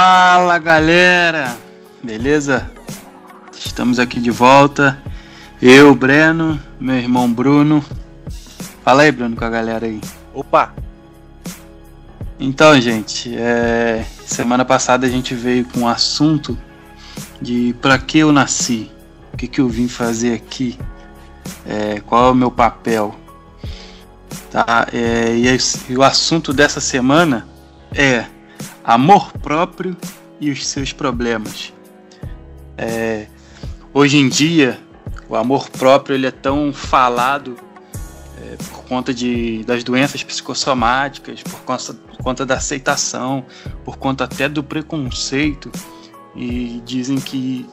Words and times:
Fala 0.00 0.58
galera, 0.58 1.56
beleza? 2.00 2.70
Estamos 3.52 3.98
aqui 3.98 4.20
de 4.20 4.30
volta. 4.30 4.96
Eu, 5.60 5.92
Breno, 5.92 6.56
meu 6.78 6.94
irmão 6.94 7.28
Bruno. 7.32 7.84
Fala 8.84 9.02
aí, 9.02 9.10
Bruno, 9.10 9.34
com 9.34 9.44
a 9.44 9.50
galera 9.50 9.86
aí. 9.86 10.00
Opa! 10.32 10.72
Então, 12.38 12.80
gente, 12.80 13.36
é... 13.36 14.06
semana 14.24 14.64
passada 14.64 15.04
a 15.04 15.10
gente 15.10 15.34
veio 15.34 15.64
com 15.64 15.80
um 15.80 15.88
assunto 15.88 16.56
de 17.42 17.74
para 17.82 17.98
que 17.98 18.18
eu 18.20 18.30
nasci, 18.30 18.88
o 19.34 19.36
que, 19.36 19.48
que 19.48 19.60
eu 19.60 19.68
vim 19.68 19.88
fazer 19.88 20.32
aqui, 20.32 20.78
é... 21.66 21.98
qual 22.06 22.28
é 22.28 22.30
o 22.30 22.36
meu 22.36 22.52
papel. 22.52 23.16
Tá? 24.48 24.86
É... 24.92 25.34
E, 25.34 25.58
e 25.88 25.96
o 25.96 26.04
assunto 26.04 26.52
dessa 26.52 26.80
semana 26.80 27.48
é 27.92 28.26
amor 28.88 29.30
próprio 29.34 29.94
e 30.40 30.50
os 30.50 30.66
seus 30.66 30.94
problemas. 30.94 31.74
É, 32.74 33.26
hoje 33.92 34.16
em 34.16 34.30
dia, 34.30 34.80
o 35.28 35.36
amor 35.36 35.68
próprio 35.68 36.14
ele 36.14 36.26
é 36.26 36.30
tão 36.30 36.72
falado 36.72 37.54
é, 38.40 38.56
por 38.56 38.84
conta 38.84 39.12
de, 39.12 39.62
das 39.64 39.84
doenças 39.84 40.24
psicossomáticas, 40.24 41.42
por 41.42 41.60
conta, 41.60 41.92
por 41.92 42.16
conta 42.16 42.46
da 42.46 42.54
aceitação, 42.54 43.44
por 43.84 43.98
conta 43.98 44.24
até 44.24 44.48
do 44.48 44.64
preconceito. 44.64 45.70
E 46.34 46.80
dizem 46.86 47.18
que 47.18 47.68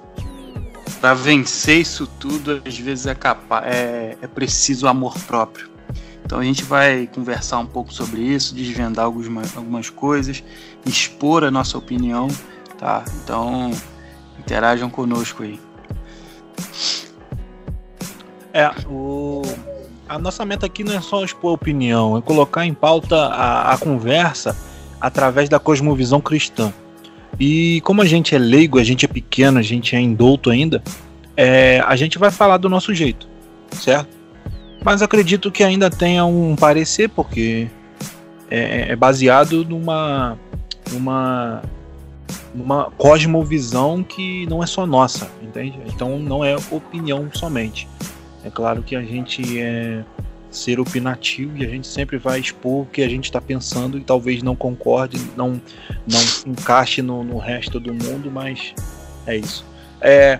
para 1.00 1.14
vencer 1.14 1.80
isso 1.80 2.08
tudo, 2.20 2.62
às 2.66 2.78
vezes 2.78 3.06
é, 3.06 3.16
capaz, 3.16 3.66
é, 3.74 4.18
é 4.22 4.28
preciso 4.28 4.86
amor 4.86 5.18
próprio. 5.20 5.76
Então 6.26 6.40
a 6.40 6.44
gente 6.44 6.64
vai 6.64 7.08
conversar 7.14 7.60
um 7.60 7.68
pouco 7.68 7.94
sobre 7.94 8.20
isso, 8.20 8.56
desvendar 8.56 9.06
algumas, 9.06 9.56
algumas 9.56 9.92
coisas, 9.92 10.44
expor 10.86 11.44
a 11.44 11.52
nossa 11.52 11.78
opinião, 11.78 12.28
tá? 12.78 13.04
Então 13.24 13.72
interajam 14.40 14.90
conosco 14.90 15.44
aí. 15.44 15.60
É, 18.54 18.72
o... 18.88 19.42
a 20.08 20.18
nossa 20.18 20.46
meta 20.46 20.66
aqui 20.66 20.84
não 20.84 20.94
é 20.94 21.02
só 21.02 21.24
expor 21.24 21.54
opinião, 21.54 22.18
é 22.18 22.22
colocar 22.22 22.66
em 22.66 22.74
pauta 22.74 23.16
a, 23.16 23.74
a 23.74 23.78
conversa 23.78 24.56
através 25.02 25.50
da 25.50 25.60
cosmovisão 25.60 26.22
cristã. 26.22 26.74
E 27.40 27.82
como 27.82 28.02
a 28.02 28.06
gente 28.06 28.34
é 28.34 28.38
leigo, 28.38 28.80
a 28.80 28.84
gente 28.84 29.04
é 29.04 29.08
pequeno, 29.08 29.60
a 29.60 29.62
gente 29.62 29.96
é 29.96 30.00
indulto 30.00 30.50
ainda, 30.50 30.82
é, 31.36 31.84
a 31.86 31.96
gente 31.96 32.18
vai 32.18 32.32
falar 32.32 32.58
do 32.58 32.70
nosso 32.70 32.94
jeito, 32.94 33.28
certo? 33.72 34.16
Mas 34.84 35.02
acredito 35.02 35.52
que 35.52 35.64
ainda 35.64 35.90
tenha 35.90 36.24
um 36.26 36.56
parecer, 36.56 37.10
porque 37.10 37.68
é, 38.50 38.92
é 38.92 38.96
baseado 38.96 39.66
numa, 39.66 40.38
numa, 40.92 41.62
numa 42.54 42.92
cosmovisão 42.92 44.04
que 44.04 44.46
não 44.48 44.64
é 44.64 44.68
só 44.68 44.86
nossa, 44.86 45.30
entende? 45.42 45.80
Então 45.88 46.20
não 46.20 46.44
é 46.44 46.56
opinião 46.72 47.30
somente. 47.34 47.88
É 48.44 48.50
claro 48.50 48.84
que 48.84 48.96
a 48.96 49.02
gente 49.02 49.60
é 49.60 50.04
ser 50.56 50.80
opinativo 50.80 51.58
e 51.58 51.66
a 51.66 51.70
gente 51.70 51.86
sempre 51.86 52.18
vai 52.18 52.40
expor 52.40 52.84
o 52.84 52.86
que 52.86 53.02
a 53.02 53.10
gente 53.10 53.26
está 53.26 53.42
pensando 53.42 53.98
e 53.98 54.02
talvez 54.02 54.42
não 54.42 54.56
concorde, 54.56 55.20
não, 55.36 55.62
não 56.08 56.20
encaixe 56.48 57.02
no, 57.02 57.24
no 57.24 57.38
resto 57.38 57.80
do 57.80 57.94
mundo, 57.94 58.32
mas 58.32 58.74
é 59.28 59.36
isso. 59.36 59.66
É, 60.00 60.40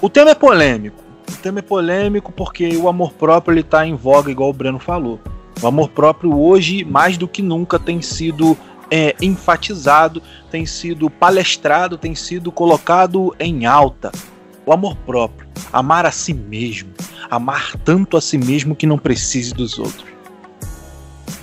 o 0.00 0.08
tema 0.08 0.30
é 0.30 0.34
polêmico. 0.34 1.02
O 1.30 1.36
tema 1.36 1.60
é 1.60 1.62
polêmico 1.62 2.32
porque 2.32 2.76
o 2.76 2.88
amor 2.88 3.12
próprio 3.12 3.58
está 3.58 3.86
em 3.86 3.94
voga, 3.94 4.30
igual 4.30 4.50
o 4.50 4.52
Breno 4.52 4.78
falou. 4.78 5.20
O 5.62 5.66
amor 5.66 5.88
próprio 5.90 6.38
hoje, 6.38 6.84
mais 6.84 7.16
do 7.16 7.28
que 7.28 7.40
nunca, 7.40 7.78
tem 7.78 8.02
sido 8.02 8.56
é, 8.96 9.12
enfatizado, 9.20 10.22
tem 10.52 10.64
sido 10.64 11.10
palestrado, 11.10 11.98
tem 11.98 12.14
sido 12.14 12.52
colocado 12.52 13.34
em 13.40 13.66
alta. 13.66 14.12
O 14.64 14.72
amor 14.72 14.94
próprio, 14.98 15.48
amar 15.72 16.06
a 16.06 16.12
si 16.12 16.32
mesmo, 16.32 16.92
amar 17.28 17.76
tanto 17.78 18.16
a 18.16 18.20
si 18.20 18.38
mesmo 18.38 18.76
que 18.76 18.86
não 18.86 18.96
precise 18.96 19.52
dos 19.52 19.80
outros. 19.80 20.06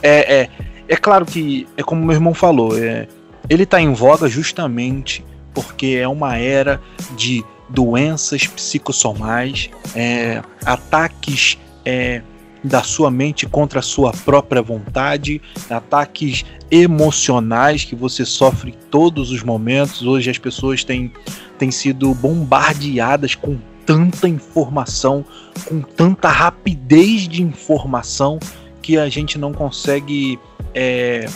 É, 0.02 0.44
é, 0.44 0.50
é 0.88 0.96
claro 0.96 1.26
que, 1.26 1.68
é 1.76 1.84
como 1.84 2.06
meu 2.06 2.16
irmão 2.16 2.34
falou, 2.34 2.82
é, 2.82 3.06
ele 3.50 3.64
está 3.64 3.82
em 3.82 3.92
voga 3.92 4.30
justamente 4.30 5.26
porque 5.54 6.00
é 6.02 6.08
uma 6.08 6.38
era 6.38 6.80
de 7.18 7.44
doenças 7.68 8.48
psicossomais, 8.48 9.70
é, 9.94 10.42
ataques 10.66 11.58
é, 11.84 12.22
da 12.64 12.84
sua 12.84 13.10
mente 13.10 13.46
contra 13.48 13.80
a 13.80 13.84
sua 13.84 14.12
própria 14.12 14.62
vontade, 14.62 15.42
ataques 15.70 16.46
emocionais 16.70 17.84
que 17.84 17.96
você 17.96 18.26
sofre 18.26 18.74
todos 18.90 19.32
os 19.32 19.44
momentos. 19.44 20.04
Hoje 20.04 20.30
as 20.30 20.38
pessoas 20.38 20.84
têm, 20.84 21.12
têm 21.58 21.72
sido 21.72 22.14
bombardeadas 22.14 23.36
com 23.36 23.58
tanta 23.86 24.28
informação, 24.28 25.26
com 25.66 25.82
tanta 25.82 26.30
rapidez 26.30 27.28
de 27.28 27.42
informação 27.42 28.40
que 28.82 28.98
a 28.98 29.10
gente 29.10 29.38
não 29.38 29.54
consegue 29.54 30.40
é, 30.74 31.28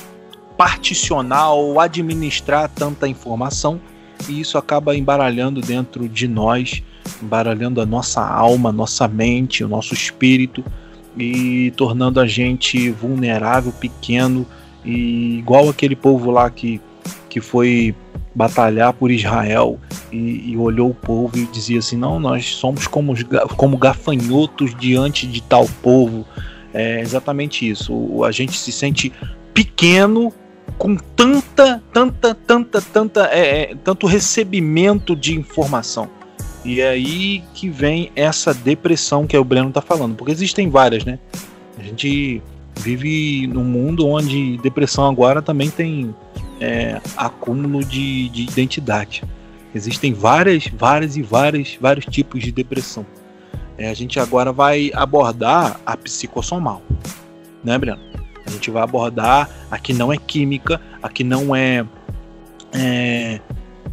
particionar 0.57 1.53
ou 1.53 1.80
administrar 1.80 2.69
tanta 2.69 3.07
informação 3.07 3.81
e 4.30 4.40
isso 4.40 4.57
acaba 4.57 4.96
embaralhando 4.96 5.59
dentro 5.59 6.07
de 6.07 6.28
nós, 6.28 6.81
embaralhando 7.22 7.81
a 7.81 7.86
nossa 7.86 8.25
alma, 8.25 8.72
nossa 8.72 9.07
mente, 9.07 9.63
o 9.63 9.68
nosso 9.68 9.94
espírito 9.94 10.63
e 11.17 11.71
tornando 11.75 12.19
a 12.19 12.27
gente 12.27 12.89
vulnerável, 12.91 13.71
pequeno 13.71 14.45
e 14.83 15.39
igual 15.39 15.69
aquele 15.69 15.95
povo 15.95 16.29
lá 16.29 16.49
que, 16.49 16.79
que 17.29 17.41
foi 17.41 17.95
batalhar 18.33 18.93
por 18.93 19.09
Israel 19.09 19.79
e, 20.11 20.51
e 20.51 20.57
olhou 20.57 20.89
o 20.89 20.93
povo 20.93 21.37
e 21.37 21.45
dizia 21.45 21.79
assim: 21.79 21.97
não, 21.97 22.19
nós 22.19 22.55
somos 22.55 22.85
como, 22.85 23.13
como 23.55 23.77
gafanhotos 23.77 24.75
diante 24.75 25.25
de 25.25 25.41
tal 25.41 25.65
povo. 25.81 26.25
É 26.73 26.99
exatamente 26.99 27.67
isso. 27.67 28.23
A 28.25 28.31
gente 28.31 28.57
se 28.57 28.71
sente 28.71 29.11
pequeno 29.53 30.33
com 30.77 30.95
tanta, 30.95 31.81
tanta, 31.93 32.35
tanta, 32.35 32.81
tanta, 32.81 33.29
é, 33.31 33.71
é, 33.71 33.75
tanto 33.75 34.05
recebimento 34.05 35.15
de 35.15 35.33
informação. 35.33 36.09
E 36.65 36.81
aí 36.81 37.43
que 37.53 37.69
vem 37.69 38.11
essa 38.15 38.51
depressão 38.51 39.27
que 39.27 39.37
o 39.37 39.43
Breno 39.43 39.69
está 39.69 39.81
falando, 39.81 40.15
porque 40.15 40.31
existem 40.31 40.67
várias, 40.67 41.05
né? 41.05 41.19
A 41.77 41.83
gente 41.83 42.41
vive 42.79 43.45
num 43.45 43.63
mundo 43.63 44.07
onde 44.07 44.57
depressão 44.57 45.07
agora 45.07 45.43
também 45.43 45.69
tem 45.69 46.13
é, 46.59 46.99
acúmulo 47.15 47.85
de, 47.85 48.29
de 48.29 48.43
identidade. 48.43 49.23
Existem 49.75 50.11
várias, 50.11 50.67
várias 50.67 51.15
e 51.15 51.21
várias, 51.21 51.77
vários 51.79 52.05
tipos 52.05 52.41
de 52.41 52.51
depressão. 52.51 53.05
É, 53.77 53.89
a 53.89 53.93
gente 53.93 54.19
agora 54.19 54.51
vai 54.51 54.89
abordar 54.95 55.79
a 55.85 55.95
psicossomal, 55.95 56.81
né, 57.63 57.77
Breno? 57.77 58.01
A 58.43 58.49
gente 58.49 58.71
vai 58.71 58.81
abordar 58.81 59.49
aqui 59.69 59.93
não 59.93 60.11
é 60.11 60.17
química, 60.17 60.81
aqui 61.03 61.23
não 61.23 61.55
é, 61.55 61.85
é 62.73 63.39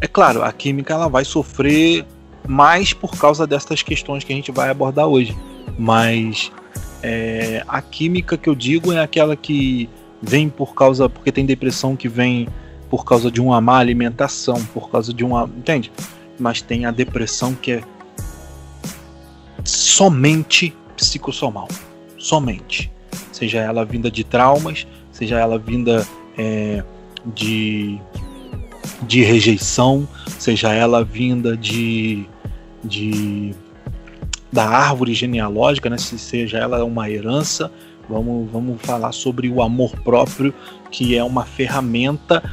é 0.03 0.07
claro, 0.07 0.43
a 0.43 0.51
química 0.51 0.93
ela 0.93 1.07
vai 1.07 1.23
sofrer 1.23 2.05
mais 2.47 2.93
por 2.93 3.17
causa 3.17 3.47
dessas 3.47 3.81
questões 3.81 4.23
que 4.23 4.33
a 4.33 4.35
gente 4.35 4.51
vai 4.51 4.69
abordar 4.69 5.07
hoje, 5.07 5.35
mas 5.77 6.51
é, 7.01 7.63
a 7.67 7.81
química 7.81 8.37
que 8.37 8.49
eu 8.49 8.55
digo 8.55 8.91
é 8.91 8.99
aquela 8.99 9.35
que 9.35 9.89
vem 10.21 10.49
por 10.49 10.73
causa 10.73 11.09
porque 11.09 11.31
tem 11.31 11.45
depressão 11.45 11.95
que 11.95 12.07
vem 12.07 12.47
por 12.89 13.03
causa 13.05 13.31
de 13.31 13.41
uma 13.41 13.59
má 13.59 13.77
alimentação, 13.79 14.63
por 14.73 14.89
causa 14.89 15.13
de 15.13 15.23
uma, 15.23 15.49
entende? 15.57 15.91
Mas 16.39 16.61
tem 16.61 16.85
a 16.85 16.91
depressão 16.91 17.53
que 17.55 17.73
é 17.73 17.83
somente 19.63 20.75
psicossomal, 20.95 21.67
somente 22.17 22.93
seja 23.31 23.59
ela 23.59 23.83
vinda 23.83 24.09
de 24.09 24.23
traumas, 24.23 24.87
seja 25.11 25.39
ela 25.39 25.57
vinda 25.57 26.07
é, 26.37 26.83
de, 27.25 27.99
de 29.03 29.23
rejeição, 29.23 30.07
seja 30.39 30.73
ela 30.73 31.03
vinda 31.03 31.57
de, 31.57 32.25
de 32.83 33.53
da 34.51 34.67
árvore 34.69 35.15
genealógica, 35.15 35.89
né? 35.89 35.97
se 35.97 36.17
seja 36.19 36.59
ela 36.59 36.85
uma 36.85 37.09
herança. 37.09 37.71
Vamos, 38.07 38.51
vamos 38.51 38.81
falar 38.81 39.11
sobre 39.11 39.49
o 39.49 39.61
amor 39.61 39.91
próprio, 40.01 40.53
que 40.91 41.17
é 41.17 41.23
uma 41.23 41.43
ferramenta 41.43 42.43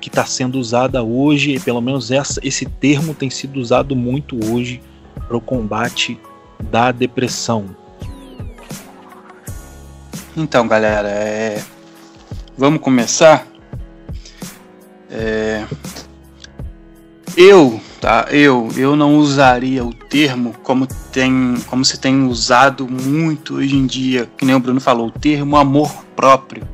que 0.00 0.08
está 0.08 0.24
sendo 0.24 0.58
usada 0.58 1.02
hoje, 1.02 1.60
pelo 1.60 1.80
menos 1.80 2.10
essa, 2.10 2.40
esse 2.42 2.66
termo 2.66 3.14
tem 3.14 3.30
sido 3.30 3.60
usado 3.60 3.94
muito 3.94 4.38
hoje 4.50 4.82
para 5.28 5.36
o 5.36 5.40
combate 5.40 6.18
da 6.70 6.90
depressão. 6.90 7.74
Então, 10.36 10.66
galera, 10.66 11.08
é... 11.08 11.62
vamos 12.58 12.80
começar. 12.80 13.46
É... 15.10 15.64
Eu, 17.36 17.80
tá? 18.04 18.26
Eu, 18.30 18.68
eu 18.76 18.94
não 18.94 19.16
usaria 19.16 19.82
o 19.82 19.90
termo 19.90 20.54
como 20.62 20.86
tem, 21.10 21.54
como 21.66 21.82
se 21.86 21.98
tem 21.98 22.26
usado 22.26 22.86
muito 22.86 23.54
hoje 23.54 23.74
em 23.74 23.86
dia, 23.86 24.30
que 24.36 24.44
nem 24.44 24.54
o 24.54 24.60
Bruno 24.60 24.78
falou, 24.78 25.06
o 25.06 25.10
termo 25.10 25.56
amor 25.56 26.04
próprio. 26.14 26.68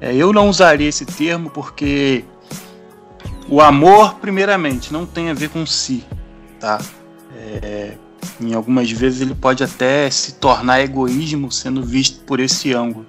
É, 0.00 0.12
eu 0.12 0.32
não 0.32 0.48
usaria 0.48 0.88
esse 0.88 1.06
termo 1.06 1.48
porque 1.48 2.24
o 3.48 3.60
amor, 3.60 4.16
primeiramente, 4.16 4.92
não 4.92 5.06
tem 5.06 5.30
a 5.30 5.34
ver 5.34 5.48
com 5.48 5.64
si, 5.64 6.04
tá? 6.58 6.80
É, 7.36 7.92
em 8.40 8.52
algumas 8.52 8.90
vezes 8.90 9.20
ele 9.20 9.36
pode 9.36 9.62
até 9.62 10.10
se 10.10 10.32
tornar 10.32 10.80
egoísmo 10.80 11.52
sendo 11.52 11.84
visto 11.84 12.24
por 12.24 12.40
esse 12.40 12.74
ângulo. 12.74 13.06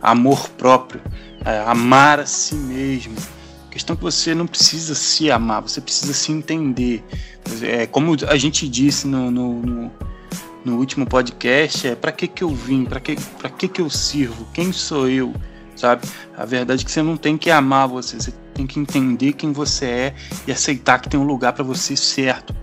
Amor 0.00 0.48
próprio, 0.56 1.02
é, 1.44 1.58
amar 1.66 2.20
a 2.20 2.24
si 2.24 2.54
mesmo. 2.54 3.16
Questão 3.70 3.94
é 3.94 3.96
que 3.96 4.02
você 4.02 4.34
não 4.34 4.46
precisa 4.46 4.94
se 4.94 5.30
amar, 5.30 5.62
você 5.62 5.80
precisa 5.80 6.12
se 6.12 6.32
entender. 6.32 7.04
É, 7.62 7.86
como 7.86 8.16
a 8.28 8.36
gente 8.36 8.68
disse 8.68 9.06
no, 9.06 9.30
no, 9.30 9.62
no, 9.62 9.92
no 10.64 10.76
último 10.76 11.06
podcast, 11.06 11.86
é 11.86 11.94
para 11.94 12.10
que, 12.10 12.26
que 12.26 12.42
eu 12.42 12.50
vim, 12.50 12.84
para 12.84 12.98
que, 12.98 13.16
que, 13.56 13.68
que 13.68 13.80
eu 13.80 13.88
sirvo, 13.88 14.46
quem 14.52 14.72
sou 14.72 15.08
eu, 15.08 15.32
sabe? 15.76 16.06
A 16.36 16.44
verdade 16.44 16.82
é 16.82 16.84
que 16.84 16.90
você 16.90 17.02
não 17.02 17.16
tem 17.16 17.38
que 17.38 17.50
amar 17.50 17.86
você, 17.86 18.16
você 18.16 18.32
tem 18.52 18.66
que 18.66 18.78
entender 18.78 19.32
quem 19.34 19.52
você 19.52 19.86
é 19.86 20.14
e 20.46 20.52
aceitar 20.52 21.00
que 21.00 21.08
tem 21.08 21.18
um 21.18 21.24
lugar 21.24 21.52
para 21.52 21.64
você 21.64 21.96
certo. 21.96 22.54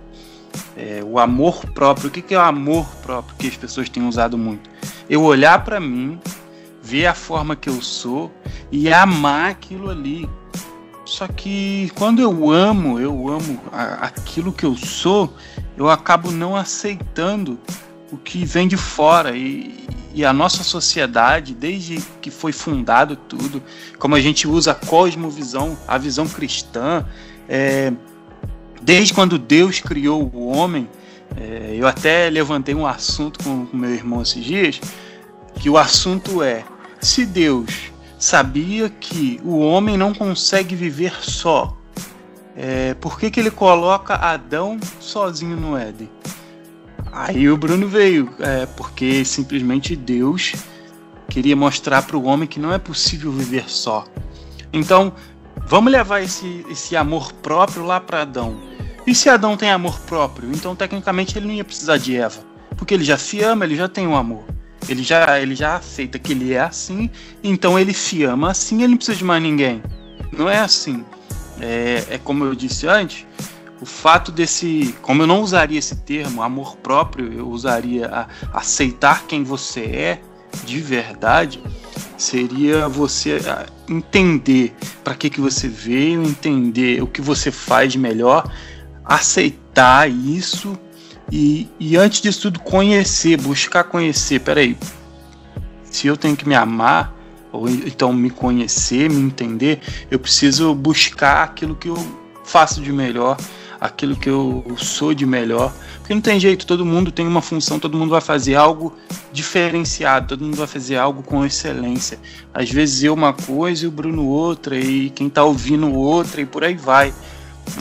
É, 0.75 1.01
o 1.03 1.19
amor 1.19 1.65
próprio, 1.71 2.07
o 2.07 2.11
que, 2.11 2.21
que 2.21 2.35
é 2.35 2.37
o 2.37 2.41
amor 2.41 2.85
próprio 3.01 3.35
que 3.37 3.47
as 3.47 3.55
pessoas 3.55 3.89
têm 3.89 4.07
usado 4.07 4.37
muito? 4.37 4.69
Eu 5.09 5.23
olhar 5.23 5.63
para 5.63 5.79
mim, 5.79 6.19
ver 6.81 7.07
a 7.07 7.13
forma 7.13 7.55
que 7.55 7.69
eu 7.69 7.81
sou 7.81 8.31
e 8.71 8.91
amar 8.91 9.51
aquilo 9.51 9.89
ali. 9.89 10.27
Só 11.07 11.25
que 11.25 11.89
quando 11.95 12.21
eu 12.21 12.51
amo, 12.51 12.99
eu 12.99 13.29
amo 13.29 13.61
aquilo 13.71 14.51
que 14.51 14.65
eu 14.65 14.75
sou, 14.75 15.33
eu 15.77 15.89
acabo 15.89 16.31
não 16.31 16.53
aceitando 16.53 17.57
o 18.11 18.17
que 18.17 18.43
vem 18.43 18.67
de 18.67 18.75
fora. 18.75 19.35
E, 19.35 19.87
e 20.13 20.25
a 20.25 20.33
nossa 20.33 20.63
sociedade, 20.63 21.53
desde 21.53 22.03
que 22.21 22.29
foi 22.29 22.51
fundado 22.51 23.15
tudo, 23.15 23.63
como 23.97 24.15
a 24.15 24.19
gente 24.19 24.49
usa 24.49 24.71
a 24.71 24.75
cosmovisão, 24.75 25.77
a 25.87 25.97
visão 25.97 26.27
cristã, 26.27 27.05
é, 27.47 27.93
desde 28.81 29.13
quando 29.13 29.39
Deus 29.39 29.79
criou 29.79 30.29
o 30.33 30.49
homem, 30.49 30.89
é, 31.37 31.73
eu 31.73 31.87
até 31.87 32.29
levantei 32.29 32.75
um 32.75 32.85
assunto 32.85 33.41
com, 33.41 33.65
com 33.65 33.77
meu 33.77 33.91
irmão 33.91 34.21
esses 34.21 34.43
dias, 34.43 34.81
que 35.55 35.69
o 35.69 35.77
assunto 35.77 36.43
é 36.43 36.65
se 36.99 37.25
Deus 37.25 37.91
sabia 38.17 38.89
que 38.89 39.39
o 39.43 39.59
homem 39.59 39.97
não 39.97 40.13
consegue 40.13 40.75
viver 40.75 41.13
só, 41.21 41.77
é, 42.55 42.95
por 42.95 43.19
que, 43.19 43.29
que 43.29 43.39
ele 43.39 43.51
coloca 43.51 44.15
Adão 44.15 44.79
sozinho 44.99 45.55
no 45.55 45.77
Éden? 45.77 46.09
Aí 47.11 47.47
o 47.49 47.55
Bruno 47.55 47.87
veio, 47.87 48.33
é, 48.39 48.65
porque 48.65 49.23
simplesmente 49.23 49.95
Deus 49.95 50.53
queria 51.29 51.55
mostrar 51.55 52.01
para 52.01 52.17
o 52.17 52.23
homem 52.23 52.47
que 52.47 52.59
não 52.59 52.73
é 52.73 52.79
possível 52.79 53.31
viver 53.31 53.69
só. 53.69 54.05
Então, 54.73 55.13
vamos 55.67 55.91
levar 55.91 56.21
esse, 56.21 56.65
esse 56.69 56.95
amor 56.95 57.31
próprio 57.33 57.85
lá 57.85 57.99
para 57.99 58.23
Adão. 58.23 58.59
E 59.05 59.13
se 59.13 59.29
Adão 59.29 59.55
tem 59.55 59.69
amor 59.69 59.99
próprio, 60.01 60.49
então 60.51 60.75
tecnicamente 60.75 61.37
ele 61.37 61.47
não 61.47 61.53
ia 61.53 61.63
precisar 61.63 61.97
de 61.97 62.17
Eva, 62.17 62.41
porque 62.75 62.93
ele 62.93 63.03
já 63.03 63.17
se 63.17 63.41
ama, 63.41 63.65
ele 63.65 63.75
já 63.75 63.87
tem 63.87 64.07
um 64.07 64.15
amor. 64.15 64.43
Ele 64.87 65.03
já, 65.03 65.39
ele 65.39 65.55
já 65.55 65.75
aceita 65.75 66.19
que 66.19 66.31
ele 66.31 66.53
é 66.53 66.59
assim, 66.59 67.09
então 67.43 67.77
ele 67.77 67.93
se 67.93 68.23
ama 68.23 68.51
assim, 68.51 68.77
ele 68.77 68.89
não 68.89 68.97
precisa 68.97 69.17
de 69.17 69.23
mais 69.23 69.41
ninguém. 69.41 69.81
Não 70.31 70.49
é 70.49 70.59
assim. 70.59 71.03
É, 71.59 72.03
é 72.11 72.17
como 72.17 72.45
eu 72.45 72.53
disse 72.53 72.87
antes, 72.87 73.25
o 73.81 73.85
fato 73.85 74.31
desse, 74.31 74.95
como 75.01 75.23
eu 75.23 75.27
não 75.27 75.41
usaria 75.41 75.79
esse 75.79 75.95
termo, 75.95 76.41
amor 76.41 76.77
próprio, 76.77 77.31
eu 77.33 77.49
usaria 77.49 78.07
a, 78.07 78.27
aceitar 78.53 79.25
quem 79.27 79.43
você 79.43 79.81
é 79.81 80.21
de 80.65 80.79
verdade, 80.79 81.61
seria 82.17 82.87
você 82.87 83.39
entender 83.87 84.73
para 85.03 85.13
que, 85.13 85.29
que 85.29 85.39
você 85.39 85.67
veio, 85.67 86.23
entender 86.23 87.01
o 87.01 87.07
que 87.07 87.21
você 87.21 87.51
faz 87.51 87.95
melhor, 87.95 88.49
aceitar 89.05 90.09
isso 90.09 90.77
e, 91.31 91.67
e 91.79 91.97
antes 91.97 92.21
disso 92.21 92.43
tudo 92.43 92.59
conhecer, 92.59 93.37
buscar 93.37 93.83
conhecer. 93.83 94.39
Peraí, 94.39 94.77
se 95.83 96.07
eu 96.07 96.15
tenho 96.15 96.35
que 96.35 96.47
me 96.47 96.55
amar, 96.55 97.13
ou 97.51 97.69
então 97.69 98.13
me 98.13 98.29
conhecer, 98.29 99.09
me 99.09 99.21
entender, 99.21 99.79
eu 100.09 100.19
preciso 100.19 100.73
buscar 100.73 101.43
aquilo 101.43 101.75
que 101.75 101.89
eu 101.89 101.97
faço 102.43 102.81
de 102.81 102.91
melhor, 102.93 103.37
aquilo 103.79 104.15
que 104.15 104.29
eu 104.29 104.63
sou 104.77 105.13
de 105.13 105.25
melhor. 105.25 105.73
Porque 105.97 106.13
não 106.13 106.21
tem 106.21 106.39
jeito, 106.39 106.65
todo 106.65 106.85
mundo 106.85 107.11
tem 107.11 107.27
uma 107.27 107.41
função, 107.41 107.77
todo 107.77 107.97
mundo 107.97 108.11
vai 108.11 108.21
fazer 108.21 108.55
algo 108.55 108.95
diferenciado, 109.33 110.29
todo 110.29 110.45
mundo 110.45 110.55
vai 110.55 110.67
fazer 110.67 110.95
algo 110.95 111.21
com 111.23 111.45
excelência. 111.45 112.19
Às 112.53 112.71
vezes 112.71 113.03
eu 113.03 113.13
uma 113.13 113.33
coisa 113.33 113.83
e 113.83 113.87
o 113.87 113.91
Bruno 113.91 114.25
outra, 114.25 114.79
e 114.79 115.09
quem 115.09 115.27
está 115.27 115.43
ouvindo 115.43 115.91
outra, 115.93 116.39
e 116.39 116.45
por 116.45 116.63
aí 116.63 116.75
vai. 116.75 117.13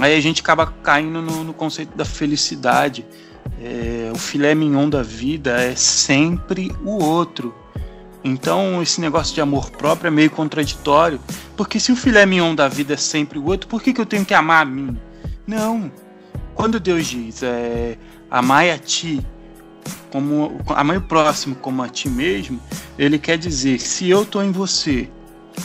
Aí 0.01 0.17
a 0.17 0.21
gente 0.21 0.41
acaba 0.41 0.67
caindo 0.67 1.23
no, 1.23 1.45
no 1.45 1.53
conceito 1.53 1.97
da 1.97 2.05
felicidade. 2.05 3.07
É, 3.61 4.11
o 4.15 4.19
filé 4.19 4.55
mignon 4.55 4.89
da 4.89 5.03
vida 5.03 5.61
é 5.61 5.75
sempre 5.75 6.75
o 6.85 7.03
outro. 7.03 7.55
Então 8.23 8.83
esse 8.83 9.01
negócio 9.01 9.35
de 9.35 9.41
amor 9.41 9.71
próprio 9.71 10.09
é 10.09 10.11
meio 10.11 10.31
contraditório, 10.31 11.21
porque 11.57 11.79
se 11.79 11.93
o 11.93 11.97
filé 11.97 12.27
mignon 12.27 12.55
da 12.55 12.69
vida 12.69 12.95
é 12.95 12.97
sempre 12.97 13.39
o 13.39 13.47
outro, 13.47 13.69
por 13.69 13.81
que, 13.81 13.93
que 13.93 14.01
eu 14.01 14.07
tenho 14.07 14.25
que 14.25 14.35
amar 14.35 14.63
a 14.63 14.65
mim? 14.65 14.99
Não. 15.47 15.91
Quando 16.55 16.81
Deus 16.81 17.07
diz 17.07 17.43
é, 17.43 17.97
amai 18.31 18.71
a 18.71 18.79
ti, 18.79 19.25
como 20.11 20.61
amai 20.69 20.97
o 20.97 21.03
próximo 21.03 21.55
como 21.55 21.83
a 21.83 21.89
ti 21.89 22.09
mesmo, 22.09 22.61
ele 22.99 23.19
quer 23.19 23.39
dizer, 23.39 23.81
se 23.81 24.09
eu 24.09 24.23
estou 24.23 24.43
em 24.43 24.51
você 24.51 25.09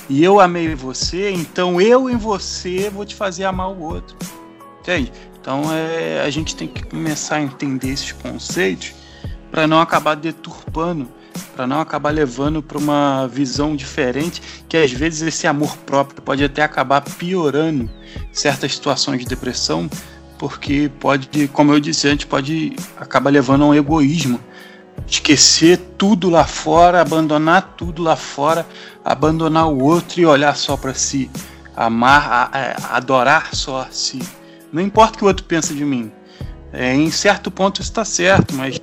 e 0.10 0.24
eu 0.24 0.40
amei 0.40 0.74
você, 0.76 1.32
então 1.32 1.82
eu 1.82 2.10
em 2.10 2.18
você 2.18 2.90
vou 2.90 3.06
te 3.06 3.16
fazer 3.16 3.46
amar 3.46 3.70
o 3.70 3.82
outro. 3.82 4.16
Entende? 4.82 5.12
Então 5.42 5.64
é, 5.74 6.22
a 6.22 6.30
gente 6.30 6.56
tem 6.56 6.68
que 6.68 6.84
começar 6.84 7.38
a 7.38 7.42
entender 7.42 7.90
esses 7.90 8.12
conceitos 8.12 8.94
para 9.50 9.68
não 9.68 9.82
acabar 9.82 10.16
deturpando 10.16 11.10
para 11.56 11.68
não 11.68 11.80
acabar 11.80 12.10
levando 12.12 12.62
para 12.62 12.78
uma 12.78 13.28
visão 13.28 13.76
diferente, 13.76 14.42
que 14.68 14.78
às 14.78 14.92
vezes 14.92 15.22
esse 15.22 15.48
amor 15.48 15.78
próprio 15.78 16.22
pode 16.22 16.44
até 16.44 16.64
acabar 16.64 17.02
piorando 17.02 17.90
certas 18.32 18.74
situações 18.74 19.20
de 19.20 19.26
depressão, 19.26 19.90
porque 20.38 20.92
pode, 21.00 21.48
como 21.50 21.74
eu 21.74 21.80
disse 21.80 22.08
antes, 22.08 22.26
pode 22.26 22.76
acabar 22.98 23.30
levando 23.30 23.64
a 23.64 23.68
um 23.68 23.76
egoísmo. 23.76 24.40
Esquecer 25.08 25.78
tudo 25.98 26.30
lá 26.30 26.46
fora, 26.46 27.02
abandonar 27.02 27.76
tudo 27.78 28.02
lá 28.02 28.16
fora, 28.16 28.66
abandonar 29.04 29.68
o 29.68 29.82
outro 29.82 30.22
e 30.22 30.26
olhar 30.26 30.56
só 30.56 30.78
para 30.78 30.94
si, 30.94 31.30
amar, 31.76 32.28
a, 32.30 32.50
a, 32.94 32.98
adorar 32.98 33.54
só 33.54 33.82
a 33.82 33.88
si. 33.92 34.20
Não 34.72 34.82
importa 34.82 35.16
o 35.16 35.18
que 35.18 35.24
o 35.24 35.28
outro 35.28 35.46
pensa 35.46 35.74
de 35.74 35.84
mim. 35.84 36.12
É, 36.72 36.94
em 36.94 37.12
certo 37.12 37.52
ponto 37.52 37.82
está 37.82 38.06
certo, 38.06 38.56
mas 38.56 38.80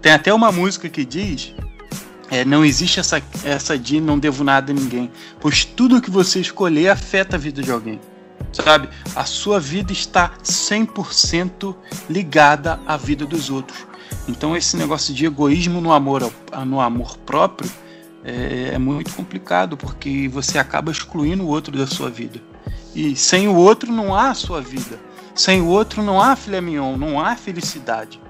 tem 0.00 0.12
até 0.12 0.32
uma 0.32 0.50
música 0.50 0.88
que 0.88 1.04
diz 1.04 1.54
é, 2.30 2.44
não 2.44 2.64
existe 2.64 3.00
essa, 3.00 3.22
essa 3.44 3.78
de 3.78 4.00
não 4.00 4.18
devo 4.18 4.44
nada 4.44 4.72
a 4.72 4.74
ninguém, 4.74 5.10
pois 5.40 5.64
tudo 5.64 6.00
que 6.00 6.10
você 6.10 6.40
escolher 6.40 6.88
afeta 6.88 7.36
a 7.36 7.38
vida 7.38 7.62
de 7.62 7.70
alguém. 7.70 8.00
Sabe? 8.52 8.88
A 9.14 9.24
sua 9.24 9.60
vida 9.60 9.92
está 9.92 10.32
100% 10.42 11.74
ligada 12.08 12.80
à 12.86 12.96
vida 12.96 13.26
dos 13.26 13.50
outros. 13.50 13.86
Então 14.26 14.56
esse 14.56 14.76
negócio 14.76 15.12
de 15.14 15.26
egoísmo 15.26 15.80
no 15.80 15.92
amor, 15.92 16.32
no 16.66 16.80
amor 16.80 17.16
próprio 17.18 17.70
é, 18.24 18.70
é 18.74 18.78
muito 18.78 19.12
complicado, 19.14 19.76
porque 19.76 20.28
você 20.28 20.58
acaba 20.58 20.90
excluindo 20.90 21.44
o 21.44 21.48
outro 21.48 21.76
da 21.76 21.86
sua 21.86 22.10
vida. 22.10 22.40
E 22.94 23.16
sem 23.16 23.48
o 23.48 23.54
outro 23.54 23.92
não 23.92 24.14
há 24.14 24.30
a 24.30 24.34
sua 24.34 24.60
vida. 24.60 24.98
Sem 25.38 25.60
o 25.60 25.68
outro 25.68 26.02
não 26.02 26.20
há 26.20 26.34
filé 26.34 26.60
mignon, 26.60 26.96
não 26.96 27.20
há 27.24 27.36
felicidade. 27.36 28.20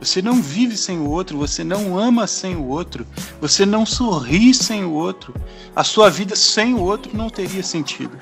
Você 0.00 0.22
não 0.22 0.40
vive 0.40 0.78
sem 0.78 0.96
o 0.96 1.10
outro, 1.10 1.36
você 1.36 1.62
não 1.62 1.98
ama 1.98 2.26
sem 2.26 2.56
o 2.56 2.66
outro, 2.66 3.06
você 3.38 3.66
não 3.66 3.84
sorri 3.84 4.54
sem 4.54 4.82
o 4.82 4.92
outro. 4.92 5.34
A 5.76 5.84
sua 5.84 6.08
vida 6.08 6.34
sem 6.34 6.72
o 6.72 6.80
outro 6.80 7.14
não 7.14 7.28
teria 7.28 7.62
sentido. 7.62 8.18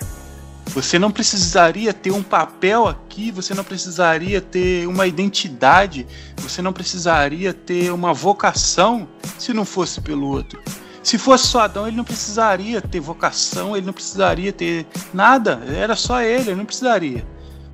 Você 0.67 0.99
não 0.99 1.13
precisaria 1.13 1.95
ter 1.95 2.11
um 2.11 2.23
papel 2.23 2.89
aqui, 2.89 3.31
você 3.31 3.55
não 3.55 3.63
precisaria 3.63 4.41
ter 4.41 4.89
uma 4.89 5.07
identidade, 5.07 6.05
você 6.37 6.61
não 6.61 6.73
precisaria 6.73 7.55
ter 7.55 7.93
uma 7.93 8.13
vocação 8.13 9.09
se 9.39 9.53
não 9.53 9.65
fosse 9.65 10.01
pelo 10.01 10.27
outro. 10.27 10.61
Se 11.01 11.17
fosse 11.17 11.47
só 11.47 11.61
Adão, 11.61 11.87
ele 11.87 11.97
não 11.97 12.05
precisaria 12.05 12.83
ter 12.83 12.99
vocação, 12.99 13.77
ele 13.77 13.87
não 13.87 13.93
precisaria 13.93 14.53
ter 14.53 14.85
nada, 15.15 15.63
era 15.69 15.95
só 15.95 16.21
ele, 16.21 16.51
ele 16.51 16.57
não 16.57 16.65
precisaria. 16.65 17.25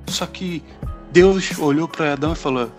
Só 0.09 0.25
que 0.25 0.63
Deus 1.11 1.57
olhou 1.59 1.87
para 1.87 2.13
Adão 2.13 2.33
e 2.33 2.35
falou: 2.35 2.71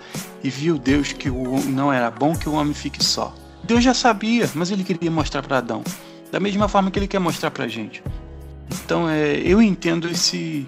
e 0.43 0.51
viu 0.51 0.79
Deus 0.79 1.13
que 1.13 1.29
o, 1.29 1.61
não 1.67 1.93
era 1.93 2.11
bom 2.11 2.35
que 2.35 2.49
o 2.49 2.53
homem 2.53 2.75
fique 2.75 3.05
só. 3.05 3.35
Deus 3.63 3.85
já 3.85 3.95
sabia, 3.95 4.49
mas 4.55 4.71
ele 4.71 4.85
queria 4.85 5.11
mostrar 5.11 5.43
para 5.43 5.59
Adão, 5.59 5.83
da 6.33 6.41
mesma 6.41 6.69
forma 6.69 6.91
que 6.91 6.99
ele 6.99 7.09
quer 7.09 7.19
mostrar 7.19 7.51
para 7.51 7.65
a 7.65 7.69
gente. 7.69 8.03
Então 8.85 9.09
é, 9.09 9.35
eu 9.37 9.61
entendo 9.61 10.09
esse, 10.09 10.67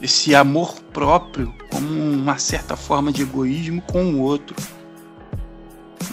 esse 0.00 0.34
amor 0.34 0.74
próprio 0.92 1.54
como 1.70 1.88
uma 1.88 2.38
certa 2.38 2.76
forma 2.76 3.12
de 3.12 3.22
egoísmo 3.22 3.82
com 3.82 4.14
o 4.14 4.20
outro. 4.20 4.56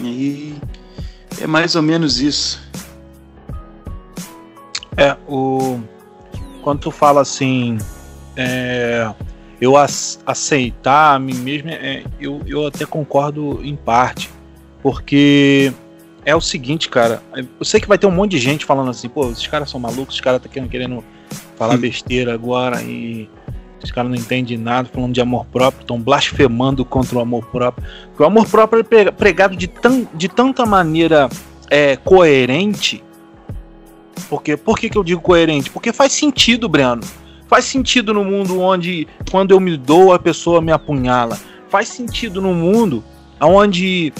E 0.00 0.54
é 1.40 1.46
mais 1.46 1.74
ou 1.74 1.82
menos 1.82 2.20
isso. 2.20 2.60
É, 4.96 5.16
o. 5.28 5.80
Quando 6.62 6.80
tu 6.80 6.90
fala 6.90 7.22
assim. 7.22 7.78
É, 8.36 9.12
eu 9.60 9.74
aceitar 9.76 11.14
a 11.14 11.18
mim 11.18 11.34
mesmo, 11.34 11.70
é, 11.70 12.02
eu, 12.18 12.40
eu 12.46 12.66
até 12.66 12.86
concordo 12.86 13.60
em 13.62 13.76
parte. 13.76 14.30
Porque 14.82 15.72
é 16.24 16.34
o 16.34 16.40
seguinte, 16.40 16.88
cara. 16.88 17.22
Eu 17.34 17.64
sei 17.64 17.80
que 17.80 17.88
vai 17.88 17.98
ter 17.98 18.06
um 18.06 18.10
monte 18.10 18.32
de 18.32 18.38
gente 18.38 18.64
falando 18.64 18.90
assim, 18.90 19.08
pô, 19.08 19.30
esses 19.30 19.46
caras 19.46 19.68
são 19.68 19.78
malucos, 19.78 20.14
os 20.14 20.20
caras 20.20 20.40
tá 20.40 20.48
querendo, 20.48 20.70
querendo 20.70 21.04
falar 21.56 21.76
besteira 21.76 22.32
agora 22.32 22.82
e 22.82 23.28
os 23.82 23.90
caras 23.90 24.10
não 24.10 24.16
entendem 24.16 24.58
nada, 24.58 24.88
falando 24.92 25.12
de 25.12 25.20
amor 25.20 25.46
próprio, 25.46 25.82
estão 25.82 26.00
blasfemando 26.00 26.84
contra 26.84 27.18
o 27.18 27.20
amor 27.20 27.46
próprio. 27.46 27.86
Porque 28.08 28.22
o 28.22 28.26
amor 28.26 28.46
próprio 28.46 28.86
é 28.90 29.10
pregado 29.10 29.56
de, 29.56 29.66
tan, 29.66 30.06
de 30.14 30.28
tanta 30.28 30.66
maneira 30.66 31.28
é, 31.68 31.96
coerente. 31.96 33.02
Porque, 34.28 34.56
por 34.56 34.78
que, 34.78 34.90
que 34.90 34.98
eu 34.98 35.04
digo 35.04 35.20
coerente? 35.20 35.70
Porque 35.70 35.92
faz 35.92 36.12
sentido, 36.12 36.68
Breno. 36.68 37.00
Faz 37.50 37.64
sentido 37.64 38.14
no 38.14 38.24
mundo 38.24 38.60
onde, 38.60 39.08
quando 39.28 39.50
eu 39.50 39.58
me 39.58 39.76
dou, 39.76 40.12
a 40.12 40.20
pessoa 40.20 40.60
me 40.60 40.70
apunhala. 40.70 41.36
Faz 41.68 41.88
sentido 41.88 42.40
no 42.40 42.54
mundo 42.54 43.02
onde 43.40 44.12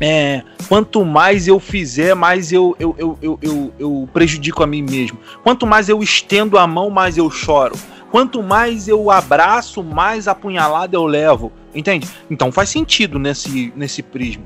é, 0.00 0.42
quanto 0.68 1.04
mais 1.04 1.46
eu 1.46 1.60
fizer, 1.60 2.12
mais 2.16 2.50
eu, 2.50 2.74
eu, 2.80 2.92
eu, 2.98 3.18
eu, 3.22 3.38
eu, 3.40 3.72
eu 3.78 4.08
prejudico 4.12 4.64
a 4.64 4.66
mim 4.66 4.82
mesmo. 4.82 5.16
Quanto 5.44 5.64
mais 5.64 5.88
eu 5.88 6.02
estendo 6.02 6.58
a 6.58 6.66
mão, 6.66 6.90
mais 6.90 7.16
eu 7.16 7.30
choro. 7.30 7.76
Quanto 8.10 8.42
mais 8.42 8.88
eu 8.88 9.12
abraço, 9.12 9.80
mais 9.80 10.26
apunhalada 10.26 10.96
eu 10.96 11.06
levo. 11.06 11.52
Entende? 11.72 12.08
Então 12.28 12.50
faz 12.50 12.68
sentido 12.68 13.16
nesse, 13.16 13.72
nesse 13.76 14.02
prisma. 14.02 14.42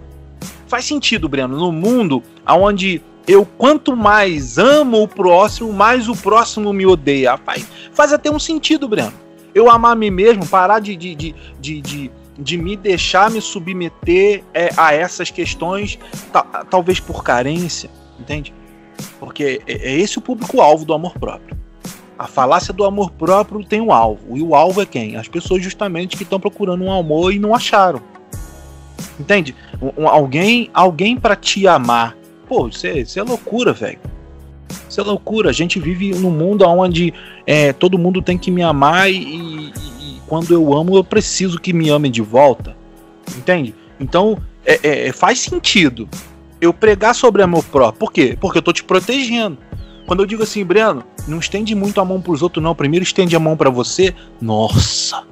Faz 0.66 0.84
sentido, 0.84 1.26
Breno, 1.26 1.56
no 1.56 1.72
mundo 1.72 2.22
onde 2.46 3.00
eu 3.26 3.44
quanto 3.44 3.96
mais 3.96 4.58
amo 4.58 5.02
o 5.02 5.08
próximo, 5.08 5.72
mais 5.72 6.08
o 6.08 6.14
próximo 6.14 6.72
me 6.72 6.86
odeia. 6.86 7.36
Faz, 7.38 7.66
faz 7.92 8.12
até 8.12 8.30
um 8.30 8.38
sentido, 8.38 8.88
Breno. 8.88 9.12
Eu 9.54 9.70
amar 9.70 9.92
a 9.92 9.94
mim 9.94 10.10
mesmo, 10.10 10.46
parar 10.46 10.80
de, 10.80 10.96
de, 10.96 11.14
de, 11.14 11.34
de, 11.60 11.80
de 11.80 12.10
de 12.38 12.56
me 12.56 12.76
deixar 12.76 13.30
me 13.30 13.40
submeter 13.40 14.42
é, 14.52 14.70
a 14.76 14.92
essas 14.92 15.30
questões, 15.30 15.98
talvez 16.68 16.98
por 16.98 17.22
carência, 17.22 17.90
entende? 18.18 18.52
Porque 19.18 19.62
é, 19.66 19.72
é 19.72 20.00
esse 20.00 20.18
o 20.18 20.20
público-alvo 20.20 20.84
do 20.84 20.92
amor 20.92 21.16
próprio. 21.18 21.56
A 22.18 22.26
falácia 22.26 22.72
do 22.72 22.84
amor 22.84 23.10
próprio 23.10 23.64
tem 23.64 23.80
um 23.80 23.92
alvo. 23.92 24.36
E 24.36 24.42
o 24.42 24.54
alvo 24.54 24.80
é 24.80 24.86
quem? 24.86 25.16
As 25.16 25.28
pessoas 25.28 25.62
justamente 25.62 26.16
que 26.16 26.22
estão 26.22 26.38
procurando 26.38 26.84
um 26.84 26.92
amor 26.92 27.32
e 27.32 27.38
não 27.38 27.54
acharam. 27.54 28.00
Entende? 29.18 29.54
Um, 29.80 30.08
alguém 30.08 30.70
alguém 30.72 31.16
para 31.16 31.34
te 31.34 31.66
amar. 31.66 32.16
Pô, 32.48 32.68
isso 32.68 32.86
é, 32.86 33.00
isso 33.00 33.18
é 33.18 33.22
loucura, 33.22 33.72
velho. 33.72 33.98
Isso 34.88 35.00
é 35.00 35.04
loucura. 35.04 35.50
A 35.50 35.52
gente 35.52 35.78
vive 35.78 36.14
num 36.14 36.30
mundo 36.30 36.64
onde 36.64 37.12
é, 37.46 37.72
todo 37.72 37.98
mundo 37.98 38.22
tem 38.22 38.38
que 38.38 38.50
me 38.50 38.62
amar 38.62 39.10
e, 39.10 39.72
quando 40.26 40.52
eu 40.52 40.74
amo, 40.74 40.96
eu 40.96 41.04
preciso 41.04 41.58
que 41.58 41.72
me 41.72 41.88
amem 41.88 42.10
de 42.10 42.22
volta. 42.22 42.76
Entende? 43.36 43.74
Então, 43.98 44.38
é, 44.64 44.80
é, 44.82 45.08
é, 45.08 45.12
faz 45.12 45.40
sentido 45.40 46.08
eu 46.60 46.72
pregar 46.72 47.14
sobre 47.14 47.42
amor 47.42 47.64
próprio. 47.64 47.98
Por 47.98 48.12
quê? 48.12 48.36
Porque 48.40 48.58
eu 48.58 48.62
tô 48.62 48.72
te 48.72 48.84
protegendo. 48.84 49.58
Quando 50.06 50.20
eu 50.20 50.26
digo 50.26 50.42
assim, 50.42 50.64
Breno, 50.64 51.02
não 51.26 51.38
estende 51.38 51.74
muito 51.74 52.00
a 52.00 52.04
mão 52.04 52.20
pros 52.20 52.42
outros, 52.42 52.62
não. 52.62 52.74
Primeiro 52.74 53.02
estende 53.02 53.34
a 53.34 53.40
mão 53.40 53.56
para 53.56 53.70
você. 53.70 54.14
Nossa! 54.40 55.24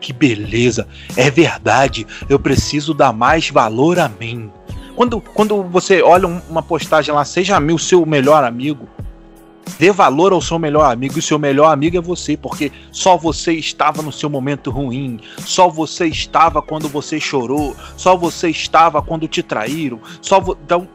Que 0.00 0.12
beleza! 0.12 0.86
É 1.16 1.30
verdade, 1.30 2.06
eu 2.28 2.38
preciso 2.38 2.94
dar 2.94 3.12
mais 3.12 3.50
valor 3.50 3.98
a 3.98 4.08
mim. 4.08 4.50
Quando, 4.98 5.20
quando 5.20 5.62
você 5.62 6.02
olha 6.02 6.26
uma 6.26 6.60
postagem 6.60 7.14
lá, 7.14 7.24
seja 7.24 7.60
meu 7.60 7.78
seu 7.78 8.04
melhor 8.04 8.42
amigo, 8.42 8.88
Dê 9.78 9.92
valor 9.92 10.32
ao 10.32 10.40
seu 10.40 10.58
melhor 10.58 10.90
amigo, 10.90 11.14
e 11.14 11.18
o 11.20 11.22
seu 11.22 11.38
melhor 11.38 11.70
amigo 11.70 11.96
é 11.96 12.00
você, 12.00 12.36
porque 12.36 12.72
só 12.90 13.16
você 13.16 13.52
estava 13.52 14.02
no 14.02 14.10
seu 14.10 14.28
momento 14.28 14.72
ruim, 14.72 15.20
só 15.38 15.68
você 15.68 16.06
estava 16.06 16.60
quando 16.60 16.88
você 16.88 17.20
chorou, 17.20 17.76
só 17.96 18.16
você 18.16 18.48
estava 18.48 19.00
quando 19.00 19.28
te 19.28 19.40
traíram, 19.40 20.00
só 20.20 20.40
vo... 20.40 20.58
então 20.64 20.88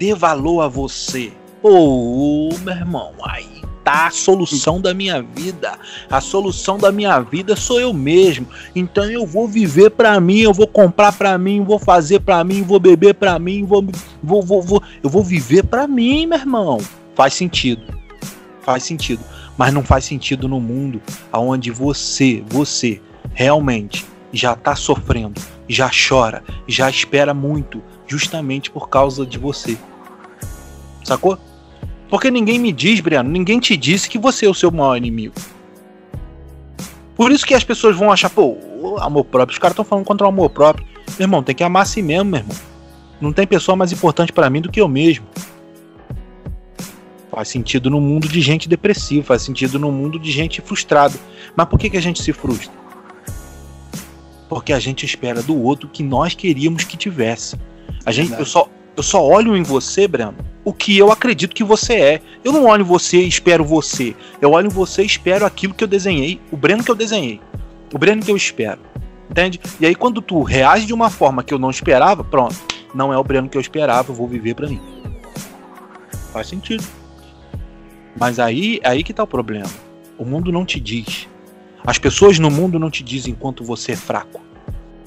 dê 0.00 0.14
valor 0.14 0.62
a 0.62 0.68
você. 0.68 1.30
Ô, 1.62 2.48
oh, 2.48 2.58
meu 2.58 2.74
irmão, 2.74 3.12
aí 3.22 3.53
tá 3.84 4.06
a 4.06 4.10
solução 4.10 4.80
da 4.80 4.94
minha 4.94 5.22
vida. 5.22 5.78
A 6.10 6.20
solução 6.20 6.78
da 6.78 6.90
minha 6.90 7.20
vida 7.20 7.54
sou 7.54 7.80
eu 7.80 7.92
mesmo. 7.92 8.46
Então 8.74 9.04
eu 9.04 9.26
vou 9.26 9.46
viver 9.46 9.90
para 9.90 10.18
mim, 10.18 10.38
eu 10.38 10.52
vou 10.52 10.66
comprar 10.66 11.12
para 11.12 11.36
mim, 11.36 11.62
vou 11.62 11.78
fazer 11.78 12.20
para 12.20 12.42
mim, 12.42 12.62
vou 12.62 12.80
beber 12.80 13.14
para 13.14 13.38
mim, 13.38 13.64
vou, 13.64 13.86
vou, 14.22 14.42
vou, 14.42 14.62
vou, 14.62 14.82
eu 15.02 15.10
vou 15.10 15.22
viver 15.22 15.64
para 15.64 15.86
mim, 15.86 16.26
meu 16.26 16.38
irmão. 16.38 16.78
Faz 17.14 17.34
sentido 17.34 18.04
faz 18.64 18.82
sentido. 18.82 19.22
Mas 19.56 19.72
não 19.72 19.84
faz 19.84 20.04
sentido 20.04 20.48
no 20.48 20.58
mundo 20.58 21.00
onde 21.32 21.70
você, 21.70 22.42
você, 22.48 23.00
realmente 23.34 24.04
já 24.32 24.54
está 24.54 24.74
sofrendo, 24.74 25.40
já 25.68 25.88
chora, 25.88 26.42
já 26.66 26.90
espera 26.90 27.32
muito, 27.32 27.80
justamente 28.04 28.68
por 28.68 28.88
causa 28.88 29.24
de 29.24 29.38
você. 29.38 29.78
Sacou? 31.04 31.38
Porque 32.08 32.30
ninguém 32.30 32.58
me 32.58 32.72
diz, 32.72 33.00
Briano, 33.00 33.30
ninguém 33.30 33.58
te 33.58 33.76
disse 33.76 34.08
que 34.08 34.18
você 34.18 34.46
é 34.46 34.48
o 34.48 34.54
seu 34.54 34.70
maior 34.70 34.96
inimigo. 34.96 35.34
Por 37.16 37.30
isso 37.30 37.46
que 37.46 37.54
as 37.54 37.64
pessoas 37.64 37.96
vão 37.96 38.10
achar, 38.10 38.30
pô, 38.30 38.58
amor 38.98 39.24
próprio, 39.24 39.52
os 39.52 39.58
caras 39.58 39.72
estão 39.72 39.84
falando 39.84 40.04
contra 40.04 40.26
o 40.26 40.28
amor 40.28 40.50
próprio. 40.50 40.86
Meu 41.18 41.24
irmão, 41.24 41.42
tem 41.42 41.54
que 41.54 41.62
amar 41.62 41.82
a 41.82 41.86
si 41.86 42.02
mesmo, 42.02 42.30
meu 42.30 42.40
irmão. 42.40 42.56
Não 43.20 43.32
tem 43.32 43.46
pessoa 43.46 43.76
mais 43.76 43.92
importante 43.92 44.32
para 44.32 44.50
mim 44.50 44.60
do 44.60 44.70
que 44.70 44.80
eu 44.80 44.88
mesmo. 44.88 45.26
Faz 47.30 47.48
sentido 47.48 47.90
no 47.90 48.00
mundo 48.00 48.28
de 48.28 48.40
gente 48.40 48.68
depressiva, 48.68 49.26
faz 49.26 49.42
sentido 49.42 49.78
no 49.78 49.90
mundo 49.90 50.18
de 50.18 50.30
gente 50.30 50.60
frustrada. 50.60 51.18
Mas 51.56 51.68
por 51.68 51.78
que, 51.78 51.90
que 51.90 51.96
a 51.96 52.02
gente 52.02 52.22
se 52.22 52.32
frustra? 52.32 52.72
Porque 54.48 54.72
a 54.72 54.78
gente 54.78 55.06
espera 55.06 55.42
do 55.42 55.60
outro 55.60 55.88
que 55.88 56.02
nós 56.02 56.34
queríamos 56.34 56.84
que 56.84 56.96
tivesse. 56.96 57.56
A 58.04 58.12
gente, 58.12 58.32
eu, 58.32 58.44
só, 58.44 58.68
eu 58.96 59.02
só 59.02 59.24
olho 59.24 59.56
em 59.56 59.62
você, 59.62 60.06
Breno, 60.06 60.36
o 60.64 60.72
que 60.72 60.96
eu 60.96 61.10
acredito 61.10 61.54
que 61.54 61.64
você 61.64 61.94
é. 61.94 62.22
Eu 62.44 62.52
não 62.52 62.66
olho 62.66 62.82
em 62.82 62.86
você 62.86 63.18
e 63.18 63.28
espero 63.28 63.64
você. 63.64 64.14
Eu 64.40 64.52
olho 64.52 64.66
em 64.66 64.70
você 64.70 65.02
e 65.02 65.06
espero 65.06 65.44
aquilo 65.44 65.74
que 65.74 65.82
eu 65.82 65.88
desenhei, 65.88 66.40
o 66.50 66.56
Breno 66.56 66.82
que 66.84 66.90
eu 66.90 66.94
desenhei. 66.94 67.40
O 67.92 67.98
Breno 67.98 68.22
que 68.22 68.30
eu 68.30 68.36
espero. 68.36 68.80
Entende? 69.30 69.60
E 69.80 69.86
aí 69.86 69.94
quando 69.94 70.22
tu 70.22 70.42
reage 70.42 70.86
de 70.86 70.94
uma 70.94 71.10
forma 71.10 71.42
que 71.42 71.52
eu 71.52 71.58
não 71.58 71.70
esperava, 71.70 72.22
pronto. 72.22 72.56
Não 72.94 73.12
é 73.12 73.18
o 73.18 73.24
Breno 73.24 73.48
que 73.48 73.56
eu 73.56 73.60
esperava, 73.60 74.12
eu 74.12 74.14
vou 74.14 74.28
viver 74.28 74.54
para 74.54 74.68
mim. 74.68 74.80
Faz 76.32 76.46
sentido. 76.46 76.84
Mas 78.16 78.38
aí, 78.38 78.80
aí 78.84 79.02
que 79.02 79.12
tá 79.12 79.24
o 79.24 79.26
problema. 79.26 79.70
O 80.16 80.24
mundo 80.24 80.52
não 80.52 80.64
te 80.64 80.78
diz. 80.78 81.28
As 81.84 81.98
pessoas 81.98 82.38
no 82.38 82.50
mundo 82.50 82.78
não 82.78 82.90
te 82.90 83.02
dizem 83.02 83.34
quanto 83.34 83.64
você 83.64 83.92
é 83.92 83.96
fraco. 83.96 84.40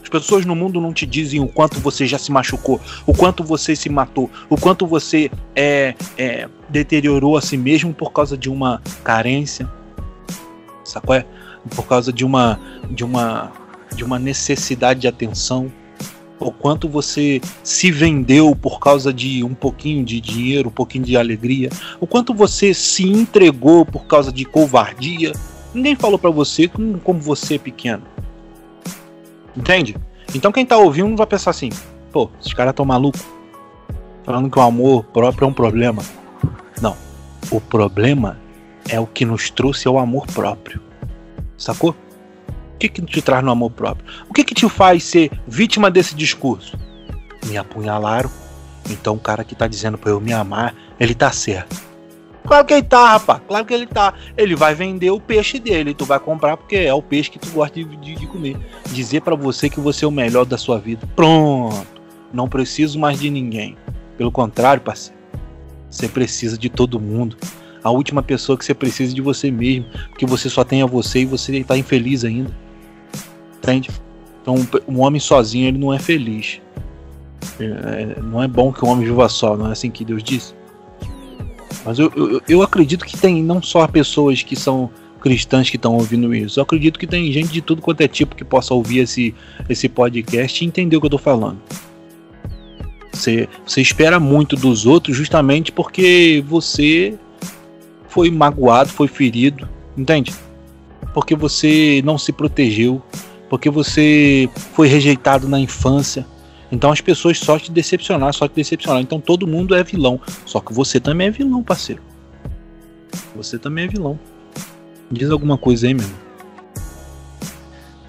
As 0.07 0.09
pessoas 0.09 0.45
no 0.45 0.55
mundo 0.55 0.79
não 0.79 0.93
te 0.93 1.05
dizem 1.05 1.41
o 1.41 1.49
quanto 1.49 1.81
você 1.81 2.07
já 2.07 2.17
se 2.17 2.31
machucou, 2.31 2.79
o 3.05 3.13
quanto 3.13 3.43
você 3.43 3.75
se 3.75 3.89
matou, 3.89 4.31
o 4.49 4.55
quanto 4.55 4.87
você 4.87 5.29
é, 5.53 5.93
é 6.17 6.47
deteriorou 6.69 7.35
a 7.35 7.41
si 7.41 7.57
mesmo 7.57 7.93
por 7.93 8.13
causa 8.13 8.37
de 8.37 8.49
uma 8.49 8.81
carência, 9.03 9.69
sacou? 10.81 11.13
É? 11.13 11.25
Por 11.75 11.85
causa 11.85 12.13
de 12.13 12.23
uma, 12.23 12.57
de 12.89 13.03
uma, 13.03 13.51
de 13.93 14.05
uma 14.05 14.17
necessidade 14.17 15.01
de 15.01 15.09
atenção, 15.09 15.69
o 16.39 16.53
quanto 16.53 16.87
você 16.87 17.41
se 17.61 17.91
vendeu 17.91 18.55
por 18.55 18.79
causa 18.79 19.11
de 19.11 19.43
um 19.43 19.53
pouquinho 19.53 20.05
de 20.05 20.21
dinheiro, 20.21 20.69
um 20.69 20.71
pouquinho 20.71 21.03
de 21.03 21.17
alegria, 21.17 21.67
o 21.99 22.07
quanto 22.07 22.33
você 22.33 22.73
se 22.73 23.03
entregou 23.03 23.85
por 23.85 24.05
causa 24.05 24.31
de 24.31 24.45
covardia. 24.45 25.33
Ninguém 25.73 25.97
falou 25.97 26.17
para 26.17 26.29
você 26.29 26.69
como, 26.69 26.97
como 26.99 27.19
você 27.19 27.55
é 27.55 27.59
pequeno. 27.59 28.03
Entende? 29.57 29.97
Então 30.35 30.51
quem 30.51 30.65
tá 30.65 30.77
ouvindo 30.77 31.17
vai 31.17 31.25
pensar 31.25 31.49
assim: 31.49 31.69
pô, 32.11 32.29
esses 32.39 32.53
caras 32.53 32.75
tão 32.75 32.85
malucos. 32.85 33.25
Falando 34.23 34.49
que 34.49 34.59
o 34.59 34.61
amor 34.61 35.03
próprio 35.05 35.45
é 35.45 35.47
um 35.47 35.53
problema. 35.53 36.03
Não. 36.81 36.95
O 37.49 37.59
problema 37.59 38.37
é 38.87 38.99
o 38.99 39.07
que 39.07 39.25
nos 39.25 39.49
trouxe 39.49 39.87
ao 39.87 39.97
amor 39.97 40.27
próprio. 40.27 40.81
Sacou? 41.57 41.91
O 42.75 42.77
que, 42.77 42.89
que 42.89 43.01
te 43.01 43.21
traz 43.21 43.43
no 43.43 43.49
amor 43.49 43.71
próprio? 43.71 44.05
O 44.29 44.33
que, 44.33 44.43
que 44.43 44.53
te 44.53 44.69
faz 44.69 45.03
ser 45.03 45.31
vítima 45.47 45.89
desse 45.89 46.13
discurso? 46.13 46.77
Me 47.45 47.57
apunhalaram. 47.57 48.29
Então 48.89 49.15
o 49.15 49.19
cara 49.19 49.43
que 49.43 49.55
tá 49.55 49.65
dizendo 49.65 49.97
pra 49.97 50.11
eu 50.11 50.19
me 50.19 50.33
amar, 50.33 50.75
ele 50.99 51.15
tá 51.15 51.31
certo. 51.31 51.86
Claro 52.47 52.65
que 52.65 52.73
ele 52.73 52.83
tá, 52.83 53.11
rapaz. 53.11 53.41
Claro 53.45 53.65
que 53.65 53.73
ele 53.73 53.85
tá. 53.85 54.13
Ele 54.37 54.55
vai 54.55 54.73
vender 54.73 55.11
o 55.11 55.19
peixe 55.19 55.59
dele. 55.59 55.93
Tu 55.93 56.05
vai 56.05 56.19
comprar 56.19 56.55
porque 56.55 56.77
é 56.77 56.93
o 56.93 57.01
peixe 57.01 57.29
que 57.29 57.37
tu 57.37 57.49
gosta 57.49 57.75
de, 57.75 57.97
de, 57.97 58.15
de 58.15 58.25
comer. 58.25 58.57
Dizer 58.91 59.21
para 59.21 59.35
você 59.35 59.69
que 59.69 59.81
você 59.81 60.05
é 60.05 60.07
o 60.07 60.11
melhor 60.11 60.45
da 60.45 60.57
sua 60.57 60.79
vida. 60.79 61.05
Pronto. 61.13 61.85
Não 62.33 62.47
preciso 62.47 62.97
mais 62.97 63.19
de 63.19 63.29
ninguém. 63.29 63.77
Pelo 64.17 64.31
contrário, 64.31 64.81
parceiro. 64.81 65.19
Você 65.89 66.07
precisa 66.07 66.57
de 66.57 66.69
todo 66.69 66.99
mundo. 66.99 67.35
A 67.83 67.91
última 67.91 68.23
pessoa 68.23 68.57
que 68.57 68.63
você 68.63 68.73
precisa 68.73 69.11
é 69.11 69.15
de 69.15 69.21
você 69.21 69.51
mesmo. 69.51 69.85
Porque 70.09 70.25
você 70.25 70.49
só 70.49 70.63
tem 70.63 70.81
a 70.81 70.85
você 70.85 71.19
e 71.19 71.25
você 71.25 71.63
tá 71.65 71.77
infeliz 71.77 72.23
ainda. 72.23 72.51
Entende? 73.57 73.89
Então, 74.41 74.55
um 74.87 75.01
homem 75.01 75.19
sozinho 75.19 75.67
ele 75.67 75.77
não 75.77 75.93
é 75.93 75.99
feliz. 75.99 76.61
É, 77.59 78.21
não 78.21 78.41
é 78.41 78.47
bom 78.47 78.71
que 78.71 78.85
o 78.85 78.87
homem 78.87 79.05
viva 79.05 79.27
só, 79.27 79.57
não 79.57 79.67
é 79.67 79.71
assim 79.73 79.91
que 79.91 80.05
Deus 80.05 80.23
disse. 80.23 80.56
Mas 81.85 81.99
eu, 81.99 82.11
eu, 82.15 82.41
eu 82.47 82.61
acredito 82.61 83.05
que 83.05 83.17
tem 83.17 83.43
não 83.43 83.61
só 83.61 83.87
pessoas 83.87 84.43
que 84.43 84.55
são 84.55 84.89
cristãs 85.19 85.69
que 85.69 85.75
estão 85.75 85.95
ouvindo 85.95 86.33
isso. 86.33 86.59
Eu 86.59 86.63
acredito 86.63 86.99
que 86.99 87.07
tem 87.07 87.31
gente 87.31 87.51
de 87.51 87.61
tudo 87.61 87.81
quanto 87.81 88.01
é 88.01 88.07
tipo 88.07 88.35
que 88.35 88.45
possa 88.45 88.73
ouvir 88.73 88.99
esse, 88.99 89.33
esse 89.67 89.89
podcast 89.89 90.63
e 90.63 90.67
entender 90.67 90.95
o 90.95 90.99
que 90.99 91.05
eu 91.05 91.11
tô 91.11 91.17
falando. 91.17 91.59
Você, 93.11 93.49
você 93.65 93.81
espera 93.81 94.19
muito 94.19 94.55
dos 94.55 94.85
outros 94.85 95.17
justamente 95.17 95.71
porque 95.71 96.43
você 96.47 97.17
foi 98.07 98.29
magoado, 98.29 98.89
foi 98.89 99.07
ferido, 99.07 99.67
entende? 99.97 100.33
Porque 101.13 101.35
você 101.35 102.01
não 102.05 102.17
se 102.17 102.31
protegeu, 102.31 103.01
porque 103.49 103.69
você 103.69 104.49
foi 104.73 104.87
rejeitado 104.87 105.47
na 105.47 105.59
infância. 105.59 106.25
Então 106.71 106.91
as 106.91 107.01
pessoas 107.01 107.37
só 107.39 107.57
te 107.57 107.71
decepcionar, 107.71 108.33
só 108.33 108.47
te 108.47 108.55
decepcionar. 108.55 109.01
Então 109.01 109.19
todo 109.19 109.47
mundo 109.47 109.75
é 109.75 109.83
vilão. 109.83 110.19
Só 110.45 110.59
que 110.59 110.73
você 110.73 110.99
também 110.99 111.27
é 111.27 111.31
vilão, 111.31 111.63
parceiro. 111.63 112.01
Você 113.35 113.57
também 113.57 113.85
é 113.85 113.87
vilão. 113.87 114.19
Diz 115.11 115.29
alguma 115.29 115.57
coisa 115.57 115.87
aí, 115.87 115.93
meu. 115.93 116.09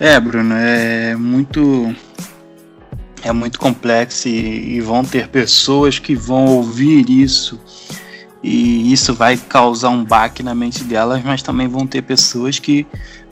É, 0.01 0.19
Bruno, 0.21 0.55
é 0.55 1.17
muito 1.17 1.95
é 3.25 3.33
muito 3.33 3.59
complexo 3.59 4.29
e, 4.29 4.77
e, 4.77 4.81
vão 4.81 5.05
ter 5.05 5.27
pessoas 5.29 5.99
que 5.99 6.15
vão 6.15 6.47
ouvir 6.47 7.11
isso 7.11 7.61
e 8.43 8.93
isso 8.93 9.13
vai 9.13 9.37
causar 9.37 9.89
um 9.89 10.05
baque 10.05 10.41
na 10.41 10.55
mente 10.55 10.85
delas, 10.85 11.23
mas 11.25 11.43
também 11.43 11.67
vão 11.67 11.85
ter 11.85 12.03
pessoas 12.03 12.61
que 12.61 12.87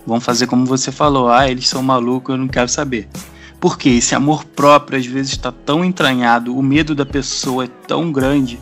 vão 0.04 0.21
fazer 0.21 0.49
como 0.49 0.66
você 0.66 0.90
falou, 0.90 1.28
ah, 1.28 1.49
eles 1.49 1.68
são 1.68 1.83
malucos, 1.83 2.35
eu 2.35 2.38
não 2.38 2.49
quero 2.49 2.68
saber. 2.68 3.09
Porque 3.60 3.88
esse 3.88 4.14
amor 4.14 4.44
próprio 4.44 4.98
às 4.98 5.06
vezes 5.06 5.32
está 5.32 5.50
tão 5.50 5.84
entranhado, 5.84 6.56
o 6.56 6.62
medo 6.62 6.94
da 6.94 7.06
pessoa 7.06 7.64
é 7.64 7.68
tão 7.86 8.12
grande, 8.12 8.60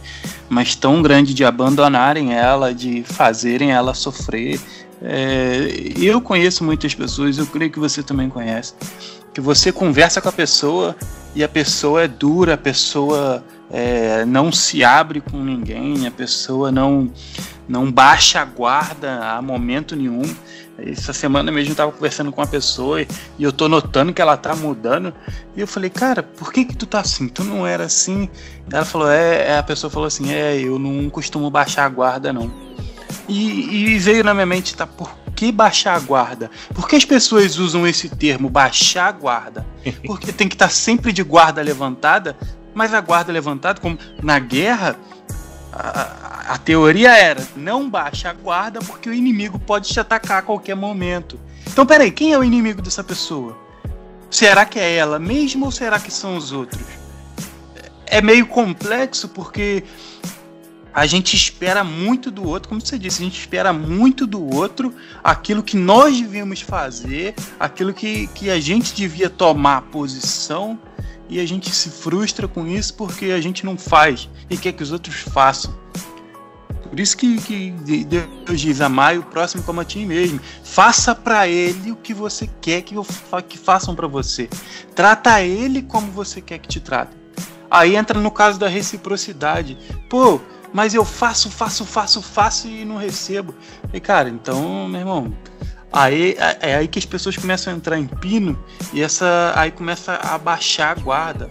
mas 0.48 0.74
tão 0.74 1.02
grande 1.02 1.34
de 1.34 1.44
abandonarem 1.44 2.32
ela, 2.32 2.72
de 2.72 3.02
fazerem 3.02 3.72
ela 3.72 3.92
sofrer. 3.92 4.60
É, 5.02 5.68
eu 5.98 6.20
conheço 6.20 6.64
muitas 6.64 6.94
pessoas, 6.94 7.38
eu 7.38 7.46
creio 7.46 7.70
que 7.70 7.78
você 7.78 8.02
também 8.02 8.28
conhece, 8.28 8.74
que 9.34 9.40
você 9.40 9.72
conversa 9.72 10.20
com 10.20 10.28
a 10.28 10.32
pessoa 10.32 10.96
e 11.34 11.42
a 11.42 11.48
pessoa 11.48 12.04
é 12.04 12.08
dura, 12.08 12.54
a 12.54 12.58
pessoa 12.58 13.44
é, 13.70 14.24
não 14.24 14.52
se 14.52 14.84
abre 14.84 15.20
com 15.20 15.36
ninguém, 15.38 16.06
a 16.06 16.10
pessoa 16.10 16.70
não, 16.70 17.10
não 17.68 17.90
baixa 17.90 18.40
a 18.40 18.44
guarda 18.44 19.30
a 19.30 19.42
momento 19.42 19.96
nenhum. 19.96 20.22
Essa 20.78 21.12
semana 21.12 21.52
mesmo 21.52 21.72
eu 21.72 21.76
tava 21.76 21.92
conversando 21.92 22.32
com 22.32 22.40
uma 22.40 22.46
pessoa 22.46 23.00
e, 23.02 23.06
eu 23.38 23.52
tô 23.52 23.68
notando 23.68 24.12
que 24.12 24.20
ela 24.20 24.36
tá 24.36 24.54
mudando. 24.56 25.14
E 25.56 25.60
eu 25.60 25.66
falei, 25.66 25.88
cara, 25.88 26.22
por 26.22 26.52
que 26.52 26.64
que 26.64 26.76
tu 26.76 26.86
tá 26.86 27.00
assim? 27.00 27.28
Tu 27.28 27.44
não 27.44 27.66
era 27.66 27.84
assim? 27.84 28.28
Ela 28.70 28.84
falou, 28.84 29.10
é, 29.10 29.50
é 29.50 29.58
a 29.58 29.62
pessoa 29.62 29.90
falou 29.90 30.06
assim, 30.06 30.32
é, 30.32 30.58
eu 30.60 30.78
não 30.78 31.08
costumo 31.08 31.50
baixar 31.50 31.84
a 31.84 31.88
guarda, 31.88 32.32
não. 32.32 32.50
E, 33.28 33.94
e 33.94 33.98
veio 33.98 34.24
na 34.24 34.34
minha 34.34 34.46
mente, 34.46 34.74
tá, 34.74 34.86
por 34.86 35.10
que 35.34 35.50
baixar 35.50 35.96
a 35.96 36.00
guarda? 36.00 36.50
Por 36.74 36.88
que 36.88 36.96
as 36.96 37.04
pessoas 37.04 37.58
usam 37.58 37.86
esse 37.86 38.08
termo, 38.08 38.48
baixar 38.48 39.08
a 39.08 39.12
guarda? 39.12 39.66
Porque 40.06 40.32
tem 40.32 40.48
que 40.48 40.54
estar 40.54 40.68
tá 40.68 40.72
sempre 40.72 41.12
de 41.12 41.22
guarda 41.22 41.62
levantada, 41.62 42.36
mas 42.74 42.92
a 42.92 43.00
guarda 43.00 43.32
levantada, 43.32 43.80
como 43.80 43.98
na 44.22 44.38
guerra, 44.38 44.96
a, 45.76 46.54
a, 46.54 46.58
teoria 46.58 47.16
era 47.16 47.44
não 47.56 47.90
baixa 47.90 48.30
a 48.30 48.32
guarda 48.32 48.78
porque 48.80 49.08
o 49.08 49.14
inimigo 49.14 49.58
pode 49.58 49.88
te 49.88 49.98
atacar 49.98 50.38
a 50.38 50.42
qualquer 50.42 50.76
momento. 50.76 51.38
Então, 51.66 51.84
peraí, 51.84 52.12
quem 52.12 52.32
é 52.32 52.38
o 52.38 52.44
inimigo 52.44 52.80
dessa 52.80 53.02
pessoa? 53.02 53.58
Será 54.30 54.64
que 54.64 54.78
é 54.78 54.94
ela 54.94 55.18
mesma 55.18 55.66
ou 55.66 55.72
será 55.72 55.98
que 55.98 56.12
são 56.12 56.36
os 56.36 56.52
outros? 56.52 56.86
É 58.06 58.22
meio 58.22 58.46
complexo 58.46 59.28
porque 59.28 59.82
a 60.92 61.06
gente 61.06 61.34
espera 61.34 61.82
muito 61.82 62.30
do 62.30 62.46
outro, 62.46 62.68
como 62.68 62.80
você 62.80 62.96
disse, 62.96 63.20
a 63.20 63.24
gente 63.24 63.40
espera 63.40 63.72
muito 63.72 64.26
do 64.28 64.54
outro 64.54 64.94
aquilo 65.24 65.60
que 65.60 65.76
nós 65.76 66.20
devíamos 66.20 66.60
fazer, 66.60 67.34
aquilo 67.58 67.92
que, 67.92 68.28
que 68.28 68.48
a 68.48 68.60
gente 68.60 68.94
devia 68.94 69.28
tomar 69.28 69.82
posição 69.82 70.78
e 71.28 71.40
a 71.40 71.46
gente 71.46 71.74
se 71.74 71.90
frustra 71.90 72.46
com 72.46 72.66
isso 72.66 72.94
porque 72.94 73.26
a 73.26 73.40
gente 73.40 73.64
não 73.64 73.76
faz 73.76 74.28
e 74.48 74.56
quer 74.56 74.72
que 74.72 74.82
os 74.82 74.92
outros 74.92 75.16
façam. 75.16 75.74
Por 76.88 77.00
isso 77.00 77.16
que, 77.16 77.40
que 77.40 77.70
Deus 78.06 78.60
diz: 78.60 78.80
amai 78.80 79.18
o 79.18 79.22
próximo 79.22 79.62
como 79.64 79.80
a 79.80 79.84
ti 79.84 80.04
mesmo. 80.04 80.38
Faça 80.62 81.14
para 81.14 81.48
ele 81.48 81.90
o 81.90 81.96
que 81.96 82.14
você 82.14 82.48
quer 82.60 82.82
que, 82.82 82.94
eu, 82.94 83.04
que 83.48 83.58
façam 83.58 83.96
para 83.96 84.06
você. 84.06 84.48
Trata 84.94 85.42
ele 85.42 85.82
como 85.82 86.12
você 86.12 86.40
quer 86.40 86.58
que 86.58 86.68
te 86.68 86.78
tratem. 86.78 87.18
Aí 87.70 87.96
entra 87.96 88.20
no 88.20 88.30
caso 88.30 88.60
da 88.60 88.68
reciprocidade. 88.68 89.76
Pô, 90.08 90.40
mas 90.72 90.94
eu 90.94 91.04
faço, 91.04 91.50
faço, 91.50 91.84
faço, 91.84 92.22
faço 92.22 92.68
e 92.68 92.84
não 92.84 92.96
recebo. 92.96 93.54
E 93.92 93.98
cara, 93.98 94.28
então, 94.28 94.86
meu 94.86 95.00
irmão, 95.00 95.34
Aí 95.96 96.34
é, 96.36 96.72
é 96.72 96.74
aí 96.74 96.88
que 96.88 96.98
as 96.98 97.06
pessoas 97.06 97.36
começam 97.36 97.72
a 97.72 97.76
entrar 97.76 97.96
em 97.96 98.06
pino 98.08 98.58
e 98.92 99.00
essa 99.00 99.52
aí 99.54 99.70
começa 99.70 100.14
a 100.14 100.36
baixar 100.36 100.90
a 100.90 101.00
guarda, 101.00 101.48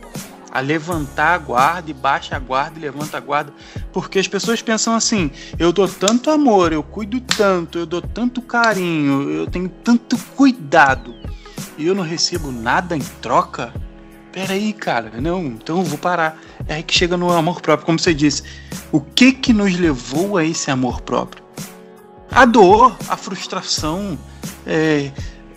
a 0.51 0.59
levantar 0.59 1.35
a 1.35 1.37
guarda 1.37 1.89
e 1.89 1.93
baixa 1.93 2.35
a 2.35 2.39
guarda 2.39 2.77
e 2.77 2.81
levanta 2.81 3.15
a 3.15 3.21
guarda, 3.21 3.53
porque 3.93 4.19
as 4.19 4.27
pessoas 4.27 4.61
pensam 4.61 4.95
assim: 4.95 5.31
eu 5.57 5.71
dou 5.71 5.87
tanto 5.87 6.29
amor, 6.29 6.73
eu 6.73 6.83
cuido 6.83 7.21
tanto, 7.21 7.77
eu 7.77 7.85
dou 7.85 8.01
tanto 8.01 8.41
carinho, 8.41 9.31
eu 9.31 9.47
tenho 9.47 9.69
tanto 9.69 10.17
cuidado 10.35 11.15
e 11.77 11.87
eu 11.87 11.95
não 11.95 12.03
recebo 12.03 12.51
nada 12.51 12.97
em 12.97 13.03
troca. 13.21 13.73
Peraí, 14.33 14.73
cara, 14.73 15.21
não, 15.21 15.45
então 15.45 15.77
eu 15.77 15.85
vou 15.85 15.97
parar. 15.97 16.37
É 16.67 16.75
aí 16.75 16.83
que 16.83 16.93
chega 16.93 17.15
no 17.15 17.31
amor 17.31 17.61
próprio, 17.61 17.85
como 17.85 17.97
você 17.99 18.13
disse. 18.13 18.43
O 18.91 18.99
que 18.99 19.31
que 19.31 19.53
nos 19.53 19.79
levou 19.79 20.37
a 20.37 20.43
esse 20.43 20.69
amor 20.69 21.01
próprio? 21.01 21.42
A 22.35 22.45
dor, 22.45 22.97
a 23.07 23.15
frustração, 23.15 24.17
é, 24.65 25.11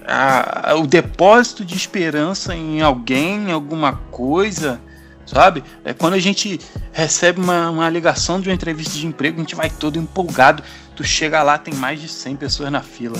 a, 0.06 0.74
o 0.76 0.86
depósito 0.86 1.64
de 1.64 1.74
esperança 1.74 2.54
em 2.54 2.82
alguém, 2.82 3.48
em 3.48 3.52
alguma 3.52 3.94
coisa, 4.10 4.78
sabe? 5.24 5.64
É 5.84 5.94
quando 5.94 6.14
a 6.14 6.18
gente 6.18 6.60
recebe 6.92 7.40
uma, 7.40 7.70
uma 7.70 7.88
ligação 7.88 8.40
de 8.40 8.50
uma 8.50 8.54
entrevista 8.54 8.92
de 8.92 9.06
emprego, 9.06 9.38
a 9.38 9.40
gente 9.40 9.54
vai 9.54 9.70
todo 9.70 9.98
empolgado. 9.98 10.62
Tu 10.94 11.02
chega 11.02 11.42
lá, 11.42 11.56
tem 11.56 11.74
mais 11.74 11.98
de 11.98 12.08
100 12.08 12.36
pessoas 12.36 12.70
na 12.70 12.82
fila. 12.82 13.18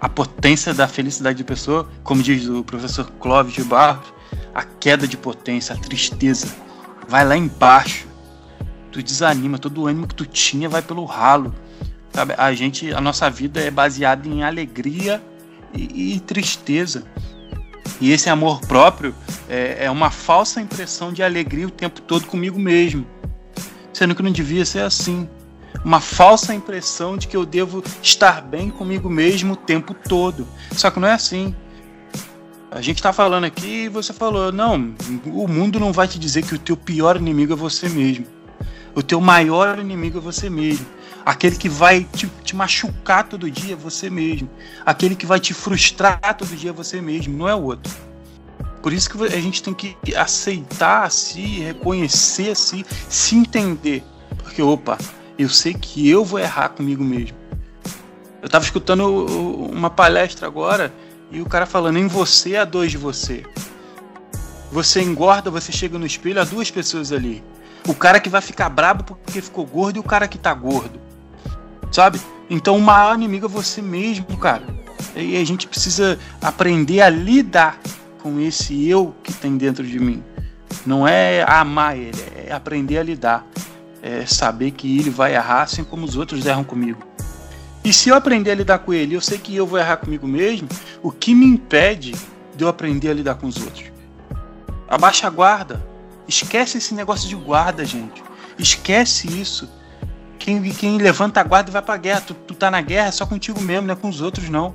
A 0.00 0.08
potência 0.08 0.74
da 0.74 0.88
felicidade 0.88 1.38
de 1.38 1.44
pessoa, 1.44 1.88
como 2.02 2.22
diz 2.22 2.48
o 2.48 2.64
professor 2.64 3.08
Clóvis 3.20 3.54
de 3.54 3.62
Barros, 3.62 4.12
a 4.52 4.64
queda 4.64 5.06
de 5.06 5.16
potência, 5.16 5.74
a 5.74 5.78
tristeza, 5.78 6.48
vai 7.08 7.24
lá 7.24 7.36
embaixo. 7.36 8.08
Tu 8.90 9.00
desanima, 9.00 9.58
todo 9.58 9.82
o 9.82 9.86
ânimo 9.86 10.08
que 10.08 10.14
tu 10.14 10.26
tinha 10.26 10.68
vai 10.68 10.82
pelo 10.82 11.04
ralo. 11.04 11.54
Sabe? 12.12 12.34
A 12.36 12.52
gente, 12.52 12.92
a 12.92 13.00
nossa 13.00 13.30
vida 13.30 13.60
é 13.60 13.70
baseada 13.70 14.28
em 14.28 14.42
alegria 14.42 15.22
e, 15.74 16.14
e 16.14 16.20
tristeza. 16.20 17.04
E 18.00 18.12
esse 18.12 18.28
amor 18.28 18.60
próprio 18.60 19.14
é, 19.48 19.84
é, 19.84 19.90
uma 19.90 20.10
falsa 20.10 20.60
impressão 20.60 21.12
de 21.12 21.22
alegria 21.22 21.66
o 21.66 21.70
tempo 21.70 22.00
todo 22.00 22.26
comigo 22.26 22.58
mesmo, 22.58 23.06
sendo 23.92 24.14
que 24.14 24.22
não 24.22 24.32
devia 24.32 24.64
ser 24.64 24.80
assim. 24.80 25.28
Uma 25.84 26.00
falsa 26.00 26.54
impressão 26.54 27.16
de 27.16 27.28
que 27.28 27.36
eu 27.36 27.46
devo 27.46 27.82
estar 28.02 28.42
bem 28.42 28.70
comigo 28.70 29.08
mesmo 29.08 29.54
o 29.54 29.56
tempo 29.56 29.94
todo. 29.94 30.46
Só 30.72 30.90
que 30.90 31.00
não 31.00 31.08
é 31.08 31.12
assim. 31.12 31.54
A 32.70 32.80
gente 32.80 32.96
está 32.98 33.12
falando 33.12 33.44
aqui 33.44 33.84
e 33.84 33.88
você 33.88 34.12
falou: 34.12 34.52
não, 34.52 34.94
o 35.26 35.48
mundo 35.48 35.80
não 35.80 35.92
vai 35.92 36.06
te 36.06 36.18
dizer 36.18 36.44
que 36.44 36.54
o 36.54 36.58
teu 36.58 36.76
pior 36.76 37.16
inimigo 37.16 37.52
é 37.52 37.56
você 37.56 37.88
mesmo. 37.88 38.26
O 38.94 39.02
teu 39.02 39.20
maior 39.20 39.78
inimigo 39.78 40.18
é 40.18 40.20
você 40.20 40.50
mesmo. 40.50 40.86
Aquele 41.24 41.56
que 41.56 41.68
vai 41.68 42.04
te, 42.04 42.26
te, 42.42 42.56
machucar 42.56 43.24
todo 43.24 43.50
dia 43.50 43.74
é 43.74 43.76
você 43.76 44.08
mesmo. 44.08 44.48
Aquele 44.84 45.14
que 45.14 45.26
vai 45.26 45.38
te 45.38 45.52
frustrar 45.52 46.34
todo 46.36 46.56
dia 46.56 46.70
é 46.70 46.72
você 46.72 47.00
mesmo, 47.00 47.36
não 47.36 47.48
é 47.48 47.54
o 47.54 47.62
outro. 47.62 47.92
Por 48.82 48.92
isso 48.92 49.10
que 49.10 49.22
a 49.24 49.40
gente 49.40 49.62
tem 49.62 49.74
que 49.74 49.96
aceitar 50.14 51.10
si, 51.10 51.60
reconhecer 51.60 52.56
si, 52.56 52.84
se 53.08 53.36
entender. 53.36 54.02
Porque, 54.38 54.62
opa, 54.62 54.96
eu 55.38 55.48
sei 55.48 55.74
que 55.74 56.08
eu 56.08 56.24
vou 56.24 56.38
errar 56.38 56.70
comigo 56.70 57.04
mesmo. 57.04 57.36
Eu 58.40 58.46
estava 58.46 58.64
escutando 58.64 59.26
uma 59.70 59.90
palestra 59.90 60.46
agora 60.46 60.92
e 61.30 61.42
o 61.42 61.46
cara 61.46 61.66
falando: 61.66 61.98
em 61.98 62.06
você 62.06 62.56
há 62.56 62.64
dois 62.64 62.90
de 62.90 62.96
você. 62.96 63.44
Você 64.72 65.02
engorda, 65.02 65.50
você 65.50 65.70
chega 65.72 65.98
no 65.98 66.06
espelho, 66.06 66.40
há 66.40 66.44
duas 66.44 66.70
pessoas 66.70 67.12
ali. 67.12 67.44
O 67.86 67.94
cara 67.94 68.20
que 68.20 68.28
vai 68.28 68.40
ficar 68.40 68.68
brabo 68.68 69.04
porque 69.04 69.42
ficou 69.42 69.66
gordo 69.66 69.96
e 69.96 70.00
o 70.00 70.04
cara 70.04 70.28
que 70.28 70.38
tá 70.38 70.54
gordo. 70.54 71.09
Sabe? 71.90 72.20
Então 72.48 72.76
o 72.76 72.80
maior 72.80 73.14
inimigo 73.14 73.46
é 73.46 73.48
você 73.48 73.82
mesmo, 73.82 74.36
cara. 74.36 74.64
E 75.16 75.36
a 75.36 75.44
gente 75.44 75.66
precisa 75.66 76.18
aprender 76.40 77.00
a 77.00 77.08
lidar 77.08 77.78
com 78.22 78.38
esse 78.40 78.88
eu 78.88 79.14
que 79.22 79.32
tem 79.32 79.56
dentro 79.56 79.84
de 79.84 79.98
mim. 79.98 80.22
Não 80.86 81.06
é 81.06 81.44
amar 81.48 81.96
ele, 81.96 82.22
é 82.46 82.52
aprender 82.52 82.98
a 82.98 83.02
lidar. 83.02 83.46
É 84.02 84.24
saber 84.24 84.70
que 84.70 84.98
ele 84.98 85.10
vai 85.10 85.34
errar 85.34 85.62
assim 85.62 85.84
como 85.84 86.06
os 86.06 86.16
outros 86.16 86.46
erram 86.46 86.64
comigo. 86.64 87.02
E 87.84 87.92
se 87.92 88.08
eu 88.08 88.14
aprender 88.14 88.50
a 88.50 88.54
lidar 88.54 88.78
com 88.78 88.92
ele, 88.92 89.14
eu 89.14 89.20
sei 89.20 89.38
que 89.38 89.54
eu 89.54 89.66
vou 89.66 89.78
errar 89.78 89.98
comigo 89.98 90.26
mesmo, 90.26 90.68
o 91.02 91.10
que 91.10 91.34
me 91.34 91.46
impede 91.46 92.14
de 92.54 92.64
eu 92.64 92.68
aprender 92.68 93.10
a 93.10 93.14
lidar 93.14 93.34
com 93.34 93.46
os 93.46 93.56
outros? 93.56 93.90
Abaixa 94.88 95.26
a 95.26 95.30
guarda. 95.30 95.84
Esquece 96.26 96.78
esse 96.78 96.94
negócio 96.94 97.28
de 97.28 97.34
guarda, 97.34 97.84
gente. 97.84 98.22
Esquece 98.58 99.26
isso. 99.28 99.68
Quem, 100.40 100.60
quem 100.72 100.98
levanta 100.98 101.38
a 101.38 101.44
guarda 101.44 101.70
e 101.70 101.72
vai 101.72 101.82
pra 101.82 101.96
guerra. 101.98 102.22
Tu, 102.22 102.34
tu 102.34 102.54
tá 102.54 102.70
na 102.70 102.80
guerra 102.80 103.08
é 103.08 103.12
só 103.12 103.26
contigo 103.26 103.60
mesmo, 103.60 103.86
não 103.86 103.92
é 103.92 103.96
com 103.96 104.08
os 104.08 104.20
outros, 104.20 104.48
não. 104.48 104.74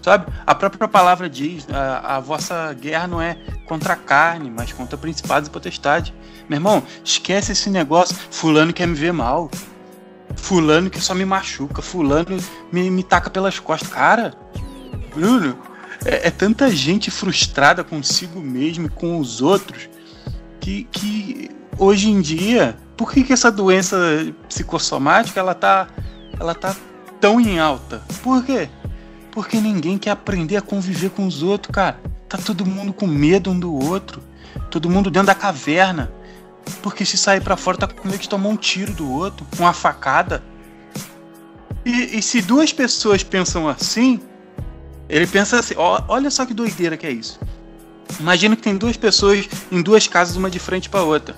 Sabe? 0.00 0.32
A 0.46 0.54
própria 0.54 0.86
palavra 0.86 1.28
diz: 1.28 1.66
a, 1.68 2.16
a 2.16 2.20
vossa 2.20 2.72
guerra 2.74 3.08
não 3.08 3.20
é 3.20 3.36
contra 3.66 3.94
a 3.94 3.96
carne, 3.96 4.50
mas 4.50 4.72
contra 4.72 4.96
principados 4.96 5.48
e 5.48 5.50
potestades. 5.50 6.12
Meu 6.48 6.58
irmão, 6.58 6.82
esquece 7.04 7.52
esse 7.52 7.68
negócio. 7.68 8.16
Fulano 8.30 8.72
quer 8.72 8.86
me 8.86 8.94
ver 8.94 9.12
mal. 9.12 9.50
Fulano 10.36 10.88
que 10.88 11.00
só 11.00 11.14
me 11.14 11.24
machuca. 11.24 11.82
Fulano 11.82 12.36
me, 12.72 12.88
me 12.88 13.02
taca 13.02 13.30
pelas 13.30 13.58
costas. 13.58 13.88
Cara, 13.88 14.34
Bruno, 15.12 15.58
é, 16.04 16.28
é 16.28 16.30
tanta 16.30 16.70
gente 16.70 17.10
frustrada 17.10 17.82
consigo 17.82 18.40
mesmo 18.40 18.86
e 18.86 18.90
com 18.90 19.18
os 19.18 19.42
outros 19.42 19.88
que, 20.60 20.84
que 20.84 21.50
hoje 21.78 22.10
em 22.10 22.20
dia, 22.20 22.76
por 22.96 23.12
que, 23.12 23.24
que 23.24 23.32
essa 23.32 23.50
doença 23.50 23.96
psicossomática 24.48 25.40
ela 25.40 25.54
tá, 25.54 25.88
ela 26.38 26.54
tá 26.54 26.74
tão 27.20 27.40
em 27.40 27.58
alta? 27.58 28.02
Por 28.22 28.44
quê? 28.44 28.68
Porque 29.32 29.60
ninguém 29.60 29.98
quer 29.98 30.10
aprender 30.10 30.56
a 30.56 30.62
conviver 30.62 31.10
com 31.10 31.26
os 31.26 31.42
outros, 31.42 31.74
cara. 31.74 32.00
Tá 32.28 32.38
todo 32.38 32.64
mundo 32.64 32.92
com 32.92 33.06
medo 33.06 33.50
um 33.50 33.58
do 33.58 33.74
outro. 33.74 34.22
Todo 34.70 34.88
mundo 34.88 35.10
dentro 35.10 35.26
da 35.26 35.34
caverna. 35.34 36.12
Porque 36.82 37.04
se 37.04 37.18
sair 37.18 37.40
para 37.40 37.56
fora 37.56 37.76
tá 37.76 37.88
com 37.88 38.08
medo 38.08 38.20
de 38.20 38.28
tomar 38.28 38.48
um 38.48 38.56
tiro 38.56 38.92
do 38.92 39.10
outro, 39.10 39.46
uma 39.58 39.72
facada. 39.72 40.42
E, 41.84 42.18
e 42.18 42.22
se 42.22 42.40
duas 42.40 42.72
pessoas 42.72 43.22
pensam 43.22 43.68
assim, 43.68 44.20
ele 45.08 45.26
pensa 45.26 45.58
assim: 45.58 45.74
ó, 45.76 46.02
olha 46.08 46.30
só 46.30 46.46
que 46.46 46.54
doideira 46.54 46.96
que 46.96 47.06
é 47.06 47.10
isso. 47.10 47.38
Imagina 48.18 48.54
que 48.56 48.62
tem 48.62 48.76
duas 48.76 48.96
pessoas 48.96 49.48
em 49.70 49.82
duas 49.82 50.06
casas, 50.06 50.36
uma 50.36 50.48
de 50.48 50.58
frente 50.58 50.88
para 50.88 51.02
outra. 51.02 51.36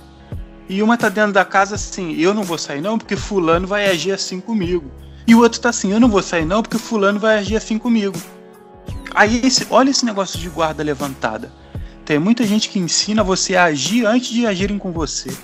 E 0.68 0.82
uma 0.82 0.96
tá 0.96 1.08
dentro 1.08 1.32
da 1.32 1.44
casa 1.44 1.74
assim: 1.76 2.16
eu 2.16 2.34
não 2.34 2.42
vou 2.42 2.58
sair 2.58 2.80
não, 2.80 2.98
porque 2.98 3.16
Fulano 3.16 3.66
vai 3.66 3.88
agir 3.88 4.12
assim 4.12 4.40
comigo. 4.40 4.90
E 5.26 5.34
o 5.34 5.40
outro 5.40 5.60
tá 5.60 5.70
assim: 5.70 5.92
eu 5.92 6.00
não 6.00 6.08
vou 6.08 6.22
sair 6.22 6.44
não, 6.44 6.62
porque 6.62 6.78
Fulano 6.78 7.18
vai 7.18 7.38
agir 7.38 7.56
assim 7.56 7.78
comigo. 7.78 8.20
Aí, 9.14 9.40
esse, 9.44 9.66
olha 9.70 9.90
esse 9.90 10.04
negócio 10.04 10.38
de 10.38 10.48
guarda 10.48 10.82
levantada. 10.82 11.52
Tem 12.04 12.18
muita 12.18 12.44
gente 12.44 12.68
que 12.68 12.78
ensina 12.78 13.24
você 13.24 13.56
a 13.56 13.64
agir 13.64 14.04
antes 14.06 14.28
de 14.28 14.46
agirem 14.46 14.78
com 14.78 14.92
você. 14.92 15.34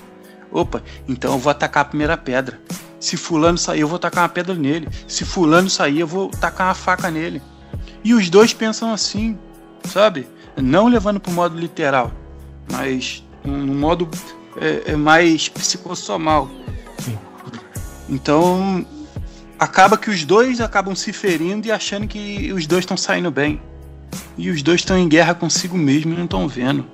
Opa, 0.50 0.82
então 1.08 1.32
eu 1.32 1.38
vou 1.38 1.50
atacar 1.50 1.82
a 1.82 1.87
primeira 1.87 2.16
pedra. 2.16 2.61
Se 3.00 3.16
fulano 3.16 3.58
sair, 3.58 3.80
eu 3.80 3.88
vou 3.88 3.98
tacar 3.98 4.22
uma 4.22 4.28
pedra 4.28 4.54
nele. 4.54 4.88
Se 5.08 5.24
fulano 5.24 5.68
sair, 5.68 6.00
eu 6.00 6.06
vou 6.06 6.28
tacar 6.28 6.68
uma 6.68 6.74
faca 6.74 7.11
nele. 7.11 7.42
E 8.04 8.14
os 8.14 8.30
dois 8.30 8.52
pensam 8.52 8.92
assim, 8.92 9.37
sabe? 9.85 10.28
Não 10.56 10.87
levando 10.87 11.18
para 11.18 11.32
o 11.32 11.35
modo 11.35 11.58
literal, 11.58 12.12
mas 12.70 13.24
no 13.44 13.74
modo 13.74 14.08
é, 14.56 14.92
é 14.92 14.96
mais 14.96 15.48
psicossomal. 15.48 16.50
Então 18.08 18.84
acaba 19.58 19.96
que 19.96 20.10
os 20.10 20.24
dois 20.24 20.60
acabam 20.60 20.94
se 20.94 21.12
ferindo 21.12 21.66
e 21.66 21.70
achando 21.72 22.06
que 22.06 22.52
os 22.52 22.66
dois 22.66 22.82
estão 22.82 22.96
saindo 22.96 23.30
bem. 23.30 23.60
E 24.36 24.50
os 24.50 24.62
dois 24.62 24.80
estão 24.80 24.98
em 24.98 25.08
guerra 25.08 25.34
consigo 25.34 25.76
mesmo 25.76 26.12
e 26.12 26.16
não 26.16 26.24
estão 26.24 26.48
vendo. 26.48 26.84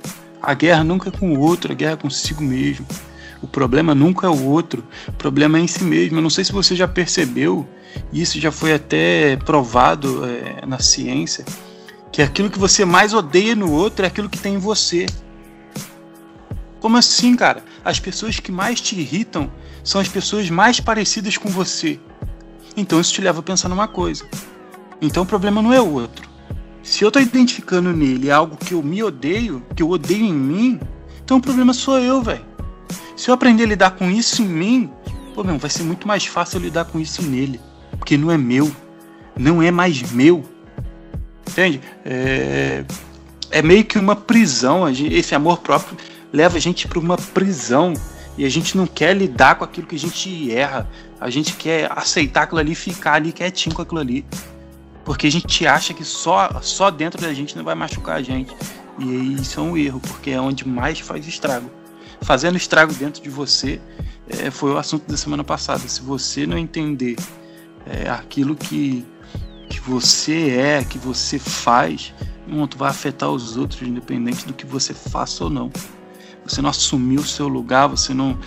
A 0.41 0.55
guerra 0.55 0.85
nunca 0.85 1.09
é 1.09 1.13
com 1.13 1.33
o 1.33 1.41
outro, 1.41 1.73
a 1.73 1.75
guerra 1.75 1.93
é 1.93 1.97
consigo 1.97 2.43
mesmo. 2.43 2.87
O 3.41 3.47
problema 3.47 3.95
nunca 3.95 4.27
é 4.27 4.31
o 4.31 4.45
outro, 4.45 4.85
o 5.07 5.13
problema 5.13 5.59
é 5.59 5.61
em 5.61 5.67
si 5.67 5.85
mesmo. 5.85 6.19
Eu 6.19 6.23
não 6.23 6.31
sei 6.31 6.45
se 6.45 6.53
você 6.53 6.75
já 6.75 6.89
percebeu, 6.89 7.67
e 8.13 8.21
isso 8.21 8.41
já 8.41 8.51
foi 8.51 8.73
até 8.75 9.37
provado 9.37 10.25
é, 10.25 10.67
na 10.67 10.79
ciência, 10.79 11.45
que 12.13 12.21
aquilo 12.21 12.51
que 12.51 12.59
você 12.59 12.85
mais 12.85 13.15
odeia 13.15 13.55
no 13.55 13.73
outro 13.73 14.05
é 14.05 14.09
aquilo 14.09 14.29
que 14.29 14.39
tem 14.39 14.55
em 14.55 14.59
você. 14.59 15.07
Como 16.81 16.97
assim, 16.97 17.35
cara? 17.35 17.65
As 17.85 17.99
pessoas 17.99 18.39
que 18.39 18.53
mais 18.53 18.81
te 18.81 18.99
irritam 18.99 19.51
são 19.83 20.01
as 20.01 20.09
pessoas 20.09 20.49
mais 20.51 20.81
parecidas 20.81 21.37
com 21.37 21.49
você. 21.49 21.99
Então 22.77 23.01
isso 23.01 23.13
te 23.13 23.21
leva 23.21 23.41
a 23.41 23.43
pensar 23.43 23.69
numa 23.69 23.89
coisa. 23.89 24.25
Então 25.01 25.23
o 25.23 25.27
problema 25.27 25.61
não 25.61 25.73
é 25.73 25.81
o 25.81 25.93
outro. 25.93 26.29
Se 26.83 27.05
eu 27.05 27.11
tô 27.11 27.19
identificando 27.19 27.93
nele 27.93 28.31
algo 28.31 28.57
que 28.57 28.73
eu 28.73 28.83
me 28.83 29.03
odeio, 29.03 29.63
que 29.75 29.83
eu 29.83 29.91
odeio 29.91 30.25
em 30.25 30.33
mim, 30.33 30.81
então 31.23 31.37
o 31.37 31.41
problema 31.41 31.73
sou 31.73 31.99
eu, 31.99 32.23
velho. 32.23 32.45
Se 33.17 33.31
eu 33.31 33.35
aprender 33.35 33.65
a 33.65 33.67
lidar 33.67 33.91
com 33.93 34.09
isso 34.11 34.43
em 34.43 34.47
mim, 34.47 34.91
pô, 35.35 35.43
meu, 35.43 35.59
vai 35.59 35.69
ser 35.69 35.83
muito 35.83 36.07
mais 36.07 36.25
fácil 36.25 36.61
lidar 36.61 36.85
com 36.85 37.01
isso 37.01 37.21
nele. 37.23 37.61
Porque 37.99 38.17
não 38.17 38.31
é 38.31 38.39
meu. 38.39 38.71
Não 39.37 39.61
é 39.61 39.71
mais 39.71 40.01
meu. 40.13 40.45
Entende? 41.49 41.81
É, 42.05 42.85
é 43.51 43.61
meio 43.61 43.85
que 43.85 43.99
uma 43.99 44.15
prisão. 44.15 44.89
Esse 44.89 45.35
amor 45.35 45.59
próprio 45.59 45.97
leva 46.33 46.57
a 46.57 46.61
gente 46.61 46.87
para 46.87 46.99
uma 46.99 47.17
prisão. 47.17 47.95
E 48.37 48.45
a 48.45 48.49
gente 48.49 48.77
não 48.77 48.87
quer 48.87 49.17
lidar 49.17 49.57
com 49.57 49.65
aquilo 49.65 49.87
que 49.87 49.97
a 49.97 49.99
gente 49.99 50.53
erra. 50.53 50.89
A 51.21 51.29
gente 51.29 51.55
quer 51.55 51.91
aceitar 51.91 52.43
aquilo 52.43 52.61
ali 52.61 52.75
ficar 52.75 53.15
ali 53.15 53.33
quietinho 53.33 53.75
com 53.75 53.83
aquilo 53.83 54.01
ali. 54.01 54.25
Porque 55.05 55.27
a 55.27 55.31
gente 55.31 55.67
acha 55.67 55.93
que 55.93 56.05
só, 56.05 56.61
só 56.61 56.91
dentro 56.91 57.21
da 57.21 57.33
gente 57.35 57.57
não 57.57 57.65
vai 57.65 57.75
machucar 57.75 58.17
a 58.17 58.23
gente. 58.23 58.55
E 58.99 59.35
isso 59.35 59.59
é 59.59 59.63
um 59.63 59.77
erro, 59.77 60.01
porque 60.01 60.31
é 60.31 60.41
onde 60.41 60.67
mais 60.67 61.01
faz 61.01 61.27
estrago. 61.27 61.71
Fazendo 62.21 62.57
estrago 62.57 62.93
dentro 62.93 63.23
de 63.23 63.31
você 63.31 63.81
é, 64.29 64.51
foi 64.51 64.73
o 64.73 64.79
assunto 64.79 65.11
da 65.11 65.17
semana 65.17 65.43
passada. 65.43 65.81
Se 65.89 66.03
você 66.03 66.47
não 66.47 66.59
entender 66.59 67.17
é, 67.87 68.09
aquilo 68.11 68.55
que, 68.55 69.05
que 69.69 69.81
você 69.81 70.51
é, 70.51 70.85
que 70.85 70.99
você 70.99 71.39
faz, 71.39 72.13
tu 72.69 72.79
vai 72.79 72.91
afetar 72.91 73.31
os 73.31 73.57
outros, 73.57 73.83
independente 73.83 74.47
do 74.47 74.53
que 74.53 74.67
você 74.67 74.93
faça 74.93 75.45
ou 75.45 75.51
não. 75.51 75.71
Você 76.49 76.63
não 76.63 76.71
assumir 76.71 77.19
o 77.19 77.25
seu 77.25 77.47
lugar, 77.47 77.87
você 77.87 78.15
não, 78.15 78.39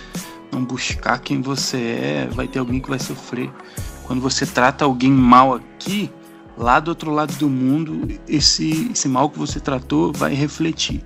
não 0.50 0.64
buscar 0.64 1.18
quem 1.20 1.40
você 1.40 1.76
é, 1.76 2.28
vai 2.30 2.48
ter 2.48 2.58
alguém 2.58 2.80
que 2.80 2.88
vai 2.90 2.98
sofrer. 2.98 3.50
Quando 4.04 4.20
você 4.20 4.44
trata 4.44 4.84
alguém 4.84 5.10
mal 5.10 5.54
aqui, 5.54 6.10
lá 6.56 6.80
do 6.80 6.88
outro 6.88 7.10
lado 7.10 7.34
do 7.36 7.48
mundo, 7.48 8.08
esse, 8.28 8.90
esse 8.92 9.08
mal 9.08 9.30
que 9.30 9.38
você 9.38 9.60
tratou 9.60 10.12
vai 10.12 10.34
refletir. 10.34 11.02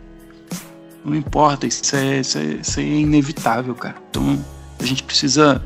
Não 1.05 1.15
importa, 1.15 1.67
isso 1.67 1.95
é, 1.95 2.21
isso 2.21 2.39
é, 2.39 2.45
isso 2.45 2.81
é 2.81 2.83
inevitável, 2.83 3.75
cara. 3.75 3.97
Então 4.11 4.45
a 4.81 4.85
gente 4.85 5.05
precisa 5.05 5.65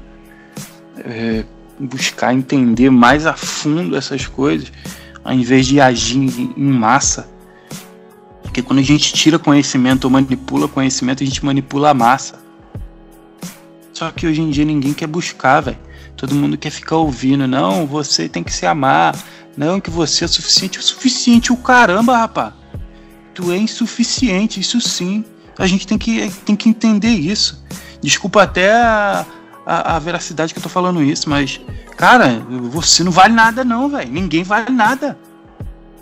é, 0.99 1.45
buscar 1.79 2.35
entender 2.35 2.91
mais 2.91 3.27
a 3.27 3.35
fundo 3.35 3.97
essas 3.97 4.27
coisas, 4.27 4.71
ao 5.25 5.33
invés 5.33 5.67
de 5.67 5.81
agir 5.81 6.19
em, 6.19 6.53
em 6.57 6.73
massa. 6.73 7.29
Porque 8.51 8.63
quando 8.63 8.81
a 8.81 8.83
gente 8.83 9.13
tira 9.13 9.39
conhecimento 9.39 10.07
ou 10.07 10.11
manipula 10.11 10.67
conhecimento, 10.67 11.23
a 11.23 11.27
gente 11.27 11.45
manipula 11.45 11.91
a 11.91 11.95
massa. 11.95 12.41
Só 13.93 14.11
que 14.11 14.27
hoje 14.27 14.41
em 14.41 14.51
dia 14.51 14.65
ninguém 14.65 14.93
quer 14.93 15.07
buscar, 15.07 15.61
velho. 15.61 15.79
Todo 16.17 16.35
mundo 16.35 16.59
quer 16.59 16.71
ficar 16.71 16.97
ouvindo. 16.97 17.47
Não, 17.47 17.87
você 17.87 18.29
tem 18.29 18.43
que 18.43 18.53
se 18.53 18.67
amar. 18.67 19.17
Não, 19.57 19.81
que 19.81 19.89
você 19.89 20.25
é 20.25 20.29
suficiente. 20.29 20.81
O 20.81 20.83
suficiente, 20.83 21.53
o 21.53 21.57
caramba, 21.57 22.17
rapá. 22.17 22.53
Tu 23.35 23.53
é 23.53 23.57
insuficiente, 23.57 24.59
isso 24.59 24.81
sim. 24.81 25.25
A 25.57 25.69
gente 25.69 25.87
tem 25.87 25.97
que, 25.97 26.29
tem 26.45 26.57
que 26.57 26.69
entender 26.69 27.15
isso. 27.15 27.65
Desculpa 28.03 28.43
até 28.43 28.73
a, 28.73 29.25
a, 29.65 29.95
a 29.95 29.99
veracidade 30.01 30.53
que 30.53 30.59
eu 30.59 30.63
tô 30.65 30.69
falando 30.69 31.05
isso, 31.05 31.31
mas, 31.31 31.61
cara, 31.97 32.45
você 32.69 33.05
não 33.05 33.13
vale 33.13 33.33
nada, 33.33 33.65
não, 33.65 33.89
velho. 33.89 34.11
Ninguém 34.11 34.43
vale 34.43 34.71
nada. 34.73 35.17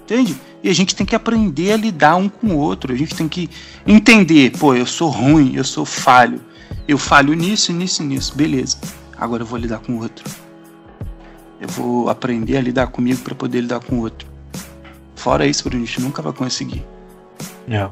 Entende? 0.03 0.48
E 0.63 0.69
a 0.69 0.75
gente 0.75 0.95
tem 0.95 1.07
que 1.07 1.15
aprender 1.15 1.73
a 1.73 1.77
lidar 1.77 2.17
um 2.17 2.29
com 2.29 2.49
o 2.49 2.57
outro. 2.57 2.93
A 2.93 2.97
gente 2.97 3.15
tem 3.15 3.29
que 3.29 3.49
entender, 3.87 4.53
pô, 4.59 4.75
eu 4.75 4.87
sou 4.87 5.09
ruim, 5.09 5.55
eu 5.55 5.65
sou 5.65 5.85
falho. 5.85 6.41
Eu 6.87 6.99
falho 6.99 7.35
nisso, 7.35 7.73
nisso, 7.73 8.03
nisso. 8.03 8.35
Beleza. 8.35 8.79
Agora 9.17 9.43
eu 9.43 9.47
vou 9.47 9.59
lidar 9.59 9.79
com 9.79 9.93
o 9.93 10.03
outro. 10.03 10.25
Eu 11.61 11.69
vou 11.69 12.09
aprender 12.09 12.57
a 12.57 12.61
lidar 12.61 12.87
comigo 12.89 13.21
para 13.21 13.35
poder 13.35 13.61
lidar 13.61 13.81
com 13.81 13.97
o 13.97 14.01
outro. 14.01 14.29
Fora 15.15 15.47
isso, 15.47 15.69
a 15.69 15.71
gente 15.71 16.01
nunca 16.01 16.23
vai 16.23 16.33
conseguir. 16.33 16.85
É. 17.69 17.85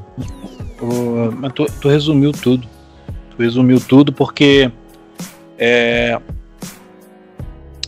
O, 0.81 1.33
mas 1.33 1.53
tu, 1.53 1.67
tu, 1.81 1.89
resumiu 1.89 2.33
tudo. 2.33 2.67
Tu 3.31 3.43
resumiu 3.43 3.81
tudo 3.81 4.13
porque 4.13 4.71
é, 5.59 6.21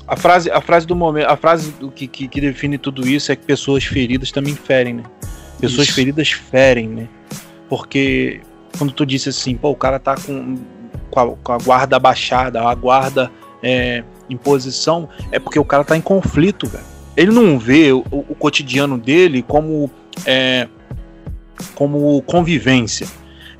a 0.09 0.17
frase, 0.17 0.51
a 0.51 0.61
frase 0.63 0.87
do 0.87 0.97
momento, 0.97 1.27
a 1.27 1.37
frase 1.37 1.71
do 1.73 1.91
que, 1.91 2.07
que, 2.07 2.27
que, 2.27 2.41
define 2.41 2.79
tudo 2.79 3.07
isso 3.07 3.31
é 3.31 3.37
que 3.37 3.45
pessoas 3.45 3.85
feridas 3.85 4.33
também 4.33 4.55
ferem, 4.55 4.95
né? 4.95 5.03
Pessoas 5.61 5.89
isso. 5.89 5.95
feridas 5.95 6.31
ferem, 6.31 6.89
né? 6.89 7.09
Porque 7.69 8.41
quando 8.79 8.93
tu 8.93 9.05
disse 9.05 9.29
assim, 9.29 9.55
pô, 9.55 9.71
o 9.71 9.77
cara 9.77 9.99
tá 9.99 10.15
com, 10.17 10.57
com, 11.11 11.21
a, 11.21 11.37
com 11.37 11.53
a 11.53 11.59
guarda 11.59 11.99
baixada, 11.99 12.63
a 12.63 12.75
guarda 12.75 13.31
é, 13.63 14.03
em 14.31 14.37
posição, 14.37 15.11
é 15.31 15.39
porque 15.39 15.59
o 15.59 15.65
cara 15.65 15.85
tá 15.85 15.95
em 15.95 16.01
conflito, 16.01 16.67
velho. 16.67 16.85
Ele 17.15 17.31
não 17.31 17.59
vê 17.59 17.93
o, 17.93 18.03
o 18.11 18.35
cotidiano 18.35 18.97
dele 18.97 19.43
como, 19.43 19.91
é, 20.25 20.69
como 21.75 22.23
convivência. 22.23 23.07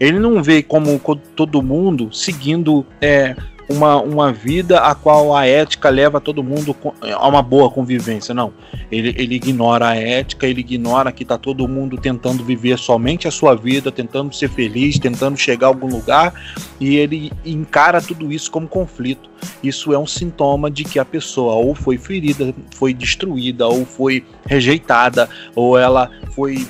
Ele 0.01 0.19
não 0.19 0.43
vê 0.43 0.63
como 0.63 0.99
todo 1.37 1.63
mundo 1.63 2.11
seguindo 2.11 2.87
é, 3.03 3.37
uma, 3.69 4.01
uma 4.01 4.33
vida 4.33 4.81
a 4.81 4.95
qual 4.95 5.35
a 5.37 5.47
ética 5.47 5.91
leva 5.91 6.21
todo 6.21 6.43
mundo 6.43 6.75
a 7.15 7.29
uma 7.29 7.43
boa 7.43 7.71
convivência. 7.71 8.35
Não. 8.35 8.53
Ele, 8.91 9.15
ele 9.19 9.35
ignora 9.35 9.89
a 9.89 9.97
ética, 9.97 10.47
ele 10.47 10.61
ignora 10.61 11.13
que 11.13 11.23
está 11.23 11.37
todo 11.37 11.69
mundo 11.69 11.99
tentando 11.99 12.43
viver 12.43 12.79
somente 12.79 13.29
a 13.29 13.31
sua 13.31 13.55
vida, 13.55 13.93
tentando 13.93 14.35
ser 14.35 14.49
feliz, 14.49 14.99
tentando 14.99 15.37
chegar 15.37 15.67
a 15.67 15.71
algum 15.71 15.89
lugar, 15.89 16.33
e 16.81 16.97
ele 16.97 17.31
encara 17.45 18.01
tudo 18.01 18.33
isso 18.33 18.51
como 18.51 18.67
conflito. 18.67 19.29
Isso 19.63 19.93
é 19.93 19.99
um 19.99 20.07
sintoma 20.07 20.71
de 20.71 20.85
que 20.85 20.99
a 20.99 21.05
pessoa 21.05 21.55
ou 21.55 21.75
foi 21.75 21.99
ferida, 21.99 22.55
foi 22.75 22.95
destruída, 22.95 23.67
ou 23.67 23.85
foi 23.85 24.25
rejeitada, 24.47 25.29
ou 25.55 25.79
ela 25.79 26.11
foi 26.35 26.67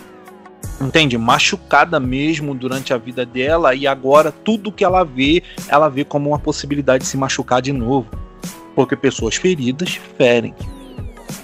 entende? 0.81 1.19
Machucada 1.19 1.99
mesmo 1.99 2.55
durante 2.55 2.93
a 2.93 2.99
vida 2.99 3.25
dela 3.27 3.75
e 3.75 3.87
agora 3.87 4.33
tudo 4.33 4.73
que 4.73 4.85
ela 4.85 5.05
vê, 5.05 5.43
ela 5.69 5.89
vê 5.89 6.05
como 6.05 6.31
uma 6.31 6.39
possibilidade 6.39 7.05
de 7.05 7.09
se 7.09 7.17
machucar 7.17 7.61
de 7.61 7.73
novo. 7.73 8.09
Porque 8.75 8.95
pessoas 8.97 9.35
feridas 9.35 9.99
ferem. 10.17 10.55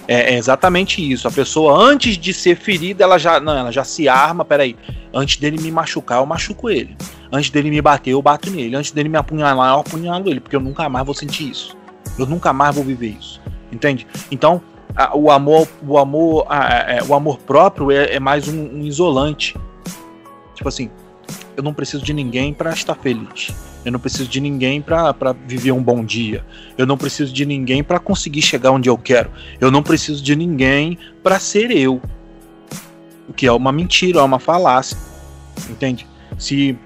É, 0.07 0.33
é 0.33 0.37
exatamente 0.37 1.01
isso. 1.11 1.27
A 1.27 1.31
pessoa, 1.31 1.77
antes 1.77 2.17
de 2.17 2.33
ser 2.33 2.55
ferida, 2.55 3.03
ela 3.03 3.17
já, 3.17 3.39
não, 3.39 3.57
ela 3.57 3.71
já 3.71 3.83
se 3.83 4.07
arma. 4.07 4.45
Peraí, 4.45 4.75
antes 5.13 5.37
dele 5.37 5.61
me 5.61 5.71
machucar, 5.71 6.19
eu 6.19 6.25
machuco 6.25 6.69
ele. 6.69 6.95
Antes 7.31 7.49
dele 7.49 7.69
me 7.69 7.81
bater, 7.81 8.11
eu 8.11 8.21
bato 8.21 8.49
nele. 8.49 8.75
Antes 8.75 8.91
dele 8.91 9.09
me 9.09 9.17
apunhalar, 9.17 9.73
eu 9.73 9.79
apunhalo 9.81 10.29
ele. 10.29 10.39
Porque 10.39 10.55
eu 10.55 10.61
nunca 10.61 10.87
mais 10.87 11.05
vou 11.05 11.13
sentir 11.13 11.49
isso. 11.49 11.75
Eu 12.17 12.25
nunca 12.25 12.53
mais 12.53 12.73
vou 12.73 12.83
viver 12.83 13.17
isso. 13.19 13.41
Entende? 13.71 14.07
Então, 14.31 14.61
o 15.13 15.29
amor, 15.29 15.67
o 15.85 15.97
amor, 15.97 16.47
é, 16.87 17.03
o 17.03 17.13
amor 17.13 17.37
próprio 17.39 17.91
é, 17.91 18.15
é 18.15 18.19
mais 18.19 18.47
um, 18.47 18.79
um, 18.79 18.85
isolante. 18.85 19.55
Tipo 20.53 20.69
assim, 20.69 20.89
eu 21.57 21.63
não 21.63 21.73
preciso 21.73 22.03
de 22.03 22.13
ninguém 22.13 22.53
para 22.53 22.71
estar 22.71 22.95
feliz. 22.95 23.51
Eu 23.83 23.91
não 23.91 23.99
preciso 23.99 24.27
de 24.27 24.39
ninguém 24.39 24.81
para 24.81 25.13
viver 25.45 25.71
um 25.71 25.83
bom 25.83 26.03
dia. 26.03 26.43
Eu 26.77 26.87
não 26.87 26.97
preciso 26.97 27.31
de 27.31 27.45
ninguém 27.45 27.83
para 27.83 27.99
conseguir 27.99 28.41
chegar 28.41 28.71
onde 28.71 28.89
eu 28.89 28.97
quero. 28.97 29.29
Eu 29.59 29.69
não 29.69 29.83
preciso 29.83 30.23
de 30.23 30.35
ninguém 30.35 30.97
para 31.21 31.39
ser 31.39 31.69
eu. 31.69 32.01
O 33.29 33.33
que 33.33 33.45
é 33.45 33.51
uma 33.51 33.71
mentira, 33.71 34.19
é 34.19 34.23
uma 34.23 34.39
falácia. 34.39 34.97
Entende? 35.69 36.07
Se 36.37 36.77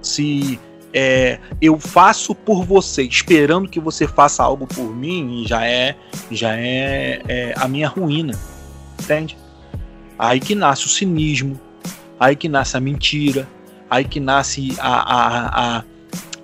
se 0.00 0.60
é, 0.96 1.40
eu 1.60 1.76
faço 1.80 2.36
por 2.36 2.64
você, 2.64 3.02
esperando 3.02 3.68
que 3.68 3.80
você 3.80 4.06
faça 4.06 4.44
algo 4.44 4.64
por 4.64 4.94
mim, 4.94 5.44
já 5.44 5.66
é 5.66 5.96
já 6.30 6.56
é, 6.56 7.20
é 7.26 7.54
a 7.56 7.66
minha 7.66 7.88
ruína, 7.88 8.38
entende? 9.02 9.36
Aí 10.16 10.38
que 10.38 10.54
nasce 10.54 10.86
o 10.86 10.88
cinismo, 10.88 11.58
aí 12.18 12.36
que 12.36 12.48
nasce 12.48 12.76
a 12.76 12.80
mentira, 12.80 13.48
aí 13.90 14.04
que 14.04 14.20
nasce 14.20 14.76
a, 14.78 15.16
a, 15.16 15.78
a, 15.78 15.84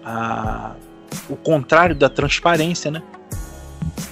a 0.05 0.77
o 1.29 1.37
contrário 1.37 1.95
da 1.95 2.09
transparência, 2.09 2.91
né? 2.91 3.05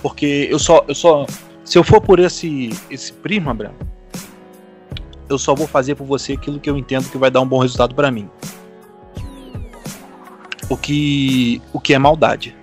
Porque 0.01 0.47
eu 0.49 0.61
só, 0.61 0.85
eu 0.87 0.95
só, 0.95 1.27
se 1.65 1.77
eu 1.77 1.83
for 1.83 2.01
por 2.01 2.21
esse 2.21 2.71
esse 2.89 3.13
prisma, 3.13 3.53
Breno, 3.53 3.75
eu 5.29 5.37
só 5.37 5.53
vou 5.53 5.67
fazer 5.67 5.97
por 5.97 6.05
você 6.05 6.35
aquilo 6.35 6.61
que 6.61 6.71
eu 6.71 6.79
entendo 6.79 7.11
que 7.11 7.19
vai 7.19 7.29
dar 7.29 7.41
um 7.41 7.47
bom 7.47 7.59
resultado 7.59 7.93
para 7.93 8.09
mim 8.09 8.31
o 10.69 10.77
que, 10.77 11.63
o 11.73 11.81
que 11.81 11.95
é 11.95 11.99
maldade. 11.99 12.57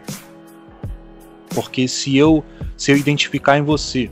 Porque 1.54 1.88
se 1.88 2.18
eu, 2.18 2.44
se 2.78 2.92
eu 2.92 2.98
identificar 2.98 3.58
em 3.58 3.62
você, 3.62 4.12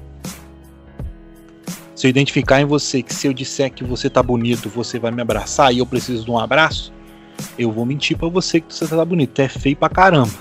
se 1.96 2.08
eu 2.08 2.10
identificar 2.10 2.62
em 2.62 2.66
você 2.66 3.02
que 3.02 3.14
se 3.14 3.28
eu 3.28 3.34
disser 3.34 3.72
que 3.72 3.84
você 3.84 4.10
tá 4.10 4.24
bonito, 4.24 4.70
você 4.70 4.98
vai 4.98 5.12
me 5.12 5.22
abraçar 5.22 5.74
e 5.74 5.80
eu 5.80 5.86
preciso 5.86 6.26
de 6.26 6.32
um 6.32 6.40
abraço, 6.40 6.94
eu 7.58 7.72
vou 7.72 7.86
mentir 7.86 8.18
para 8.18 8.28
você 8.30 8.60
que 8.60 8.74
você 8.74 8.88
tá 8.88 9.06
bonito, 9.06 9.40
é 9.40 9.48
feio 9.48 9.76
pra 9.76 9.90
caramba. 9.90 10.34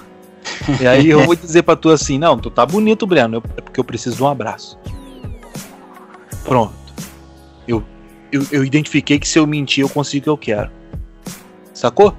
e 0.81 0.87
aí 0.87 1.09
eu 1.09 1.25
vou 1.25 1.35
dizer 1.35 1.63
para 1.63 1.77
tu 1.77 1.91
assim, 1.91 2.19
não, 2.19 2.39
tu 2.39 2.51
tá 2.51 2.65
bonito, 2.65 3.07
Breno, 3.07 3.43
é 3.57 3.61
porque 3.61 3.79
eu 3.79 3.85
preciso 3.85 4.17
de 4.17 4.23
um 4.23 4.29
abraço. 4.29 4.79
Pronto. 6.45 6.75
Eu, 7.67 7.85
eu, 8.31 8.47
eu 8.51 8.65
identifiquei 8.65 9.19
que 9.19 9.29
se 9.29 9.39
eu 9.39 9.47
mentir 9.47 9.83
eu 9.83 9.89
consigo 9.89 10.33
o 10.33 10.39
que 10.39 10.53
eu 10.53 10.57
quero. 10.57 10.71
Sacou? 11.73 12.17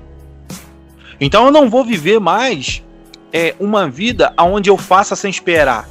Então 1.20 1.46
eu 1.46 1.52
não 1.52 1.70
vou 1.70 1.84
viver 1.84 2.20
mais 2.20 2.84
é, 3.32 3.56
uma 3.60 3.90
vida 3.90 4.34
onde 4.40 4.70
eu 4.70 4.78
faça 4.78 5.16
sem 5.16 5.30
esperar. 5.30 5.90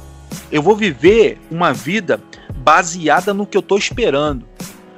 Eu 0.51 0.61
vou 0.61 0.75
viver 0.75 1.39
uma 1.51 1.73
vida 1.73 2.21
baseada 2.55 3.33
no 3.33 3.45
que 3.45 3.57
eu 3.57 3.61
tô 3.61 3.77
esperando. 3.77 4.45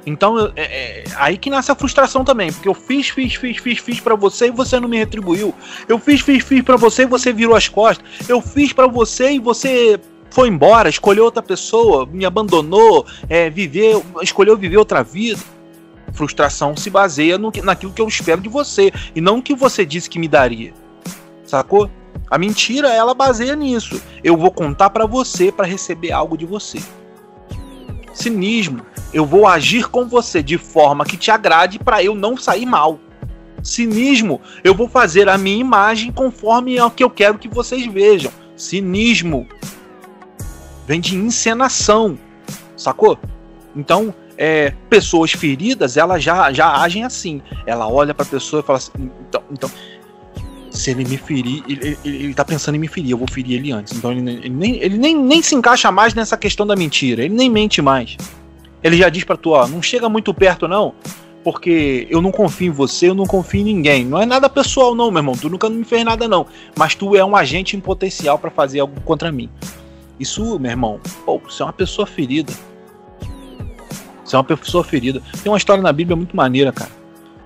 Então, 0.06 0.52
é, 0.54 0.62
é, 0.62 1.04
aí 1.16 1.36
que 1.36 1.50
nasce 1.50 1.72
a 1.72 1.74
frustração 1.74 2.24
também, 2.24 2.52
porque 2.52 2.68
eu 2.68 2.74
fiz, 2.74 3.08
fiz, 3.08 3.34
fiz, 3.34 3.56
fiz, 3.56 3.78
fiz 3.80 3.98
para 3.98 4.14
você 4.14 4.46
e 4.46 4.50
você 4.52 4.78
não 4.78 4.88
me 4.88 4.96
retribuiu. 4.96 5.52
Eu 5.88 5.98
fiz, 5.98 6.20
fiz, 6.20 6.44
fiz 6.44 6.62
para 6.62 6.76
você 6.76 7.02
e 7.02 7.06
você 7.06 7.32
virou 7.32 7.56
as 7.56 7.66
costas. 7.66 8.06
Eu 8.28 8.40
fiz 8.40 8.72
para 8.72 8.86
você 8.86 9.32
e 9.32 9.40
você 9.40 9.98
foi 10.30 10.48
embora, 10.48 10.88
escolheu 10.88 11.24
outra 11.24 11.42
pessoa, 11.42 12.06
me 12.06 12.24
abandonou, 12.24 13.04
é, 13.28 13.50
viveu, 13.50 14.04
escolheu 14.22 14.56
viver 14.56 14.76
outra 14.76 15.02
vida. 15.02 15.40
Frustração 16.12 16.76
se 16.76 16.88
baseia 16.90 17.36
no, 17.38 17.52
naquilo 17.62 17.92
que 17.92 18.00
eu 18.00 18.08
espero 18.08 18.40
de 18.40 18.48
você 18.48 18.92
e 19.14 19.20
não 19.20 19.38
o 19.38 19.42
que 19.42 19.54
você 19.54 19.84
disse 19.84 20.08
que 20.08 20.18
me 20.18 20.28
daria. 20.28 20.72
Sacou? 21.44 21.90
A 22.30 22.38
mentira, 22.38 22.88
ela 22.88 23.14
baseia 23.14 23.54
nisso. 23.54 24.00
Eu 24.22 24.36
vou 24.36 24.50
contar 24.50 24.90
para 24.90 25.06
você 25.06 25.52
para 25.52 25.66
receber 25.66 26.12
algo 26.12 26.36
de 26.36 26.44
você. 26.44 26.80
Cinismo, 28.12 28.80
eu 29.12 29.24
vou 29.24 29.46
agir 29.46 29.88
com 29.88 30.06
você 30.06 30.42
de 30.42 30.58
forma 30.58 31.04
que 31.04 31.16
te 31.16 31.30
agrade 31.30 31.78
para 31.78 32.02
eu 32.02 32.14
não 32.14 32.36
sair 32.36 32.66
mal. 32.66 32.98
Cinismo, 33.62 34.40
eu 34.64 34.74
vou 34.74 34.88
fazer 34.88 35.28
a 35.28 35.36
minha 35.36 35.58
imagem 35.58 36.12
conforme 36.12 36.80
o 36.80 36.90
que 36.90 37.04
eu 37.04 37.10
quero 37.10 37.38
que 37.38 37.48
vocês 37.48 37.86
vejam. 37.86 38.32
Cinismo 38.56 39.46
vem 40.86 41.00
de 41.00 41.16
encenação, 41.16 42.18
sacou? 42.76 43.18
Então, 43.74 44.14
é, 44.38 44.72
pessoas 44.88 45.32
feridas, 45.32 45.96
elas 45.96 46.22
já, 46.22 46.52
já 46.52 46.76
agem 46.76 47.04
assim. 47.04 47.40
Ela 47.66 47.88
olha 47.88 48.14
para 48.14 48.24
a 48.24 48.28
pessoa 48.28 48.60
e 48.60 48.62
fala 48.62 48.78
assim: 48.78 49.10
então, 49.28 49.42
então 49.50 49.70
se 50.70 50.90
ele 50.90 51.04
me 51.04 51.16
ferir, 51.16 51.62
ele, 51.68 51.98
ele, 52.04 52.16
ele 52.16 52.34
tá 52.34 52.44
pensando 52.44 52.74
em 52.74 52.78
me 52.78 52.88
ferir, 52.88 53.10
eu 53.10 53.18
vou 53.18 53.28
ferir 53.28 53.58
ele 53.58 53.72
antes. 53.72 53.96
Então 53.96 54.12
ele, 54.12 54.30
ele, 54.30 54.50
nem, 54.50 54.76
ele 54.76 54.98
nem, 54.98 55.16
nem 55.16 55.42
se 55.42 55.54
encaixa 55.54 55.90
mais 55.90 56.14
nessa 56.14 56.36
questão 56.36 56.66
da 56.66 56.76
mentira, 56.76 57.24
ele 57.24 57.34
nem 57.34 57.50
mente 57.50 57.80
mais. 57.80 58.16
Ele 58.82 58.96
já 58.96 59.08
diz 59.08 59.24
para 59.24 59.36
tu: 59.36 59.50
ó, 59.50 59.66
não 59.66 59.80
chega 59.80 60.08
muito 60.08 60.32
perto 60.34 60.68
não, 60.68 60.94
porque 61.42 62.06
eu 62.10 62.20
não 62.20 62.30
confio 62.30 62.68
em 62.68 62.70
você, 62.70 63.08
eu 63.08 63.14
não 63.14 63.24
confio 63.26 63.60
em 63.60 63.64
ninguém. 63.64 64.04
Não 64.04 64.20
é 64.20 64.26
nada 64.26 64.48
pessoal, 64.48 64.94
não, 64.94 65.10
meu 65.10 65.20
irmão. 65.20 65.34
Tu 65.34 65.48
nunca 65.48 65.68
me 65.70 65.84
fez 65.84 66.04
nada, 66.04 66.28
não. 66.28 66.46
Mas 66.76 66.94
tu 66.94 67.16
é 67.16 67.24
um 67.24 67.34
agente 67.34 67.76
em 67.76 67.80
potencial 67.80 68.38
para 68.38 68.50
fazer 68.50 68.80
algo 68.80 69.00
contra 69.00 69.32
mim. 69.32 69.48
Isso, 70.18 70.58
meu 70.58 70.70
irmão, 70.70 71.00
pô, 71.24 71.38
você 71.38 71.62
é 71.62 71.66
uma 71.66 71.72
pessoa 71.72 72.06
ferida. 72.06 72.52
Você 74.26 74.34
é 74.34 74.38
uma 74.38 74.44
pessoa 74.44 74.82
ferida. 74.82 75.22
Tem 75.42 75.50
uma 75.50 75.56
história 75.56 75.82
na 75.82 75.92
Bíblia 75.92 76.16
muito 76.16 76.36
maneira, 76.36 76.72
cara, 76.72 76.90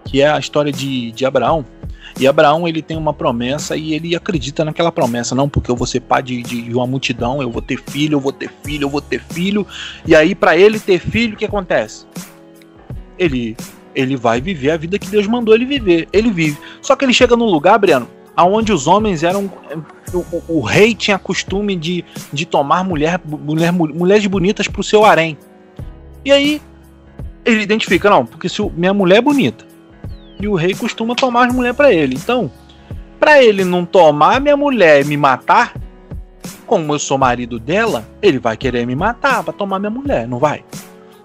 que 0.05 0.23
é 0.23 0.31
a 0.31 0.39
história 0.39 0.73
de, 0.73 1.13
de 1.13 1.27
Abraão. 1.27 1.65
E 2.19 2.27
Abraão 2.27 2.67
ele 2.67 2.81
tem 2.81 2.97
uma 2.97 3.13
promessa 3.13 3.77
e 3.77 3.93
ele 3.93 4.17
acredita 4.17 4.65
naquela 4.65 4.91
promessa, 4.91 5.35
não 5.35 5.49
porque 5.49 5.71
eu 5.71 5.77
vou 5.77 5.87
ser 5.87 6.01
pai 6.01 6.23
de, 6.23 6.43
de 6.43 6.75
uma 6.75 6.87
multidão, 6.87 7.43
eu 7.43 7.51
vou 7.51 7.63
ter 7.63 7.81
filho, 7.81 8.17
eu 8.17 8.21
vou 8.21 8.33
ter 8.33 8.51
filho, 8.65 8.85
eu 8.85 8.89
vou 8.89 9.01
ter 9.01 9.21
filho. 9.21 9.67
E 10.07 10.15
aí 10.15 10.35
para 10.35 10.57
ele 10.57 10.81
ter 10.81 10.99
filho, 10.99 11.35
o 11.35 11.37
que 11.37 11.45
acontece? 11.45 12.07
Ele 13.19 13.57
ele 13.95 14.17
vai 14.17 14.41
viver 14.41 14.71
a 14.71 14.77
vida 14.77 14.99
que 14.99 15.09
Deus 15.09 15.27
mandou 15.27 15.55
ele 15.55 15.67
viver. 15.67 16.09
Ele 16.13 16.31
vive. 16.31 16.57
Só 16.81 16.95
que 16.95 17.05
ele 17.05 17.13
chega 17.13 17.37
num 17.37 17.47
lugar, 17.47 17.77
Breno, 17.79 18.09
aonde 18.37 18.73
os 18.73 18.87
homens 18.87 19.23
eram 19.23 19.51
o, 20.15 20.43
o, 20.49 20.61
rei 20.61 20.95
tinha 20.95 21.19
costume 21.19 21.77
de, 21.77 22.05
de 22.33 22.47
tomar 22.47 22.85
mulher, 22.85 23.21
mulher, 23.25 23.73
mulheres 23.73 24.27
bonitas 24.27 24.69
para 24.69 24.81
o 24.81 24.85
seu 24.85 25.05
harém. 25.05 25.37
E 26.25 26.31
aí 26.31 26.63
ele 27.45 27.63
identifica, 27.63 28.11
não, 28.11 28.27
porque 28.27 28.49
se 28.49 28.61
o, 28.63 28.71
minha 28.71 28.95
mulher 28.95 29.19
é 29.19 29.23
bonita 29.23 29.65
e 30.41 30.49
o 30.49 30.55
rei 30.55 30.75
costuma 30.75 31.15
tomar 31.15 31.49
as 31.49 31.55
mulheres 31.55 31.77
para 31.77 31.93
ele. 31.93 32.15
Então, 32.15 32.51
para 33.19 33.43
ele 33.43 33.65
não 33.65 33.85
tomar 33.85 34.41
minha 34.41 34.57
mulher 34.57 35.03
e 35.03 35.05
me 35.05 35.17
matar, 35.17 35.75
como 36.67 36.95
eu 36.95 36.99
sou 36.99 37.19
marido 37.19 37.59
dela, 37.59 38.07
ele 38.23 38.39
vai 38.39 38.57
querer 38.57 38.87
me 38.87 38.95
matar 38.95 39.43
para 39.43 39.53
tomar 39.53 39.79
minha 39.79 39.91
mulher, 39.91 40.27
não 40.27 40.39
vai? 40.39 40.65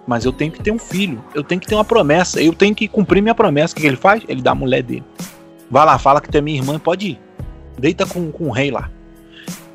Mas 0.06 0.26
eu 0.26 0.32
tenho 0.32 0.52
que 0.52 0.62
ter 0.62 0.72
um 0.72 0.78
filho, 0.78 1.24
eu 1.34 1.44
tenho 1.44 1.60
que 1.60 1.68
ter 1.68 1.76
uma 1.76 1.86
promessa, 1.86 2.42
eu 2.42 2.54
tenho 2.54 2.76
que 2.76 2.88
cumprir 2.88 3.22
minha 3.22 3.34
promessa. 3.34 3.74
O 3.74 3.78
que 3.78 3.88
ele 3.88 3.96
faz? 3.96 4.24
Ele 4.28 4.42
dá 4.42 4.52
a 4.52 4.56
mulher 4.56 4.84
dele. 4.84 5.04
Vai 5.70 5.86
lá, 5.86 5.98
fala 5.98 6.22
que 6.22 6.36
é 6.38 6.42
minha 6.42 6.60
irmã, 6.60 6.78
pode 6.78 7.12
ir. 7.12 7.20
Deita 7.78 8.06
com, 8.06 8.32
com 8.32 8.48
o 8.48 8.52
rei 8.52 8.70
lá. 8.70 8.90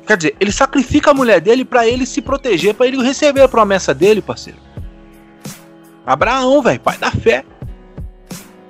Quer 0.07 0.17
dizer, 0.17 0.35
ele 0.39 0.51
sacrifica 0.51 1.11
a 1.11 1.13
mulher 1.13 1.41
dele 1.41 1.65
para 1.65 1.87
ele 1.87 2.05
se 2.05 2.21
proteger, 2.21 2.73
para 2.73 2.87
ele 2.87 3.01
receber 3.03 3.41
a 3.41 3.47
promessa 3.47 3.93
dele, 3.93 4.21
parceiro. 4.21 4.59
Abraão, 6.05 6.61
velho, 6.61 6.79
pai 6.79 6.97
da 6.97 7.11
fé. 7.11 7.43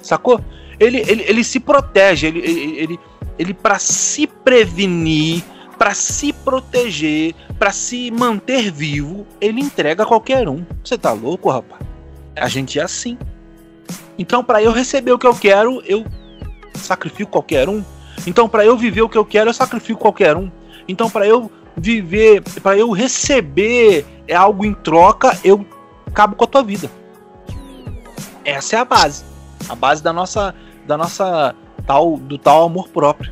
Sacou? 0.02 0.44
Ele, 0.80 1.00
ele, 1.00 1.24
ele 1.28 1.44
se 1.44 1.60
protege, 1.60 2.28
ele, 2.28 2.39
ele, 2.39 2.78
ele, 2.78 3.00
ele 3.38 3.54
para 3.54 3.78
se 3.78 4.26
prevenir, 4.26 5.44
para 5.78 5.94
se 5.94 6.34
proteger, 6.34 7.36
para 7.58 7.72
se 7.72 8.10
manter 8.12 8.72
vivo, 8.72 9.26
ele 9.39 9.62
entrega 9.62 10.04
a 10.04 10.06
qualquer 10.06 10.50
um. 10.50 10.65
Você 10.84 10.98
tá 10.98 11.12
louco, 11.12 11.50
rapaz? 11.50 11.82
A 12.36 12.48
gente 12.48 12.80
é 12.80 12.84
assim. 12.84 13.17
Então, 14.17 14.44
para 14.44 14.62
eu 14.62 14.72
receber 14.72 15.12
o 15.12 15.20
que 15.20 15.28
eu 15.28 15.36
quero, 15.36 15.82
eu 15.86 16.06
sacrifico 16.74 17.32
qualquer 17.32 17.70
um. 17.70 17.84
Então, 18.26 18.48
para 18.48 18.65
eu 18.65 18.78
viver 18.78 19.02
o 19.02 19.10
que 19.10 19.17
eu 19.17 19.26
quero, 19.26 19.50
eu 19.50 19.54
sacrifico 19.54 20.00
qualquer 20.00 20.36
um. 20.36 20.52
Então, 20.88 21.10
para 21.10 21.28
eu 21.28 21.52
viver, 21.76 22.41
para 22.62 22.78
eu 22.78 22.91
receber 22.91 24.06
é 24.28 24.36
algo 24.36 24.65
em 24.65 24.74
troca, 24.74 25.38
eu 25.44 25.65
acabo 26.08 26.36
com 26.36 26.44
a 26.44 26.48
tua 26.48 26.63
vida. 26.63 26.89
Essa 28.43 28.77
é 28.77 28.80
a 28.80 28.86
base. 28.86 29.23
A 29.69 29.75
base 29.75 30.04
da 30.04 30.12
nossa 30.12 30.54
da 30.86 30.97
nossa 30.97 31.56
tal 31.86 32.17
do 32.17 32.38
tal 32.38 32.65
amor 32.65 32.89
próprio. 32.89 33.32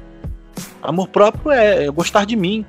Amor 0.82 1.08
próprio 1.08 1.52
é, 1.52 1.86
é 1.86 1.92
gostar 1.92 2.26
de 2.26 2.36
mim. 2.36 2.66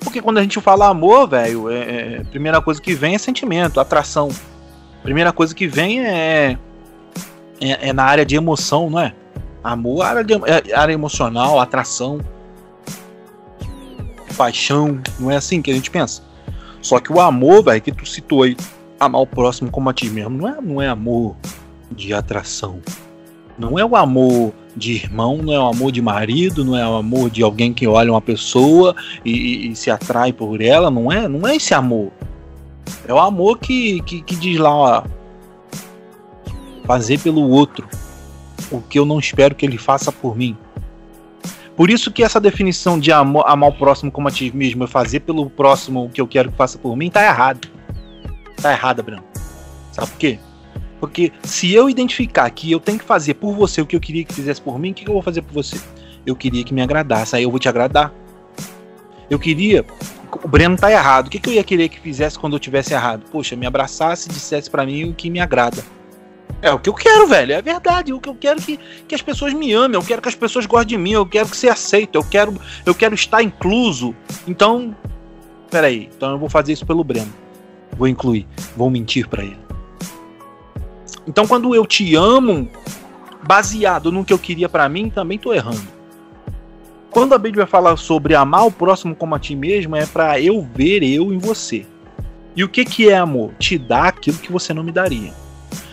Porque 0.00 0.22
quando 0.22 0.38
a 0.38 0.42
gente 0.42 0.60
fala 0.60 0.88
amor, 0.88 1.28
velho, 1.28 1.70
é, 1.70 2.20
é, 2.20 2.24
primeira 2.24 2.60
coisa 2.60 2.80
que 2.80 2.94
vem 2.94 3.14
é 3.14 3.18
sentimento, 3.18 3.80
atração. 3.80 4.28
Primeira 5.02 5.32
coisa 5.32 5.54
que 5.54 5.66
vem 5.66 6.04
é, 6.04 6.56
é, 7.60 7.88
é 7.88 7.92
na 7.92 8.04
área 8.04 8.24
de 8.24 8.36
emoção, 8.36 8.88
não 8.88 9.00
é? 9.00 9.12
Amor, 9.62 10.02
área, 10.02 10.24
de, 10.24 10.34
é, 10.34 10.74
área 10.74 10.92
emocional, 10.92 11.60
atração, 11.60 12.20
paixão, 14.36 15.00
não 15.18 15.30
é 15.30 15.36
assim 15.36 15.60
que 15.60 15.70
a 15.70 15.74
gente 15.74 15.90
pensa. 15.90 16.22
Só 16.80 17.00
que 17.00 17.12
o 17.12 17.20
amor, 17.20 17.64
velho, 17.64 17.82
que 17.82 17.92
tu 17.92 18.06
citou 18.06 18.44
aí, 18.44 18.56
amar 18.98 19.22
o 19.22 19.26
próximo 19.26 19.70
como 19.70 19.88
a 19.88 19.92
ti 19.92 20.08
mesmo, 20.08 20.38
não 20.38 20.48
é, 20.48 20.60
não 20.60 20.82
é 20.82 20.88
amor 20.88 21.36
de 21.90 22.12
atração. 22.12 22.80
Não 23.58 23.78
é 23.78 23.84
o 23.84 23.96
amor 23.96 24.52
de 24.76 24.92
irmão, 24.92 25.38
não 25.38 25.52
é 25.52 25.58
o 25.58 25.66
amor 25.66 25.90
de 25.90 26.00
marido, 26.00 26.64
não 26.64 26.76
é 26.76 26.88
o 26.88 26.94
amor 26.94 27.28
de 27.28 27.42
alguém 27.42 27.72
que 27.72 27.86
olha 27.86 28.12
uma 28.12 28.20
pessoa 28.20 28.94
e, 29.24 29.68
e, 29.68 29.76
se 29.76 29.90
atrai 29.90 30.32
por 30.32 30.60
ela, 30.60 30.90
não 30.90 31.10
é, 31.10 31.26
não 31.26 31.46
é 31.46 31.56
esse 31.56 31.74
amor. 31.74 32.12
É 33.06 33.12
o 33.12 33.18
amor 33.18 33.58
que, 33.58 34.00
que, 34.02 34.22
que 34.22 34.36
diz 34.36 34.58
lá, 34.58 34.72
ó, 34.72 35.02
fazer 36.86 37.18
pelo 37.18 37.48
outro 37.50 37.88
o 38.70 38.80
que 38.80 38.98
eu 38.98 39.04
não 39.04 39.18
espero 39.18 39.54
que 39.54 39.66
ele 39.66 39.78
faça 39.78 40.12
por 40.12 40.36
mim. 40.36 40.56
Por 41.76 41.90
isso 41.90 42.10
que 42.10 42.22
essa 42.22 42.40
definição 42.40 42.98
de 42.98 43.10
amor, 43.12 43.44
amar 43.46 43.70
o 43.70 43.72
próximo 43.72 44.10
como 44.10 44.28
a 44.28 44.30
ti 44.30 44.50
mesmo, 44.54 44.84
é 44.84 44.86
fazer 44.86 45.20
pelo 45.20 45.48
próximo 45.50 46.04
o 46.04 46.08
que 46.08 46.20
eu 46.20 46.26
quero 46.26 46.50
que 46.50 46.56
faça 46.56 46.78
por 46.78 46.96
mim, 46.96 47.10
tá 47.10 47.24
errado. 47.24 47.68
Tá 48.60 48.72
errada, 48.72 49.02
Branco. 49.02 49.24
Sabe 49.92 50.08
por 50.08 50.18
quê? 50.18 50.38
Porque 51.00 51.32
se 51.44 51.72
eu 51.72 51.88
identificar 51.88 52.50
que 52.50 52.70
eu 52.70 52.80
tenho 52.80 52.98
que 52.98 53.04
fazer 53.04 53.34
por 53.34 53.54
você 53.54 53.80
o 53.80 53.86
que 53.86 53.94
eu 53.94 54.00
queria 54.00 54.24
que 54.24 54.34
fizesse 54.34 54.60
por 54.60 54.78
mim, 54.78 54.90
o 54.90 54.94
que 54.94 55.08
eu 55.08 55.12
vou 55.12 55.22
fazer 55.22 55.42
por 55.42 55.52
você? 55.52 55.80
Eu 56.26 56.34
queria 56.34 56.64
que 56.64 56.74
me 56.74 56.82
agradasse, 56.82 57.36
aí 57.36 57.44
eu 57.44 57.50
vou 57.50 57.60
te 57.60 57.68
agradar. 57.68 58.12
Eu 59.30 59.38
queria. 59.38 59.84
O 60.42 60.48
Breno 60.48 60.76
tá 60.76 60.90
errado. 60.90 61.28
O 61.28 61.30
que, 61.30 61.48
eu 61.48 61.52
ia 61.52 61.64
querer 61.64 61.88
que 61.88 62.00
fizesse 62.00 62.38
quando 62.38 62.54
eu 62.54 62.58
tivesse 62.58 62.92
errado? 62.92 63.24
Poxa, 63.30 63.56
me 63.56 63.66
abraçasse 63.66 64.28
e 64.28 64.32
dissesse 64.32 64.70
para 64.70 64.84
mim 64.84 65.04
o 65.04 65.14
que 65.14 65.30
me 65.30 65.40
agrada. 65.40 65.82
É 66.60 66.70
o 66.72 66.78
que 66.78 66.88
eu 66.88 66.94
quero, 66.94 67.26
velho. 67.26 67.52
É 67.52 67.62
verdade. 67.62 68.12
O 68.12 68.20
que 68.20 68.28
eu 68.28 68.34
quero 68.34 68.60
que, 68.60 68.78
que 69.06 69.14
as 69.14 69.22
pessoas 69.22 69.54
me 69.54 69.72
amem. 69.72 69.94
Eu 69.94 70.04
quero 70.04 70.20
que 70.20 70.28
as 70.28 70.34
pessoas 70.34 70.66
gostem 70.66 70.96
de 70.96 70.98
mim. 70.98 71.12
Eu 71.12 71.26
quero 71.26 71.48
que 71.48 71.56
você 71.56 71.68
aceite. 71.68 72.14
Eu 72.14 72.24
quero, 72.24 72.58
eu 72.84 72.94
quero 72.94 73.14
estar 73.14 73.42
incluso. 73.42 74.14
Então, 74.46 74.94
peraí. 75.70 76.10
Então 76.14 76.32
eu 76.32 76.38
vou 76.38 76.48
fazer 76.48 76.72
isso 76.72 76.84
pelo 76.84 77.04
Breno. 77.04 77.32
Vou 77.98 78.08
incluir. 78.08 78.46
Vou 78.76 78.88
mentir 78.88 79.28
para 79.28 79.42
ele. 79.42 79.58
Então, 81.26 81.46
quando 81.46 81.74
eu 81.74 81.84
te 81.84 82.14
amo, 82.14 82.70
baseado 83.42 84.10
no 84.10 84.24
que 84.24 84.32
eu 84.32 84.38
queria 84.38 84.68
para 84.68 84.88
mim, 84.88 85.10
também 85.10 85.36
tô 85.36 85.52
errando. 85.52 85.98
Quando 87.10 87.34
a 87.34 87.38
Bíblia 87.38 87.66
fala 87.66 87.96
sobre 87.96 88.34
amar 88.34 88.66
o 88.66 88.70
próximo 88.70 89.14
como 89.14 89.34
a 89.34 89.38
ti 89.38 89.56
mesmo, 89.56 89.96
é 89.96 90.06
para 90.06 90.40
eu 90.40 90.66
ver 90.74 91.02
eu 91.02 91.32
em 91.32 91.38
você. 91.38 91.84
E 92.54 92.62
o 92.62 92.68
que 92.68 92.84
que 92.84 93.08
é 93.08 93.16
amor? 93.16 93.52
Te 93.58 93.76
dar 93.76 94.08
aquilo 94.08 94.38
que 94.38 94.52
você 94.52 94.72
não 94.72 94.82
me 94.82 94.92
daria. 94.92 95.32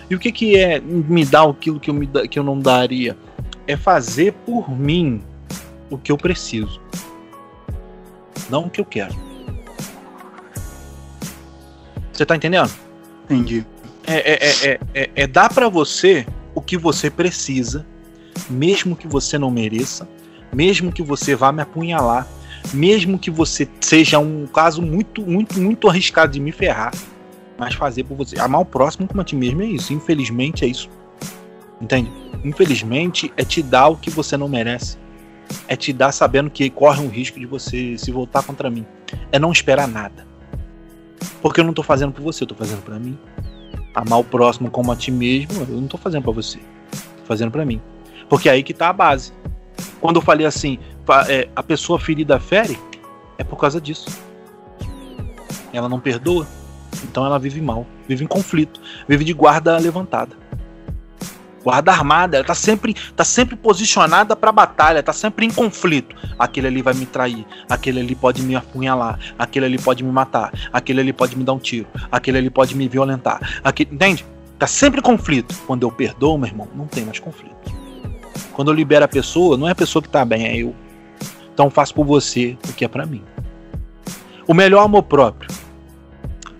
E 0.10 0.16
o 0.16 0.20
que 0.20 0.32
que 0.32 0.56
é 0.56 0.80
me 0.80 1.26
dar 1.26 1.50
aquilo 1.50 1.80
que 1.80 1.90
eu, 1.90 1.94
me, 1.94 2.08
que 2.08 2.38
eu 2.38 2.44
não 2.44 2.60
daria? 2.60 3.18
É 3.68 3.76
fazer 3.76 4.34
por 4.46 4.70
mim 4.70 5.22
o 5.90 5.98
que 5.98 6.12
eu 6.12 6.18
preciso. 6.18 6.80
Não 8.50 8.66
o 8.66 8.70
que 8.70 8.80
eu 8.80 8.86
quero. 8.86 9.25
Você 12.16 12.26
tá 12.26 12.36
entendendo? 12.36 12.72
Entendi 13.26 13.66
é, 14.08 14.34
é, 14.34 14.70
é, 14.72 14.80
é, 14.94 15.10
é 15.16 15.28
dar 15.28 15.52
para 15.52 15.68
você 15.68 16.26
o 16.54 16.62
que 16.62 16.78
você 16.78 17.10
precisa, 17.10 17.86
mesmo 18.50 18.96
que 18.96 19.08
você 19.08 19.38
não 19.38 19.50
mereça, 19.50 20.08
mesmo 20.54 20.92
que 20.92 21.02
você 21.02 21.36
vá 21.36 21.52
me 21.52 21.62
apunhalar, 21.62 22.28
mesmo 22.74 23.20
que 23.20 23.30
você 23.30 23.68
seja 23.82 24.20
um 24.20 24.48
caso 24.48 24.82
muito, 24.82 25.22
muito, 25.22 25.60
muito 25.60 25.90
arriscado 25.90 26.32
de 26.32 26.40
me 26.40 26.52
ferrar, 26.52 26.94
mas 27.58 27.74
fazer 27.74 28.04
por 28.04 28.16
você. 28.16 28.40
Amar 28.40 28.62
o 28.62 28.66
próximo 28.66 29.08
como 29.08 29.22
a 29.22 29.24
ti 29.24 29.36
mesmo 29.36 29.62
é 29.62 29.66
isso. 29.66 29.94
Infelizmente 29.94 30.66
é 30.66 30.68
isso. 30.68 30.90
Entende? 31.82 32.12
Infelizmente 32.44 33.32
é 33.38 33.44
te 33.44 33.62
dar 33.62 33.88
o 33.88 33.98
que 33.98 34.10
você 34.10 34.38
não 34.38 34.48
merece. 34.48 34.98
É 35.68 35.76
te 35.76 35.94
dar 35.94 36.12
sabendo 36.12 36.50
que 36.50 36.70
corre 36.70 37.02
um 37.02 37.08
risco 37.08 37.40
de 37.40 37.46
você 37.46 37.98
se 37.98 38.12
voltar 38.12 38.44
contra 38.44 38.70
mim. 38.70 38.86
É 39.32 39.38
não 39.38 39.52
esperar 39.52 39.88
nada. 39.88 40.26
Porque 41.42 41.60
eu 41.60 41.64
não 41.64 41.74
tô 41.74 41.84
fazendo 41.84 42.12
por 42.12 42.22
você, 42.22 42.44
eu 42.44 42.48
tô 42.48 42.56
fazendo 42.56 42.82
para 42.82 43.00
mim 43.00 43.18
amar 43.94 44.20
o 44.20 44.24
próximo 44.24 44.70
como 44.70 44.92
a 44.92 44.96
ti 44.96 45.10
mesmo, 45.10 45.66
eu 45.70 45.80
não 45.80 45.88
tô 45.88 45.98
fazendo 45.98 46.24
para 46.24 46.34
você. 46.34 46.58
Tô 46.58 47.26
fazendo 47.26 47.52
para 47.52 47.66
mim. 47.66 47.82
Porque 48.30 48.50
é 48.50 48.52
aí 48.52 48.64
que 48.64 48.74
tá 48.74 48.90
a 48.90 48.94
base. 48.94 49.32
Quando 50.02 50.18
eu 50.18 50.22
falei 50.22 50.46
assim, 50.46 50.78
é, 51.30 51.48
a 51.56 51.64
pessoa 51.64 51.98
ferida 51.98 52.40
fere, 52.40 52.78
é 53.38 53.44
por 53.44 53.58
causa 53.58 53.80
disso. 53.80 54.10
Ela 55.72 55.90
não 55.90 56.00
perdoa, 56.00 56.48
então 57.04 57.26
ela 57.26 57.38
vive 57.38 57.62
mal, 57.62 57.86
vive 58.08 58.24
em 58.24 58.28
conflito, 58.28 58.80
vive 59.08 59.26
de 59.26 59.34
guarda 59.34 59.78
levantada 59.78 60.45
guarda 61.66 61.92
armada, 61.92 62.38
ela 62.38 62.46
tá 62.46 62.54
sempre, 62.54 62.96
tá 63.16 63.24
sempre 63.24 63.56
posicionada 63.56 64.36
para 64.36 64.52
batalha, 64.52 65.02
tá 65.02 65.12
sempre 65.12 65.48
em 65.48 65.50
conflito. 65.52 66.16
Aquele 66.38 66.68
ali 66.68 66.84
vai 66.84 66.94
me 66.94 67.08
trair, 67.08 67.44
aquele 67.68 68.00
ali 68.00 68.14
pode 68.14 68.44
me 68.44 68.56
apunhalar, 68.56 69.18
aquele 69.38 69.66
ali 69.66 69.80
pode 69.80 70.04
me 70.04 70.12
matar, 70.12 70.54
aquele 70.72 71.02
ali 71.02 71.12
pode 71.12 71.36
me 71.36 71.44
dar 71.44 71.54
um 71.54 71.60
tiro, 71.60 71.88
aquele 72.12 72.38
ali 72.38 72.52
pode 72.52 72.78
me 72.78 72.88
violentar. 72.88 73.60
Aquele, 73.64 73.90
entende? 73.92 74.24
Tá 74.60 74.68
sempre 74.68 75.00
em 75.00 75.04
conflito. 75.04 75.56
Quando 75.66 75.82
eu 75.82 75.92
perdoo, 75.92 76.38
meu 76.38 76.48
irmão, 76.48 76.68
não 76.76 76.86
tem 76.86 77.04
mais 77.04 77.18
conflito. 77.18 77.56
Quando 78.54 78.70
eu 78.70 78.76
libero 78.76 79.04
a 79.04 79.08
pessoa, 79.08 79.58
não 79.58 79.68
é 79.68 79.72
a 79.72 79.76
pessoa 79.76 80.04
que 80.04 80.08
tá 80.08 80.24
bem, 80.24 80.46
é 80.46 80.56
eu. 80.56 80.76
Então 81.52 81.72
faço 81.72 81.96
por 81.96 82.06
você 82.06 82.56
o 82.70 82.74
que 82.74 82.86
é 82.86 82.88
para 82.88 83.08
mim. 83.08 83.24
O 84.48 84.54
melhor 84.54 84.84
amor 84.84 85.04
próprio. 85.04 85.50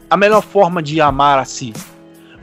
A 0.10 0.18
melhor 0.18 0.42
forma 0.42 0.82
de 0.82 1.00
amar 1.00 1.38
a 1.38 1.46
si 1.46 1.74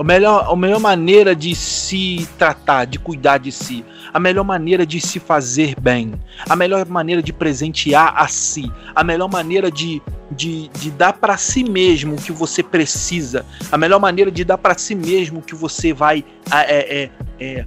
a 0.02 0.04
melhor, 0.04 0.52
a 0.52 0.56
melhor 0.56 0.80
maneira 0.80 1.32
de 1.32 1.54
se 1.54 2.28
tratar, 2.36 2.86
de 2.86 2.98
cuidar 2.98 3.38
de 3.38 3.52
si, 3.52 3.84
a 4.12 4.18
melhor 4.18 4.42
maneira 4.42 4.84
de 4.84 5.00
se 5.00 5.20
fazer 5.20 5.76
bem, 5.80 6.14
a 6.48 6.56
melhor 6.56 6.84
maneira 6.86 7.22
de 7.22 7.32
presentear 7.32 8.12
a 8.16 8.26
si, 8.26 8.68
a 8.96 9.04
melhor 9.04 9.30
maneira 9.30 9.70
de, 9.70 10.02
de, 10.28 10.66
de 10.70 10.90
dar 10.90 11.12
para 11.12 11.36
si 11.36 11.62
mesmo 11.62 12.16
o 12.16 12.20
que 12.20 12.32
você 12.32 12.64
precisa, 12.64 13.46
a 13.70 13.78
melhor 13.78 14.00
maneira 14.00 14.28
de 14.28 14.42
dar 14.44 14.58
para 14.58 14.76
si 14.76 14.96
mesmo 14.96 15.38
o 15.38 15.42
que 15.42 15.54
você 15.54 15.92
vai 15.92 16.24
é, 16.50 17.04
é, 17.04 17.10
é, 17.38 17.66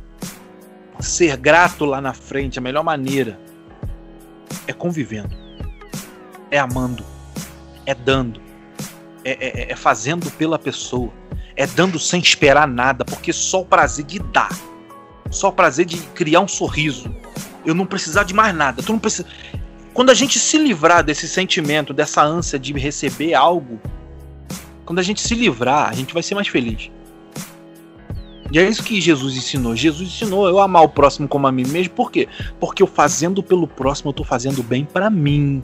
ser 0.99 1.37
grato 1.37 1.85
lá 1.85 2.01
na 2.01 2.13
frente, 2.13 2.59
a 2.59 2.61
melhor 2.61 2.83
maneira 2.83 3.39
é 4.67 4.73
convivendo, 4.73 5.33
é 6.51 6.59
amando, 6.59 7.05
é 7.85 7.95
dando, 7.95 8.44
é, 9.25 9.63
é, 9.63 9.71
é 9.71 9.75
fazendo 9.75 10.31
pela 10.31 10.57
pessoa 10.57 11.11
é 11.55 11.65
dando 11.65 11.97
sem 11.97 12.19
esperar 12.19 12.67
nada, 12.67 13.05
porque 13.05 13.31
só 13.31 13.61
o 13.61 13.65
prazer 13.65 14.05
de 14.05 14.19
dar, 14.19 14.55
só 15.31 15.49
o 15.49 15.53
prazer 15.53 15.85
de 15.85 15.97
criar 15.97 16.41
um 16.41 16.47
sorriso, 16.47 17.13
eu 17.65 17.73
não 17.73 17.85
precisar 17.85 18.23
de 18.23 18.33
mais 18.33 18.53
nada. 18.53 18.83
Tu 18.83 18.91
não 18.91 18.99
precisa. 18.99 19.27
Quando 19.93 20.09
a 20.09 20.13
gente 20.13 20.37
se 20.37 20.57
livrar 20.57 21.03
desse 21.03 21.27
sentimento, 21.27 21.93
dessa 21.93 22.21
ânsia 22.21 22.59
de 22.59 22.73
receber 22.73 23.33
algo, 23.33 23.79
quando 24.85 24.99
a 24.99 25.01
gente 25.01 25.21
se 25.21 25.33
livrar, 25.33 25.89
a 25.89 25.93
gente 25.93 26.13
vai 26.13 26.21
ser 26.21 26.35
mais 26.35 26.47
feliz. 26.47 26.91
E 28.51 28.59
é 28.59 28.67
isso 28.67 28.83
que 28.83 29.01
Jesus 29.01 29.35
ensinou. 29.35 29.75
Jesus 29.75 30.07
ensinou 30.07 30.47
eu 30.47 30.59
amar 30.59 30.83
o 30.83 30.89
próximo 30.89 31.27
como 31.27 31.47
a 31.47 31.51
mim 31.51 31.65
mesmo. 31.65 31.93
Por 31.93 32.11
quê? 32.11 32.27
Porque 32.59 32.83
eu 32.83 32.87
fazendo 32.87 33.41
pelo 33.41 33.67
próximo, 33.67 34.09
eu 34.09 34.13
tô 34.13 34.23
fazendo 34.23 34.61
bem 34.61 34.85
para 34.85 35.09
mim. 35.09 35.63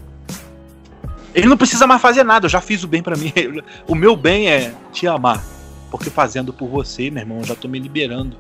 Ele 1.34 1.47
não 1.47 1.57
precisa 1.57 1.88
mais 1.88 2.01
fazer 2.01 2.23
nada, 2.23 2.45
eu 2.45 2.49
já 2.49 2.59
fiz 2.59 2.84
o 2.84 2.88
bem 2.88 3.01
para 3.01 3.15
mim. 3.15 3.32
O 3.88 3.95
meu 3.95 4.15
bem 4.15 4.49
é 4.49 4.73
te 4.91 5.07
amar. 5.07 5.43
Porque 5.89 6.09
fazendo 6.09 6.53
por 6.53 6.67
você, 6.69 7.09
meu 7.09 7.21
irmão, 7.21 7.39
eu 7.39 7.43
já 7.43 7.55
tô 7.55 7.67
me 7.67 7.79
liberando. 7.79 8.38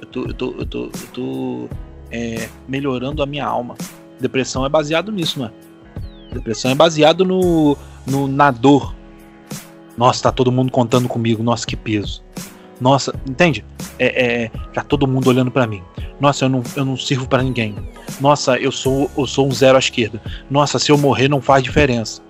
Eu 0.00 0.06
tô, 0.06 0.24
eu 0.24 0.34
tô, 0.34 0.54
eu 0.58 0.66
tô, 0.66 0.84
eu 0.84 1.06
tô 1.12 1.68
é, 2.10 2.48
melhorando 2.68 3.22
a 3.22 3.26
minha 3.26 3.46
alma. 3.46 3.76
Depressão 4.20 4.64
é 4.64 4.68
baseado 4.68 5.12
nisso, 5.12 5.38
não 5.38 5.46
é? 5.46 5.52
Depressão 6.32 6.70
é 6.70 6.74
baseado 6.74 7.24
no, 7.24 7.76
no 8.06 8.26
na 8.26 8.50
dor. 8.50 8.94
Nossa, 9.96 10.24
tá 10.24 10.32
todo 10.32 10.52
mundo 10.52 10.70
contando 10.70 11.08
comigo. 11.08 11.42
Nossa, 11.42 11.66
que 11.66 11.76
peso. 11.76 12.22
Nossa, 12.80 13.14
entende? 13.28 13.64
É, 13.98 14.44
é 14.44 14.48
tá 14.72 14.82
todo 14.82 15.06
mundo 15.06 15.28
olhando 15.28 15.50
para 15.50 15.66
mim. 15.66 15.82
Nossa, 16.20 16.46
eu 16.46 16.48
não, 16.48 16.62
eu 16.74 16.84
não 16.84 16.96
sirvo 16.96 17.28
para 17.28 17.42
ninguém. 17.42 17.74
Nossa, 18.20 18.56
eu 18.58 18.72
sou, 18.72 19.10
eu 19.16 19.26
sou 19.26 19.46
um 19.46 19.52
zero 19.52 19.76
à 19.76 19.78
esquerda. 19.78 20.20
Nossa, 20.50 20.78
se 20.78 20.90
eu 20.90 20.96
morrer 20.96 21.28
não 21.28 21.40
faz 21.40 21.62
diferença. 21.62 22.22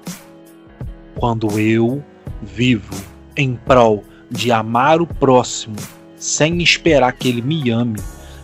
Quando 1.14 1.58
eu 1.58 2.04
vivo 2.42 2.94
em 3.36 3.54
prol 3.54 4.04
de 4.30 4.50
amar 4.50 5.00
o 5.00 5.06
próximo 5.06 5.76
sem 6.16 6.60
esperar 6.62 7.12
que 7.12 7.28
ele 7.28 7.42
me 7.42 7.70
ame, 7.70 8.00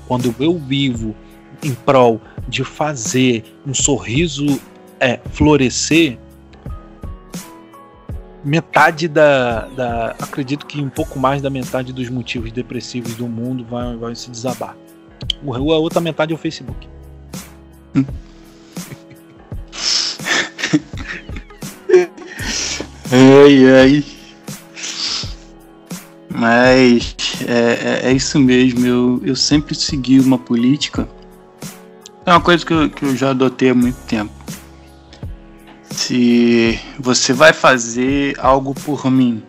quando 0.06 0.34
eu 0.38 0.58
vivo 0.58 1.14
em 1.62 1.74
prol 1.74 2.20
de 2.48 2.64
fazer 2.64 3.44
um 3.66 3.74
sorriso 3.74 4.60
é, 5.00 5.18
florescer, 5.32 6.18
metade 8.44 9.08
da, 9.08 9.66
da. 9.68 10.16
Acredito 10.20 10.66
que 10.66 10.80
um 10.80 10.88
pouco 10.88 11.18
mais 11.18 11.40
da 11.40 11.50
metade 11.50 11.92
dos 11.92 12.08
motivos 12.08 12.52
depressivos 12.52 13.14
do 13.14 13.28
mundo 13.28 13.64
vai, 13.64 13.96
vai 13.96 14.14
se 14.14 14.30
desabar. 14.30 14.76
A 15.46 15.58
outra 15.58 16.00
metade 16.00 16.32
é 16.32 16.34
o 16.34 16.38
Facebook. 16.38 16.88
ai, 23.10 23.70
ai. 23.70 24.04
Mas 26.30 27.14
é, 27.46 28.00
é, 28.04 28.10
é, 28.10 28.12
isso 28.12 28.38
mesmo. 28.38 28.86
Eu, 28.86 29.20
eu 29.24 29.36
sempre 29.36 29.74
segui 29.74 30.20
uma 30.20 30.38
política. 30.38 31.08
É 32.24 32.30
uma 32.30 32.40
coisa 32.40 32.64
que 32.64 32.72
eu, 32.72 32.88
que 32.88 33.04
eu 33.04 33.16
já 33.16 33.30
adotei 33.30 33.70
há 33.70 33.74
muito 33.74 33.98
tempo. 34.06 34.32
Se 35.90 36.80
você 36.98 37.32
vai 37.32 37.52
fazer 37.52 38.34
algo 38.38 38.74
por 38.74 39.10
mim 39.10 39.42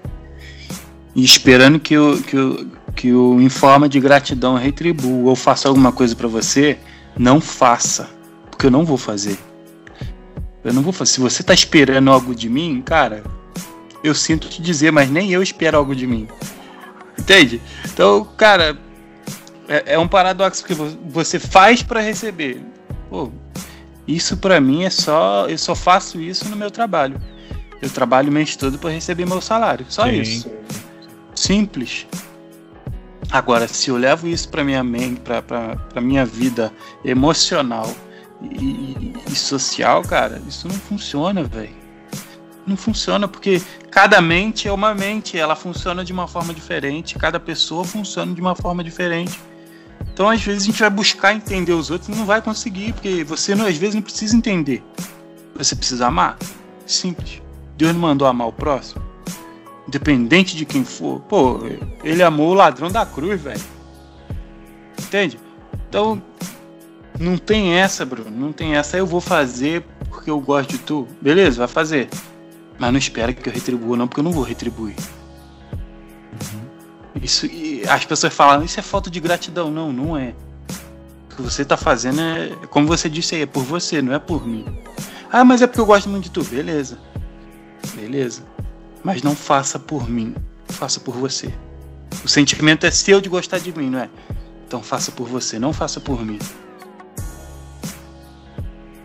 esperando 1.16 1.80
que 1.80 1.94
eu, 1.94 2.22
que 2.22 2.36
eu, 2.36 2.68
que 2.96 3.10
eu 3.10 3.39
em 3.41 3.50
forma 3.50 3.89
de 3.89 4.00
gratidão 4.00 4.56
retribua 4.56 5.30
ou 5.30 5.36
faça 5.36 5.68
alguma 5.68 5.91
coisa 5.91 6.16
para 6.16 6.28
você, 6.28 6.78
não 7.18 7.41
faça, 7.41 8.10
porque 8.50 8.66
eu 8.68 8.72
não 8.72 8.86
vou 8.86 8.98
fazer. 8.98 9.38
Eu 10.64 10.74
não 10.74 10.82
vou 10.82 10.94
fazer. 10.94 11.12
Se 11.14 11.20
você 11.20 11.44
tá 11.44 11.54
esperando 11.54 12.10
algo 12.10 12.34
de 12.34 12.50
mim, 12.50 12.82
cara, 12.86 13.24
eu 14.04 14.16
sinto 14.16 14.48
te 14.48 14.62
dizer, 14.62 14.91
mas 14.91 15.10
nem 15.10 15.32
eu 15.32 15.41
espero 15.44 15.78
algo 15.78 15.96
de 15.96 16.08
mim. 16.08 16.28
Entende? 17.20 17.62
Então, 17.86 18.28
cara, 18.38 18.78
é, 19.68 19.94
é 19.94 20.00
um 20.00 20.08
paradoxo 20.08 20.64
que 20.64 20.74
você 20.74 21.39
faz 21.39 21.84
para 21.84 22.00
receber. 22.00 22.62
Pô, 23.10 23.32
isso 24.08 24.38
para 24.38 24.60
mim 24.60 24.84
é 24.84 24.89
só. 24.89 25.48
Eu 25.48 25.58
só 25.58 25.76
faço 25.76 26.20
isso 26.20 26.50
no 26.50 26.56
meu 26.56 26.72
trabalho. 26.72 27.22
Eu 27.82 27.89
trabalho 27.89 28.30
o 28.30 28.34
mês 28.34 28.56
todo 28.56 28.78
para 28.78 28.89
receber 28.89 29.26
meu 29.26 29.41
salário. 29.41 29.86
Só 29.89 30.06
Sim. 30.06 30.22
isso. 30.22 30.52
Simples. 31.36 32.08
Agora, 33.34 33.68
se 33.68 33.90
eu 33.90 33.98
levo 33.98 34.28
isso 34.28 34.48
para 34.48 34.64
minha 34.64 34.84
mente, 34.84 35.20
para 35.20 36.00
minha 36.00 36.24
vida 36.24 36.72
emocional 37.04 37.92
e, 38.40 39.12
e, 39.28 39.36
social, 39.36 40.04
cara, 40.04 40.40
isso 40.48 40.68
não 40.68 40.76
funciona, 40.76 41.44
velho. 41.44 41.74
Não 42.68 42.78
funciona 42.78 43.28
porque 43.28 43.60
cada 43.90 44.22
mente 44.22 44.68
é 44.68 44.72
uma 44.72 44.94
mente, 44.94 45.36
ela 45.36 45.56
funciona 45.56 46.06
de 46.06 46.14
uma 46.14 46.28
forma 46.28 46.54
diferente, 46.54 47.18
cada 47.18 47.40
pessoa 47.40 47.84
funciona 47.84 48.32
de 48.36 48.40
uma 48.40 48.56
forma 48.56 48.84
diferente. 48.84 49.40
Então, 50.14 50.30
às 50.30 50.44
vezes, 50.44 50.62
a 50.62 50.66
gente 50.68 50.80
vai 50.80 50.92
buscar 50.92 51.34
entender 51.34 51.74
os 51.74 51.90
outros 51.90 52.16
e 52.16 52.20
não 52.20 52.28
vai 52.28 52.40
conseguir, 52.40 52.94
porque 52.94 53.24
você, 53.24 53.56
não, 53.56 53.66
às 53.66 53.78
vezes, 53.78 53.96
não 53.96 54.04
precisa 54.04 54.38
entender. 54.38 54.84
Você 55.56 55.76
precisa 55.76 56.06
amar. 56.06 56.38
Simples. 56.86 57.42
Deus 57.76 57.94
não 57.94 58.02
mandou 58.02 58.28
amar 58.28 58.48
o 58.48 58.54
próximo. 58.54 59.03
Independente 59.88 60.56
de 60.56 60.66
quem 60.66 60.84
for. 60.84 61.20
Pô, 61.22 61.60
ele 62.04 62.24
amou 62.24 62.52
o 62.52 62.54
ladrão 62.54 62.90
da 62.90 63.06
cruz, 63.06 63.42
velho. 63.42 63.62
Entende? 65.00 65.40
Então, 65.90 66.22
não 67.20 67.38
tem 67.38 67.74
essa, 67.74 68.06
Bruno. 68.06 68.32
Não 68.32 68.52
tem 68.52 68.76
essa. 68.76 68.98
Eu 68.98 69.06
vou 69.06 69.22
fazer 69.22 69.84
porque 70.10 70.30
eu 70.30 70.40
gosto 70.40 70.72
de 70.72 70.78
tu. 70.78 71.08
Beleza, 71.22 71.60
vai 71.60 71.68
fazer. 71.68 72.10
Mas 72.80 72.92
não 72.92 72.98
espera 72.98 73.34
que 73.34 73.48
eu 73.48 73.54
retribua, 73.54 73.96
não, 73.98 74.08
porque 74.08 74.20
eu 74.20 74.24
não 74.24 74.32
vou 74.32 74.44
retribuir. 74.44 74.96
Isso, 77.22 77.46
e 77.46 77.84
as 77.88 78.06
pessoas 78.06 78.34
falam, 78.34 78.66
isso 78.66 78.80
é 78.80 78.84
falta 78.84 79.10
de 79.10 79.20
gratidão. 79.20 79.70
Não, 79.70 79.94
não 79.94 80.18
é. 80.18 80.34
O 81.32 81.36
que 81.36 81.42
você 81.42 81.64
tá 81.64 81.78
fazendo 81.78 82.20
é, 82.20 82.50
como 82.70 82.88
você 82.88 83.10
disse 83.10 83.36
aí, 83.36 83.42
é 83.42 83.46
por 83.46 83.64
você, 83.64 84.02
não 84.02 84.14
é 84.14 84.20
por 84.20 84.46
mim. 84.48 84.66
Ah, 85.32 85.44
mas 85.44 85.62
é 85.62 85.68
porque 85.68 85.80
eu 85.80 85.86
gosto 85.86 86.10
muito 86.10 86.26
de 86.26 86.32
tu. 86.32 86.44
Beleza. 86.44 86.98
Beleza. 87.96 88.44
Mas 89.04 89.22
não 89.22 89.36
faça 89.36 89.78
por 89.78 90.10
mim. 90.10 90.34
Faça 90.70 90.99
por 90.99 91.16
você. 91.16 91.54
O 92.24 92.28
sentimento 92.28 92.86
é 92.86 92.91
seu 92.91 93.20
de 93.20 93.30
gostar 93.30 93.60
de 93.60 93.78
mim, 93.78 93.89
não 93.89 93.99
é? 93.99 94.10
Então 94.66 94.82
faça 94.82 95.12
por 95.12 95.28
você, 95.28 95.60
não 95.60 95.74
faça 95.74 95.99
por 95.99 96.26
mim. 96.26 96.39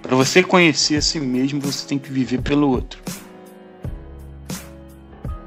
Para 0.03 0.17
você 0.17 0.43
conhecer 0.43 0.97
a 0.97 1.03
si 1.03 1.21
mesmo, 1.21 1.61
você 1.61 1.87
tem 1.87 1.99
que 1.99 2.11
viver 2.11 2.41
pelo 2.41 2.71
outro. 2.71 3.03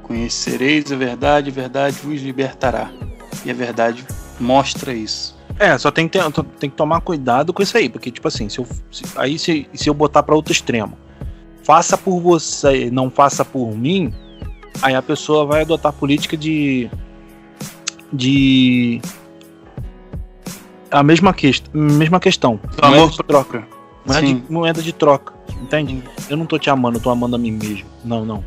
Conhecereis 0.02 0.92
a 0.92 0.96
verdade, 0.96 1.50
a 1.50 1.52
verdade 1.52 1.96
vos 2.02 2.20
libertará. 2.20 2.92
E 3.44 3.50
a 3.50 3.54
verdade 3.54 4.04
mostra 4.38 4.92
isso. 4.92 5.36
É, 5.58 5.76
só 5.78 5.90
tem 5.90 6.08
que, 6.08 6.18
ter, 6.18 6.44
tem 6.58 6.70
que 6.70 6.76
tomar 6.76 7.00
cuidado 7.00 7.52
com 7.52 7.62
isso 7.62 7.76
aí, 7.76 7.88
porque, 7.88 8.10
tipo 8.10 8.26
assim, 8.28 8.48
se 8.48 8.58
eu, 8.58 8.66
se, 8.90 9.04
aí 9.16 9.38
se, 9.38 9.68
se 9.74 9.88
eu 9.88 9.94
botar 9.94 10.22
para 10.22 10.34
outro 10.34 10.52
extremo, 10.52 10.96
faça 11.64 11.96
por 11.96 12.20
você, 12.20 12.90
não 12.90 13.10
faça 13.10 13.44
por 13.44 13.76
mim, 13.76 14.14
aí 14.80 14.94
a 14.94 15.02
pessoa 15.02 15.44
vai 15.44 15.62
adotar 15.62 15.92
política 15.92 16.36
de. 16.36 16.88
de. 18.12 19.00
a 20.90 21.02
mesma, 21.02 21.32
que, 21.34 21.50
mesma 21.72 22.18
questão. 22.20 22.58
Amor 22.80 23.10
de 23.10 23.18
troca. 23.18 23.66
É 24.08 24.20
de 24.20 24.42
moeda 24.48 24.82
de 24.82 24.92
troca, 24.92 25.32
entende? 25.60 26.02
Eu 26.28 26.36
não 26.36 26.44
tô 26.44 26.58
te 26.58 26.68
amando, 26.68 26.98
eu 26.98 27.02
tô 27.02 27.10
amando 27.10 27.36
a 27.36 27.38
mim 27.38 27.52
mesmo. 27.52 27.86
Não, 28.04 28.24
não. 28.24 28.44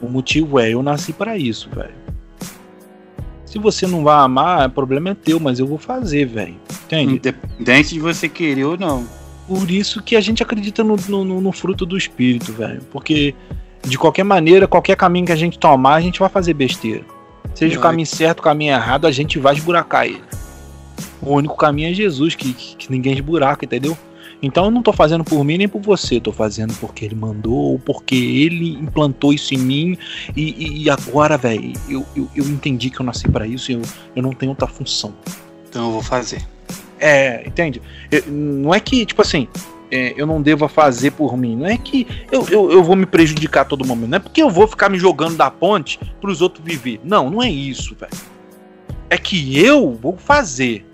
O 0.00 0.08
motivo 0.08 0.60
é, 0.60 0.70
eu 0.70 0.82
nasci 0.82 1.12
para 1.12 1.36
isso, 1.36 1.68
velho. 1.70 1.94
Se 3.44 3.58
você 3.58 3.86
não 3.86 4.04
vai 4.04 4.16
amar, 4.16 4.68
o 4.68 4.70
problema 4.70 5.10
é 5.10 5.14
teu, 5.14 5.40
mas 5.40 5.58
eu 5.58 5.66
vou 5.66 5.78
fazer, 5.78 6.26
velho. 6.26 6.56
Entende? 6.84 7.14
Independente 7.14 7.94
de 7.94 8.00
você 8.00 8.28
querer 8.28 8.64
ou 8.64 8.76
não. 8.76 9.06
Por 9.46 9.70
isso 9.70 10.02
que 10.02 10.16
a 10.16 10.20
gente 10.20 10.42
acredita 10.42 10.82
no, 10.82 10.96
no, 11.08 11.40
no 11.40 11.52
fruto 11.52 11.84
do 11.84 11.96
espírito, 11.96 12.52
velho. 12.52 12.82
Porque, 12.90 13.34
de 13.84 13.98
qualquer 13.98 14.24
maneira, 14.24 14.66
qualquer 14.66 14.96
caminho 14.96 15.26
que 15.26 15.32
a 15.32 15.36
gente 15.36 15.58
tomar, 15.58 15.94
a 15.94 16.00
gente 16.00 16.18
vai 16.18 16.28
fazer 16.28 16.54
besteira. 16.54 17.04
Seja 17.54 17.78
o 17.78 17.82
caminho 17.82 18.06
certo, 18.06 18.40
o 18.40 18.42
caminho 18.42 18.72
errado, 18.72 19.06
a 19.06 19.12
gente 19.12 19.38
vai 19.38 19.54
esburacar 19.54 20.06
ele. 20.06 20.22
O 21.22 21.34
único 21.34 21.56
caminho 21.56 21.90
é 21.90 21.94
Jesus, 21.94 22.34
que, 22.34 22.52
que, 22.52 22.76
que 22.76 22.90
ninguém 22.90 23.14
esburaca, 23.14 23.64
entendeu? 23.64 23.96
Então 24.42 24.66
eu 24.66 24.70
não 24.70 24.82
tô 24.82 24.92
fazendo 24.92 25.24
por 25.24 25.42
mim 25.42 25.56
nem 25.56 25.68
por 25.68 25.80
você, 25.80 26.20
tô 26.20 26.32
fazendo 26.32 26.74
porque 26.74 27.04
ele 27.04 27.14
mandou, 27.14 27.54
ou 27.54 27.78
porque 27.78 28.14
ele 28.14 28.74
implantou 28.74 29.32
isso 29.32 29.54
em 29.54 29.58
mim 29.58 29.98
e, 30.36 30.82
e 30.82 30.90
agora, 30.90 31.38
velho, 31.38 31.72
eu, 31.88 32.04
eu, 32.14 32.28
eu, 32.34 32.44
entendi 32.44 32.90
que 32.90 33.00
eu 33.00 33.06
nasci 33.06 33.26
para 33.28 33.46
isso 33.46 33.70
e 33.70 33.74
eu, 33.74 33.82
eu 34.16 34.22
não 34.22 34.32
tenho 34.32 34.50
outra 34.50 34.66
função. 34.66 35.14
Então 35.68 35.86
eu 35.86 35.92
vou 35.92 36.02
fazer. 36.02 36.44
É, 36.98 37.46
entende? 37.46 37.80
Eu, 38.10 38.24
não 38.26 38.74
é 38.74 38.80
que, 38.80 39.06
tipo 39.06 39.22
assim, 39.22 39.48
é, 39.90 40.14
eu 40.16 40.26
não 40.26 40.40
devo 40.40 40.66
fazer 40.68 41.12
por 41.12 41.36
mim. 41.36 41.56
Não 41.56 41.66
é 41.66 41.76
que 41.76 42.06
eu, 42.30 42.46
eu, 42.48 42.70
eu 42.70 42.82
vou 42.82 42.96
me 42.96 43.06
prejudicar 43.06 43.62
a 43.62 43.64
todo 43.64 43.86
momento. 43.86 44.10
Não 44.10 44.16
é 44.16 44.20
porque 44.20 44.42
eu 44.42 44.50
vou 44.50 44.66
ficar 44.66 44.88
me 44.88 44.98
jogando 44.98 45.36
da 45.36 45.50
ponte 45.50 45.98
para 46.20 46.30
os 46.30 46.40
outros 46.40 46.64
viver. 46.64 47.00
Não, 47.04 47.30
não 47.30 47.42
é 47.42 47.50
isso, 47.50 47.94
velho. 47.94 48.12
É 49.10 49.18
que 49.18 49.58
eu 49.58 49.92
vou 49.92 50.16
fazer. 50.16 50.86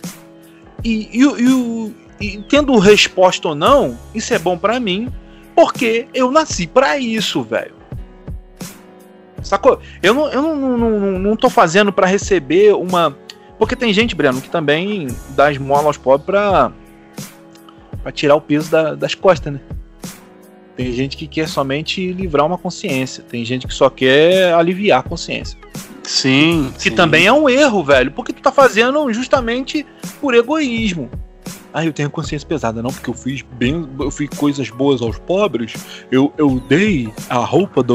E, 0.84 1.08
e, 1.12 1.94
e, 2.20 2.36
e 2.36 2.42
tendo 2.42 2.76
resposta 2.78 3.48
ou 3.48 3.54
não, 3.54 3.98
isso 4.14 4.34
é 4.34 4.38
bom 4.38 4.58
para 4.58 4.78
mim, 4.80 5.08
porque 5.54 6.06
eu 6.12 6.30
nasci 6.30 6.66
para 6.66 6.98
isso, 6.98 7.42
velho. 7.42 7.80
Sacou? 9.42 9.80
Eu 10.02 10.14
não, 10.14 10.28
eu 10.28 10.42
não, 10.42 10.56
não, 10.56 10.78
não, 10.78 11.18
não 11.18 11.36
tô 11.36 11.48
fazendo 11.48 11.92
para 11.92 12.06
receber 12.06 12.74
uma. 12.74 13.16
Porque 13.58 13.76
tem 13.76 13.92
gente, 13.92 14.14
Breno, 14.14 14.40
que 14.40 14.48
também 14.48 15.08
dá 15.30 15.50
esmola 15.50 15.86
aos 15.86 15.96
pobres 15.96 16.26
pra, 16.26 16.72
pra 18.02 18.12
tirar 18.12 18.34
o 18.36 18.40
peso 18.40 18.70
da, 18.70 18.94
das 18.94 19.14
costas, 19.14 19.52
né? 19.52 19.60
Tem 20.76 20.92
gente 20.92 21.16
que 21.16 21.26
quer 21.26 21.48
somente 21.48 22.12
livrar 22.12 22.46
uma 22.46 22.56
consciência. 22.56 23.22
Tem 23.28 23.44
gente 23.44 23.66
que 23.66 23.74
só 23.74 23.90
quer 23.90 24.54
aliviar 24.54 25.00
a 25.00 25.02
consciência. 25.02 25.58
Sim. 26.02 26.72
Que 26.76 26.84
sim. 26.84 26.94
também 26.94 27.26
é 27.26 27.32
um 27.32 27.48
erro, 27.48 27.84
velho. 27.84 28.10
Porque 28.12 28.32
tu 28.32 28.40
tá 28.40 28.50
fazendo 28.50 29.12
justamente 29.12 29.84
por 30.20 30.34
egoísmo. 30.34 31.10
Ah, 31.72 31.84
eu 31.84 31.92
tenho 31.92 32.10
consciência 32.10 32.48
pesada, 32.48 32.82
não, 32.82 32.90
porque 32.90 33.10
eu 33.10 33.14
fiz 33.14 33.42
bem, 33.42 33.88
eu 34.00 34.10
fiz 34.10 34.28
coisas 34.30 34.70
boas 34.70 35.02
aos 35.02 35.18
pobres. 35.18 35.74
Eu, 36.10 36.32
eu 36.36 36.60
dei 36.68 37.12
a 37.28 37.36
roupa 37.36 37.82
da, 37.82 37.94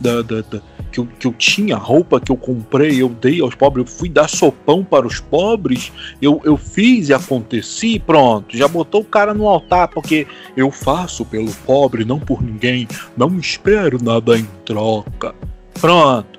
da, 0.00 0.22
da, 0.22 0.40
da 0.40 0.62
que, 0.94 1.00
eu, 1.00 1.08
que 1.18 1.26
eu 1.26 1.32
tinha, 1.32 1.76
roupa 1.76 2.20
que 2.20 2.30
eu 2.30 2.36
comprei, 2.36 3.02
eu 3.02 3.08
dei 3.08 3.40
aos 3.40 3.56
pobres. 3.56 3.90
Eu 3.90 3.98
fui 3.98 4.08
dar 4.08 4.28
sopão 4.28 4.84
para 4.84 5.04
os 5.04 5.18
pobres. 5.18 5.92
Eu, 6.22 6.40
eu 6.44 6.56
fiz 6.56 7.08
e 7.08 7.14
aconteci, 7.14 7.98
pronto. 7.98 8.56
Já 8.56 8.68
botou 8.68 9.00
o 9.00 9.04
cara 9.04 9.34
no 9.34 9.48
altar, 9.48 9.88
porque 9.88 10.24
eu 10.56 10.70
faço 10.70 11.24
pelo 11.24 11.52
pobre, 11.66 12.04
não 12.04 12.20
por 12.20 12.40
ninguém. 12.40 12.86
Não 13.16 13.36
espero 13.40 13.98
nada 14.00 14.38
em 14.38 14.48
troca. 14.64 15.34
Pronto. 15.80 16.38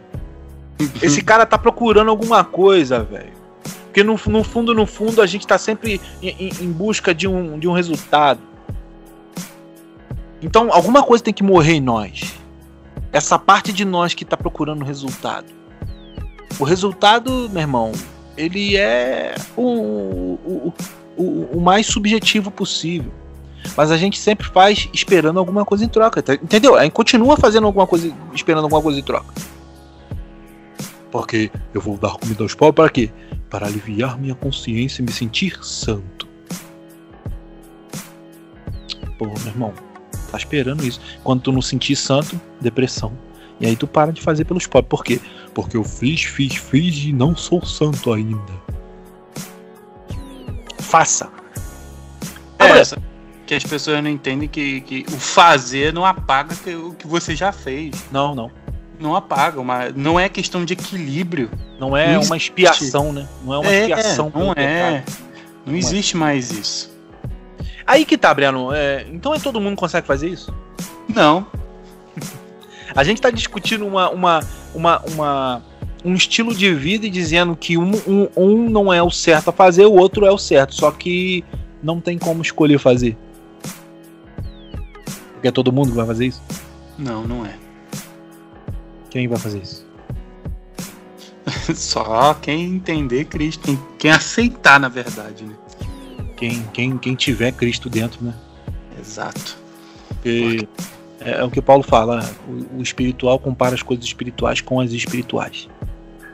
Esse 1.01 1.21
cara 1.21 1.45
tá 1.45 1.57
procurando 1.57 2.09
alguma 2.09 2.43
coisa, 2.45 3.03
velho. 3.03 3.35
Porque 3.87 4.03
no, 4.03 4.17
no 4.27 4.43
fundo, 4.43 4.73
no 4.73 4.85
fundo, 4.85 5.21
a 5.21 5.25
gente 5.25 5.41
está 5.41 5.57
sempre 5.57 5.99
em, 6.21 6.49
em, 6.61 6.71
busca 6.71 7.13
de 7.13 7.27
um, 7.27 7.59
de 7.59 7.67
um 7.67 7.73
resultado. 7.73 8.39
Então, 10.41 10.71
alguma 10.71 11.03
coisa 11.03 11.23
tem 11.23 11.33
que 11.33 11.43
morrer 11.43 11.73
em 11.73 11.81
nós. 11.81 12.44
Essa 13.11 13.39
parte 13.39 13.71
de 13.71 13.85
nós 13.85 14.13
que 14.13 14.23
está 14.23 14.35
procurando 14.35 14.81
o 14.81 14.85
resultado. 14.85 15.47
O 16.59 16.63
resultado, 16.63 17.49
meu 17.51 17.61
irmão, 17.61 17.91
ele 18.37 18.77
é 18.77 19.35
o, 19.55 20.37
o, 20.45 20.73
o, 21.17 21.57
o 21.57 21.61
mais 21.61 21.85
subjetivo 21.87 22.51
possível. 22.51 23.11
Mas 23.75 23.91
a 23.91 23.97
gente 23.97 24.19
sempre 24.19 24.45
faz 24.47 24.89
esperando 24.93 25.39
alguma 25.39 25.65
coisa 25.65 25.83
em 25.83 25.87
troca, 25.87 26.21
tá? 26.21 26.33
entendeu? 26.33 26.75
A 26.75 26.83
gente 26.83 26.93
continua 26.93 27.35
fazendo 27.35 27.65
alguma 27.65 27.87
coisa, 27.87 28.13
esperando 28.33 28.63
alguma 28.63 28.81
coisa 28.81 28.99
em 28.99 29.03
troca. 29.03 29.33
Porque 31.11 31.49
eu 31.73 31.81
vou 31.81 31.97
dar 31.97 32.11
comida 32.17 32.43
aos 32.43 32.53
pobres 32.53 32.75
para 32.75 32.89
quê? 32.89 33.11
Para 33.49 33.67
aliviar 33.67 34.19
minha 34.19 34.35
consciência 34.35 35.01
e 35.01 35.05
me 35.05 35.11
sentir 35.11 35.57
santo. 35.63 36.27
Pô, 39.17 39.25
meu 39.25 39.47
irmão, 39.47 39.73
tá 40.35 40.37
esperando 40.37 40.85
isso. 40.85 40.99
Quando 41.23 41.41
tu 41.41 41.51
não 41.51 41.61
sentir 41.61 41.95
santo, 41.95 42.39
depressão. 42.59 43.11
E 43.59 43.65
aí 43.65 43.75
tu 43.75 43.87
para 43.87 44.11
de 44.11 44.21
fazer 44.21 44.45
pelos 44.45 44.67
pobres. 44.67 44.89
Por 44.89 45.03
quê? 45.03 45.19
Porque 45.53 45.77
eu 45.77 45.83
fiz, 45.83 46.23
fiz, 46.23 46.55
fiz 46.55 47.05
e 47.05 47.13
não 47.13 47.35
sou 47.35 47.65
santo 47.65 48.11
ainda. 48.11 48.65
Faça. 50.79 51.29
É, 52.59 52.69
essa, 52.69 52.97
que 53.45 53.53
as 53.53 53.63
pessoas 53.63 54.03
não 54.03 54.09
entendem 54.09 54.47
que, 54.47 54.81
que 54.81 55.05
o 55.07 55.17
fazer 55.17 55.93
não 55.93 56.05
apaga 56.05 56.53
o 56.77 56.93
que 56.93 57.07
você 57.07 57.35
já 57.35 57.51
fez. 57.51 58.03
Não, 58.11 58.35
não. 58.35 58.51
Não 58.97 59.13
apaga, 59.13 59.59
uma, 59.59 59.89
não 59.89 60.17
é 60.17 60.29
questão 60.29 60.63
de 60.63 60.73
equilíbrio. 60.73 61.51
Não 61.79 61.97
é 61.97 62.13
não 62.13 62.21
uma 62.21 62.37
expiação, 62.37 63.11
né? 63.11 63.27
Não 63.43 63.53
é 63.53 63.57
uma 63.59 63.71
é, 63.71 63.79
expiação. 63.81 64.31
Não 64.33 64.53
é. 64.53 65.03
Não, 65.65 65.73
não 65.73 65.75
existe 65.75 66.15
é. 66.15 66.19
mais 66.19 66.51
isso. 66.51 66.94
Aí 67.85 68.05
que 68.05 68.17
tá, 68.17 68.33
Breno. 68.33 68.73
É, 68.73 69.05
então 69.11 69.33
é 69.33 69.39
todo 69.39 69.61
mundo 69.61 69.75
consegue 69.75 70.07
fazer 70.07 70.29
isso? 70.29 70.53
Não. 71.07 71.45
A 72.95 73.03
gente 73.03 73.21
tá 73.21 73.29
discutindo 73.29 73.85
uma, 73.85 74.09
uma, 74.09 74.39
uma, 74.73 75.01
uma, 75.05 75.63
um 76.03 76.13
estilo 76.13 76.55
de 76.55 76.73
vida 76.73 77.05
e 77.05 77.09
dizendo 77.09 77.55
que 77.55 77.77
um, 77.77 77.91
um, 78.07 78.29
um 78.35 78.69
não 78.69 78.91
é 78.91 79.03
o 79.03 79.11
certo 79.11 79.49
a 79.49 79.53
fazer, 79.53 79.85
o 79.85 79.93
outro 79.93 80.25
é 80.25 80.31
o 80.31 80.37
certo. 80.37 80.73
Só 80.73 80.91
que 80.91 81.43
não 81.83 81.99
tem 81.99 82.17
como 82.17 82.41
escolher 82.41 82.79
fazer. 82.79 83.17
Porque 85.33 85.47
é 85.47 85.51
todo 85.51 85.71
mundo 85.71 85.89
que 85.89 85.95
vai 85.95 86.05
fazer 86.05 86.27
isso? 86.27 86.41
Não, 86.97 87.27
não 87.27 87.45
é. 87.45 87.55
Quem 89.09 89.27
vai 89.27 89.37
fazer 89.37 89.61
isso? 89.61 89.85
Só 91.75 92.33
quem 92.33 92.63
entender 92.63 93.25
Cristo, 93.25 93.63
quem, 93.63 93.79
quem 93.99 94.11
aceitar, 94.11 94.79
na 94.79 94.89
verdade, 94.89 95.43
né? 95.43 95.55
Quem, 96.35 96.63
quem, 96.73 96.97
quem 96.97 97.15
tiver 97.15 97.51
Cristo 97.51 97.89
dentro, 97.89 98.23
né? 98.23 98.33
Exato. 98.99 99.57
Porque 100.09 100.67
é, 101.19 101.31
é, 101.39 101.43
o 101.43 101.49
que 101.49 101.61
Paulo 101.61 101.83
fala, 101.83 102.21
né? 102.21 102.29
o, 102.47 102.79
o, 102.79 102.81
espiritual 102.81 103.39
compara 103.39 103.75
as 103.75 103.81
coisas 103.81 104.05
espirituais 104.05 104.61
com 104.61 104.79
as 104.79 104.91
espirituais. 104.91 105.67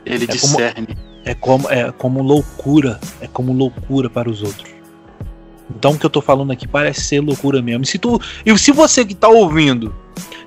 Ele 0.04 0.24
é 0.24 0.26
discerne. 0.26 0.86
Como, 0.86 0.98
é 1.24 1.34
como, 1.34 1.70
é 1.70 1.92
como 1.92 2.22
loucura, 2.22 3.00
é 3.20 3.26
como 3.26 3.52
loucura 3.52 4.10
para 4.10 4.28
os 4.28 4.42
outros. 4.42 4.70
Então 5.70 5.92
o 5.92 5.98
que 5.98 6.04
eu 6.04 6.10
tô 6.10 6.20
falando 6.20 6.50
aqui 6.50 6.66
parece 6.66 7.02
ser 7.02 7.20
loucura 7.20 7.62
mesmo. 7.62 7.84
E 7.84 7.86
se, 7.86 7.98
tu, 7.98 8.20
e 8.44 8.56
se 8.58 8.72
você 8.72 9.04
que 9.04 9.14
tá 9.14 9.28
ouvindo 9.28 9.94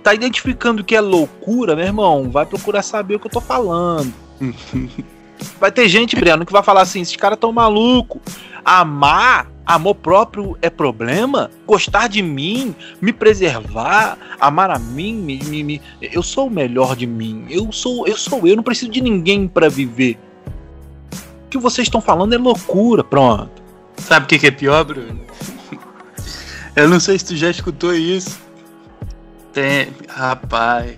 tá 0.03 0.13
identificando 0.13 0.83
que 0.83 0.95
é 0.95 1.01
loucura, 1.01 1.75
meu 1.75 1.85
irmão, 1.85 2.29
vai 2.29 2.45
procurar 2.45 2.83
saber 2.83 3.15
o 3.15 3.19
que 3.19 3.25
eu 3.25 3.31
tô 3.31 3.41
falando. 3.41 4.13
vai 5.59 5.71
ter 5.71 5.89
gente, 5.89 6.15
Breno, 6.15 6.45
que 6.45 6.51
vai 6.51 6.61
falar 6.61 6.81
assim: 6.81 7.01
esses 7.01 7.15
caras 7.15 7.39
tão 7.39 7.51
maluco. 7.51 8.21
Amar, 8.65 9.47
amor 9.63 9.93
próprio 9.93 10.57
é 10.59 10.71
problema? 10.71 11.51
Gostar 11.67 12.09
de 12.09 12.23
mim, 12.23 12.75
me 12.99 13.13
preservar, 13.13 14.17
amar 14.39 14.71
a 14.71 14.79
mim, 14.79 15.13
me, 15.13 15.37
me, 15.43 15.63
me, 15.63 15.81
eu 16.01 16.23
sou 16.23 16.47
o 16.47 16.49
melhor 16.49 16.95
de 16.95 17.05
mim. 17.05 17.45
Eu 17.47 17.71
sou, 17.71 18.07
eu 18.07 18.17
sou 18.17 18.47
eu, 18.47 18.55
não 18.55 18.63
preciso 18.63 18.89
de 18.89 19.01
ninguém 19.01 19.47
para 19.47 19.69
viver. 19.69 20.17
O 21.45 21.49
que 21.49 21.59
vocês 21.59 21.85
estão 21.87 22.01
falando 22.01 22.33
é 22.33 22.39
loucura, 22.39 23.03
pronto. 23.03 23.63
Sabe 23.97 24.25
o 24.25 24.27
que, 24.27 24.39
que 24.39 24.47
é 24.47 24.51
pior, 24.51 24.83
Bruno? 24.83 25.21
Eu 26.75 26.89
não 26.89 26.99
sei 26.99 27.17
se 27.17 27.25
tu 27.25 27.35
já 27.37 27.49
escutou 27.49 27.93
isso. 27.93 28.37
Tem, 29.53 29.87
rapaz, 30.09 30.97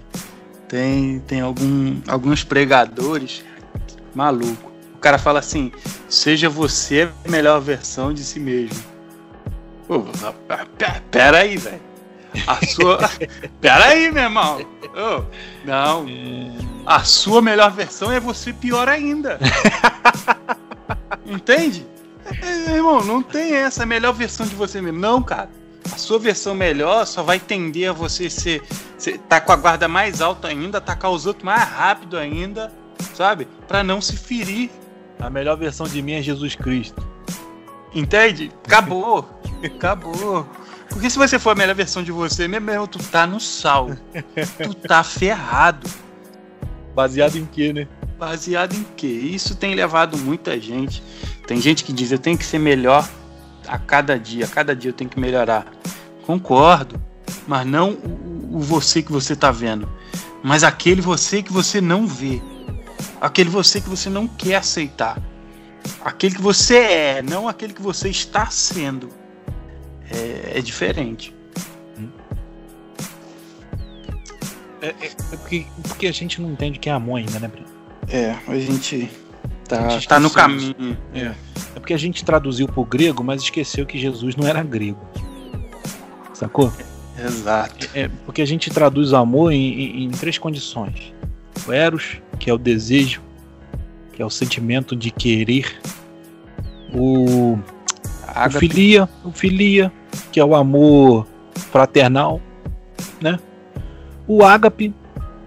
tem, 0.67 1.19
tem 1.19 1.41
algum, 1.41 2.01
alguns 2.07 2.43
pregadores 2.43 3.43
maluco. 4.15 4.66
O 4.97 4.99
cara 4.99 5.17
fala 5.19 5.39
assim: 5.39 5.71
seja 6.09 6.49
você 6.49 7.09
a 7.25 7.29
melhor 7.29 7.61
versão 7.61 8.13
de 8.13 8.23
si 8.23 8.39
mesmo. 8.39 8.83
Pô, 9.87 10.03
pera 11.11 11.39
aí, 11.39 11.55
velho. 11.55 11.81
A 12.45 12.65
sua. 12.65 12.97
pera 13.61 13.85
aí, 13.85 14.11
meu 14.11 14.23
irmão. 14.23 14.59
Oh, 14.95 15.23
não. 15.65 16.05
A 16.85 17.03
sua 17.03 17.41
melhor 17.41 17.71
versão 17.71 18.11
é 18.11 18.19
você 18.19 18.51
pior 18.51 18.89
ainda. 18.89 19.39
Entende? 21.25 21.85
É, 22.41 22.75
irmão, 22.75 23.03
não 23.03 23.21
tem 23.21 23.53
essa 23.53 23.85
melhor 23.85 24.13
versão 24.13 24.45
de 24.45 24.55
você 24.55 24.81
mesmo. 24.81 24.99
Não, 24.99 25.21
cara. 25.21 25.49
A 25.91 25.97
sua 25.97 26.19
versão 26.19 26.53
melhor 26.53 27.05
só 27.05 27.23
vai 27.23 27.39
tender 27.39 27.89
a 27.89 27.93
você 27.93 28.29
ser, 28.29 28.61
ser 28.97 29.19
tá 29.19 29.39
com 29.39 29.53
a 29.53 29.55
guarda 29.55 29.87
mais 29.87 30.21
alta 30.21 30.49
ainda, 30.49 30.79
atacar 30.79 31.11
os 31.11 31.25
outros 31.25 31.45
mais 31.45 31.63
rápido 31.63 32.17
ainda, 32.17 32.73
sabe? 33.15 33.47
Para 33.67 33.83
não 33.83 34.01
se 34.01 34.17
ferir. 34.17 34.69
A 35.19 35.29
melhor 35.29 35.57
versão 35.57 35.87
de 35.87 36.01
mim 36.01 36.13
é 36.13 36.21
Jesus 36.21 36.55
Cristo. 36.55 37.05
Entende? 37.93 38.51
Acabou. 38.65 39.27
Acabou. 39.63 40.47
Porque 40.89 41.09
se 41.09 41.17
você 41.17 41.37
for 41.37 41.51
a 41.51 41.55
melhor 41.55 41.75
versão 41.75 42.03
de 42.03 42.11
você 42.11 42.47
mesmo, 42.47 42.87
tu 42.87 42.99
tá 42.99 43.27
no 43.27 43.39
sal. 43.39 43.89
tu 44.63 44.73
tá 44.73 45.03
ferrado. 45.03 45.89
Baseado 46.95 47.35
em 47.37 47.45
quê, 47.45 47.73
né? 47.73 47.87
Baseado 48.17 48.73
em 48.73 48.85
quê? 48.95 49.07
Isso 49.07 49.55
tem 49.55 49.75
levado 49.75 50.17
muita 50.17 50.59
gente. 50.59 51.03
Tem 51.45 51.61
gente 51.61 51.83
que 51.83 51.93
diz 51.93 52.11
eu 52.11 52.19
tenho 52.19 52.37
que 52.37 52.45
ser 52.45 52.59
melhor 52.59 53.07
a 53.67 53.77
cada 53.77 54.17
dia, 54.17 54.45
a 54.45 54.47
cada 54.47 54.75
dia 54.75 54.89
eu 54.89 54.93
tenho 54.93 55.09
que 55.09 55.19
melhorar. 55.19 55.65
Concordo, 56.25 56.99
mas 57.47 57.65
não 57.65 57.91
o, 57.91 58.57
o 58.57 58.59
você 58.59 59.01
que 59.01 59.11
você 59.11 59.33
está 59.33 59.51
vendo, 59.51 59.87
mas 60.43 60.63
aquele 60.63 61.01
você 61.01 61.43
que 61.43 61.51
você 61.51 61.79
não 61.79 62.07
vê, 62.07 62.41
aquele 63.19 63.49
você 63.49 63.81
que 63.81 63.89
você 63.89 64.09
não 64.09 64.27
quer 64.27 64.55
aceitar, 64.55 65.21
aquele 66.03 66.35
que 66.35 66.41
você 66.41 66.77
é, 66.77 67.21
não 67.21 67.47
aquele 67.47 67.73
que 67.73 67.81
você 67.81 68.09
está 68.09 68.47
sendo. 68.47 69.09
É, 70.09 70.59
é 70.59 70.61
diferente. 70.61 71.35
É, 74.81 74.87
é, 74.87 75.05
é 75.07 75.37
porque, 75.37 75.65
porque 75.83 76.07
a 76.07 76.11
gente 76.11 76.41
não 76.41 76.51
entende 76.51 76.79
que 76.79 76.89
é 76.89 76.91
amor 76.93 77.17
ainda, 77.17 77.39
né, 77.39 77.47
Breno? 77.47 77.67
É, 78.07 78.35
a 78.47 78.57
gente 78.57 79.09
tá, 79.67 79.85
a 79.85 79.89
gente 79.89 80.07
tá 80.07 80.19
no 80.19 80.29
caminho. 80.29 80.97
É. 81.13 81.33
é 81.75 81.79
porque 81.79 81.93
a 81.93 81.97
gente 81.97 82.23
traduziu 82.23 82.67
pro 82.67 82.85
grego, 82.85 83.23
mas 83.23 83.41
esqueceu 83.41 83.85
que 83.85 83.97
Jesus 83.97 84.35
não 84.35 84.47
era 84.47 84.63
grego. 84.63 84.99
Sacou? 86.33 86.71
Exato. 87.19 87.89
É, 87.93 88.09
porque 88.25 88.41
a 88.41 88.45
gente 88.45 88.69
traduz 88.69 89.11
amor 89.11 89.51
em, 89.51 89.57
em, 89.57 90.03
em 90.05 90.09
três 90.11 90.37
condições: 90.37 91.13
o 91.67 91.73
Eros, 91.73 92.21
que 92.39 92.49
é 92.49 92.53
o 92.53 92.57
desejo, 92.57 93.21
que 94.13 94.21
é 94.21 94.25
o 94.25 94.29
sentimento 94.29 94.95
de 94.95 95.11
querer, 95.11 95.79
o, 96.93 97.53
o 97.55 98.51
filia, 98.57 99.09
o 99.23 99.31
filia, 99.31 99.91
que 100.31 100.39
é 100.39 100.45
o 100.45 100.55
amor 100.55 101.27
fraternal, 101.71 102.41
né? 103.21 103.39
O 104.27 104.43
ágape, 104.43 104.93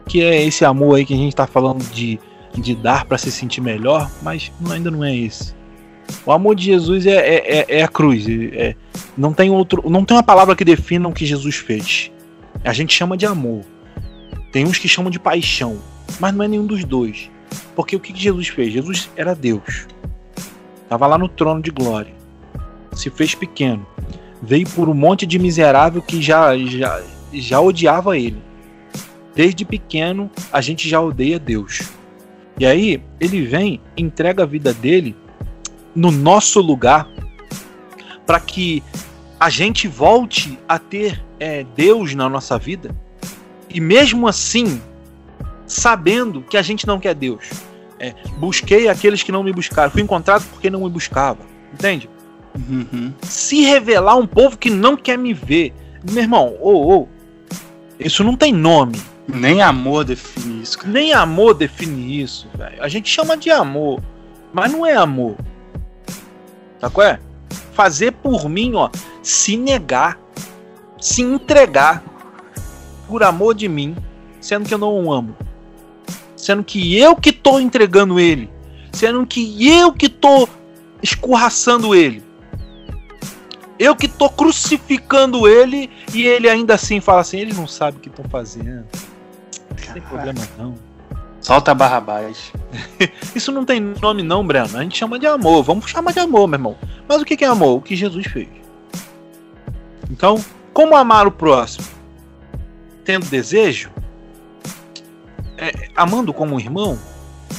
que 0.07 0.23
é 0.23 0.43
esse 0.45 0.65
amor 0.65 0.97
aí 0.97 1.05
que 1.05 1.15
a 1.15 1.17
gente 1.17 1.29
está 1.29 1.47
falando 1.47 1.83
de 1.93 2.19
de 2.59 2.75
dar 2.75 3.05
para 3.05 3.19
se 3.19 3.31
sentir 3.31 3.61
melhor, 3.61 4.11
mas 4.23 4.51
ainda 4.71 4.91
não 4.91 5.05
é 5.05 5.15
esse. 5.15 5.55
O 6.27 6.33
amor 6.33 6.57
de 6.57 6.65
Jesus 6.65 7.07
é, 7.07 7.17
é, 7.17 7.59
é, 7.59 7.67
é 7.79 7.83
a 7.83 7.89
cruz. 7.89 8.27
É, 8.29 8.75
não 9.17 9.33
tem 9.33 9.51
outro, 9.51 9.89
não 9.89 10.05
tem 10.05 10.17
uma 10.17 10.23
palavra 10.23 10.57
que 10.57 10.65
defina 10.65 11.09
o 11.09 11.13
que 11.13 11.25
Jesus 11.25 11.57
fez. 11.57 12.11
A 12.65 12.73
gente 12.73 12.93
chama 12.93 13.17
de 13.17 13.27
amor. 13.27 13.63
Tem 14.51 14.65
uns 14.65 14.79
que 14.79 14.89
chamam 14.89 15.11
de 15.11 15.21
paixão, 15.21 15.79
mas 16.19 16.35
não 16.35 16.45
é 16.45 16.49
nenhum 16.49 16.67
dos 16.67 16.85
dois. 16.85 17.31
Porque 17.75 17.97
o 17.97 18.01
que 18.01 18.17
Jesus 18.17 18.49
fez? 18.49 18.73
Jesus 18.73 19.11
era 19.17 19.35
Deus. 19.35 19.87
Estava 20.83 21.07
lá 21.07 21.17
no 21.17 21.29
trono 21.29 21.63
de 21.63 21.71
glória. 21.71 22.15
Se 22.93 23.11
fez 23.11 23.35
pequeno. 23.35 23.87
Veio 24.43 24.69
por 24.71 24.89
um 24.89 24.95
monte 24.95 25.27
de 25.27 25.39
miserável 25.39 26.03
que 26.03 26.21
já, 26.21 26.57
já, 26.59 27.03
já 27.33 27.61
odiava 27.61 28.19
ele. 28.19 28.43
Desde 29.35 29.65
pequeno 29.65 30.31
a 30.53 30.61
gente 30.61 30.89
já 30.89 31.01
odeia 31.01 31.39
Deus. 31.39 31.83
E 32.59 32.67
aí 32.67 33.03
ele 33.19 33.43
vem, 33.47 33.81
entrega 33.97 34.43
a 34.43 34.47
vida 34.47 34.73
dele 34.75 35.17
no 35.95 36.11
nosso 36.11 36.61
lugar 36.61 37.09
para 38.27 38.41
que 38.41 38.83
a 39.39 39.49
gente 39.49 39.89
volte 39.89 40.59
a 40.69 40.79
ter 40.79 41.25
é, 41.39 41.65
Deus 41.75 42.15
na 42.15 42.29
nossa 42.29 42.59
vida 42.59 42.95
e 43.69 43.81
mesmo 43.81 44.29
assim 44.29 44.81
sabendo 45.71 46.43
que 46.43 46.57
a 46.57 46.63
gente 46.63 46.87
não 46.87 46.99
quer 46.99 47.15
Deus. 47.15 47.51
É, 47.99 48.15
busquei 48.39 48.89
aqueles 48.89 49.23
que 49.23 49.31
não 49.31 49.43
me 49.43 49.53
buscaram, 49.53 49.91
fui 49.91 50.03
encontrado 50.03 50.45
porque 50.51 50.71
não 50.71 50.81
me 50.81 50.91
buscava, 50.91 51.41
entende? 51.73 52.09
Uhum. 52.69 53.13
Se 53.23 53.63
revelar 53.63 54.17
um 54.17 54.27
povo 54.27 54.57
que 54.57 54.71
não 54.71 54.97
quer 54.97 55.19
me 55.19 55.35
ver, 55.35 55.75
meu 56.11 56.23
irmão, 56.23 56.57
ou 56.61 56.91
oh, 56.91 57.01
oh, 57.01 57.09
isso 57.99 58.25
não 58.25 58.37
tem 58.37 58.53
nome. 58.53 59.01
Nem 59.29 59.63
amor 59.63 60.05
define 60.05 60.63
isso, 60.63 60.79
cara. 60.79 60.91
Nem 60.91 61.13
amor 61.13 61.55
define 61.55 62.21
isso, 62.21 62.49
velho. 62.57 62.83
A 62.83 62.89
gente 62.89 63.09
chama 63.09 63.37
de 63.37 63.51
amor, 63.51 64.03
mas 64.53 64.73
não 64.73 64.85
é 64.85 64.97
amor. 64.97 65.37
Tá 66.81 66.89
qual 66.89 67.07
é? 67.07 67.21
fazer 67.81 68.13
por 68.13 68.47
mim, 68.47 68.75
ó, 68.75 68.91
se 69.23 69.57
negar, 69.57 70.19
se 71.01 71.23
entregar 71.23 72.03
por 73.09 73.23
amor 73.23 73.55
de 73.55 73.69
mim, 73.69 73.97
sendo 74.39 74.69
que 74.69 74.75
eu 74.75 74.79
não 74.79 75.07
o 75.07 75.11
amo. 75.11 75.35
Sendo 76.41 76.65
que 76.65 76.97
eu 76.99 77.15
que 77.15 77.33
tô 77.33 77.61
entregando 77.61 78.19
ele. 78.19 78.51
Sendo 78.93 79.27
que 79.27 79.69
eu 79.69 79.93
que 79.93 80.09
tô 80.09 80.49
escorraçando 81.03 81.95
ele. 81.95 82.23
Eu 83.79 83.95
que 83.95 84.09
tô 84.09 84.29
crucificando 84.29 85.47
ele 85.47 85.91
e 86.15 86.27
ele 86.27 86.49
ainda 86.49 86.75
assim 86.75 87.01
fala 87.01 87.21
assim, 87.21 87.39
ele 87.39 87.53
não 87.53 87.67
sabe 87.67 87.99
o 87.99 88.01
que 88.01 88.09
estão 88.09 88.25
fazendo. 88.29 88.87
Não 89.87 89.93
tem 89.93 90.03
problema 90.03 90.41
não. 90.59 90.75
Solta 91.41 91.71
a 91.71 91.75
barra 91.75 91.99
abaixo. 91.99 92.53
Isso 93.35 93.53
não 93.53 93.65
tem 93.65 93.81
nome 93.81 94.23
não, 94.23 94.47
Breno. 94.47 94.79
A 94.79 94.83
gente 94.83 94.99
chama 94.99 95.19
de 95.19 95.27
amor. 95.27 95.63
Vamos 95.63 95.91
chamar 95.91 96.13
de 96.13 96.21
amor, 96.21 96.47
meu 96.47 96.59
irmão. 96.59 96.77
Mas 97.09 97.21
o 97.21 97.25
que 97.25 97.43
é 97.45 97.49
amor? 97.49 97.79
O 97.79 97.83
que 97.83 97.97
Jesus 97.97 98.27
fez. 98.27 98.49
Então, 100.11 100.43
como 100.73 100.97
amar 100.97 101.27
o 101.27 101.33
próximo? 101.33 101.87
Tendo 103.05 103.27
desejo? 103.27 103.91
É, 105.61 105.91
amando 105.95 106.33
como 106.33 106.55
um 106.55 106.59
irmão? 106.59 106.99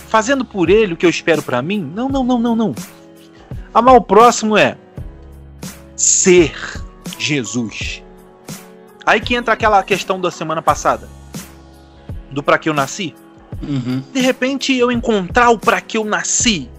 Fazendo 0.07 0.43
por 0.43 0.71
ele 0.71 0.95
o 0.95 0.97
que 0.97 1.05
eu 1.05 1.09
espero 1.09 1.43
para 1.43 1.61
mim? 1.61 1.79
Não, 1.95 2.09
não, 2.09 2.23
não, 2.23 2.39
não, 2.39 2.55
não. 2.55 2.75
Amar 3.71 3.95
o 3.95 4.01
próximo 4.01 4.57
é 4.57 4.75
ser 5.95 6.55
Jesus. 7.19 8.01
Aí 9.05 9.21
que 9.21 9.35
entra 9.35 9.53
aquela 9.53 9.83
questão 9.83 10.19
da 10.19 10.31
semana 10.31 10.63
passada. 10.63 11.07
Do 12.31 12.41
para 12.41 12.57
que 12.57 12.67
eu 12.67 12.73
nasci. 12.73 13.13
Uhum. 13.61 14.01
De 14.11 14.19
repente 14.19 14.75
eu 14.75 14.91
encontrar 14.91 15.51
o 15.51 15.59
para 15.59 15.79
que 15.79 15.95
eu 15.95 16.03
nasci. 16.03 16.69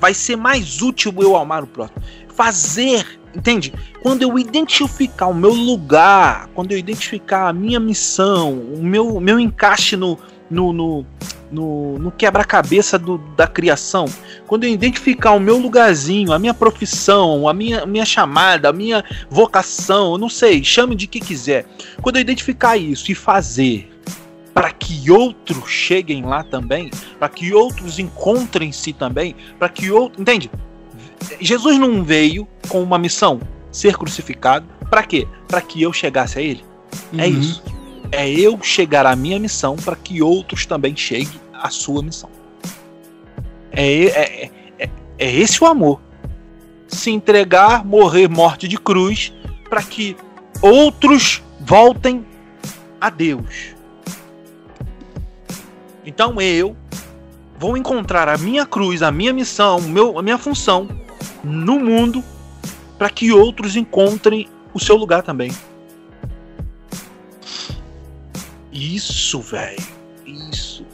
Vai 0.00 0.12
ser 0.12 0.34
mais 0.34 0.82
útil 0.82 1.14
eu 1.20 1.36
amar 1.36 1.62
o 1.62 1.68
próximo. 1.68 2.02
Fazer, 2.34 3.20
entende? 3.34 3.72
Quando 4.02 4.22
eu 4.22 4.36
identificar 4.36 5.28
o 5.28 5.34
meu 5.34 5.52
lugar, 5.52 6.48
quando 6.52 6.72
eu 6.72 6.78
identificar 6.78 7.48
a 7.48 7.52
minha 7.52 7.78
missão, 7.78 8.52
o 8.52 8.82
meu, 8.82 9.20
meu 9.20 9.38
encaixe 9.38 9.96
no, 9.96 10.18
no, 10.50 10.72
no, 10.72 11.06
no, 11.50 11.98
no 11.98 12.10
quebra-cabeça 12.10 13.00
da 13.36 13.46
criação, 13.46 14.06
quando 14.46 14.64
eu 14.64 14.70
identificar 14.70 15.32
o 15.32 15.40
meu 15.40 15.56
lugarzinho, 15.58 16.32
a 16.32 16.38
minha 16.38 16.54
profissão, 16.54 17.48
a 17.48 17.54
minha, 17.54 17.86
minha 17.86 18.04
chamada, 18.04 18.68
a 18.68 18.72
minha 18.72 19.04
vocação, 19.30 20.12
eu 20.12 20.18
não 20.18 20.28
sei, 20.28 20.62
chame 20.62 20.94
de 20.94 21.06
que 21.06 21.20
quiser. 21.20 21.66
Quando 22.02 22.16
eu 22.16 22.22
identificar 22.22 22.76
isso 22.76 23.10
e 23.10 23.14
fazer 23.14 23.90
para 24.52 24.70
que 24.70 25.10
outros 25.10 25.68
cheguem 25.68 26.24
lá 26.24 26.44
também, 26.44 26.90
para 27.18 27.28
que 27.28 27.52
outros 27.52 27.98
encontrem-se 27.98 28.92
também, 28.92 29.34
para 29.58 29.68
que 29.68 29.90
outros. 29.90 30.20
Entende? 30.20 30.48
Jesus 31.40 31.76
não 31.78 32.04
veio 32.04 32.46
com 32.68 32.80
uma 32.82 32.98
missão, 32.98 33.40
ser 33.72 33.96
crucificado, 33.96 34.66
para 34.88 35.02
quê? 35.02 35.26
Para 35.48 35.60
que 35.60 35.82
eu 35.82 35.92
chegasse 35.92 36.38
a 36.38 36.42
ele. 36.42 36.64
É 37.12 37.16
uhum. 37.16 37.20
É 37.20 37.28
isso. 37.28 37.62
É 38.16 38.30
eu 38.30 38.62
chegar 38.62 39.06
à 39.06 39.16
minha 39.16 39.40
missão 39.40 39.74
para 39.74 39.96
que 39.96 40.22
outros 40.22 40.64
também 40.64 40.96
cheguem 40.96 41.40
à 41.52 41.68
sua 41.68 42.00
missão. 42.00 42.30
É, 43.72 44.04
é, 44.04 44.50
é, 44.78 44.90
é 45.18 45.34
esse 45.34 45.62
o 45.62 45.66
amor. 45.66 46.00
Se 46.86 47.10
entregar, 47.10 47.84
morrer 47.84 48.28
morte 48.28 48.68
de 48.68 48.78
cruz, 48.78 49.32
para 49.68 49.82
que 49.82 50.16
outros 50.62 51.42
voltem 51.60 52.24
a 53.00 53.10
Deus. 53.10 53.74
Então 56.06 56.40
eu 56.40 56.76
vou 57.58 57.76
encontrar 57.76 58.28
a 58.28 58.38
minha 58.38 58.64
cruz, 58.64 59.02
a 59.02 59.10
minha 59.10 59.32
missão, 59.32 59.80
meu, 59.80 60.16
a 60.20 60.22
minha 60.22 60.38
função 60.38 60.88
no 61.42 61.80
mundo 61.80 62.22
para 62.96 63.10
que 63.10 63.32
outros 63.32 63.74
encontrem 63.74 64.48
o 64.72 64.78
seu 64.78 64.94
lugar 64.94 65.22
também. 65.22 65.50
Isso, 68.74 69.40
velho. 69.40 69.82
Isso. 70.26 70.84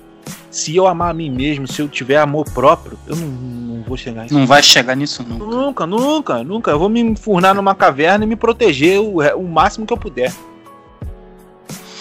Se 0.51 0.77
eu 0.77 0.87
amar 0.87 1.11
a 1.11 1.15
mim 1.15 1.31
mesmo, 1.31 1.67
se 1.67 1.81
eu 1.81 1.89
tiver 1.89 2.19
amor 2.19 2.45
próprio, 2.51 2.99
eu 3.07 3.17
não, 3.17 3.27
não 3.27 3.83
vou 3.83 3.97
chegar 3.97 4.25
nisso. 4.25 4.35
Não 4.35 4.47
vai 4.47 4.63
chegar 4.63 4.95
nisso 4.95 5.23
nunca. 5.23 5.45
Nunca, 5.45 5.87
nunca, 5.87 6.45
nunca. 6.45 6.71
Eu 6.73 6.79
vou 6.79 6.89
me 6.89 7.01
enfurnar 7.01 7.55
numa 7.55 7.75
caverna 7.75 8.25
e 8.25 8.29
me 8.29 8.37
proteger 8.37 9.01
o, 9.01 9.21
o 9.39 9.49
máximo 9.49 9.87
que 9.87 9.93
eu 9.93 9.97
puder. 9.97 10.33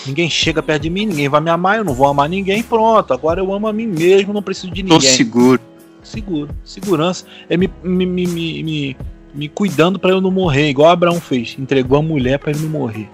Ninguém 0.06 0.30
chega 0.30 0.64
perto 0.64 0.84
de 0.84 0.90
mim, 0.90 1.06
ninguém 1.06 1.30
vai 1.30 1.40
me 1.40 1.50
amar, 1.50 1.78
eu 1.78 1.84
não 1.84 1.94
vou 1.94 2.08
amar 2.08 2.28
ninguém, 2.28 2.64
pronto. 2.64 3.14
Agora 3.14 3.40
eu 3.40 3.54
amo 3.54 3.68
a 3.68 3.74
mim 3.74 3.86
mesmo, 3.86 4.34
não 4.34 4.42
preciso 4.42 4.74
de 4.74 4.82
ninguém. 4.82 5.00
Tô 5.00 5.06
seguro. 5.06 5.62
Seguro. 6.02 6.50
Segurança 6.64 7.26
é 7.50 7.56
me, 7.56 7.70
me, 7.84 8.06
me, 8.06 8.26
me, 8.26 8.98
me 9.34 9.50
cuidando 9.50 10.00
para 10.00 10.12
eu 10.12 10.20
não 10.20 10.32
morrer, 10.32 10.70
igual 10.70 10.90
Abraão 10.90 11.22
fez. 11.22 11.56
Entregou 11.60 12.00
a 12.00 12.02
mulher 12.02 12.40
para 12.40 12.52
ele 12.52 12.62
não 12.62 12.70
morrer. 12.70 13.10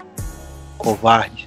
Covarde. 0.78 1.45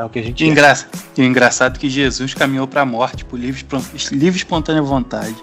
É 0.00 0.04
o 0.04 0.08
que 0.08 0.18
a 0.18 0.22
gente. 0.22 0.46
Engraçado, 0.46 0.98
é. 1.18 1.22
engraçado 1.22 1.78
que 1.78 1.88
Jesus 1.88 2.32
caminhou 2.32 2.66
para 2.66 2.80
a 2.80 2.86
morte 2.86 3.24
por 3.24 3.38
livre, 3.38 3.64
livre 4.12 4.38
espontânea 4.38 4.80
vontade. 4.80 5.36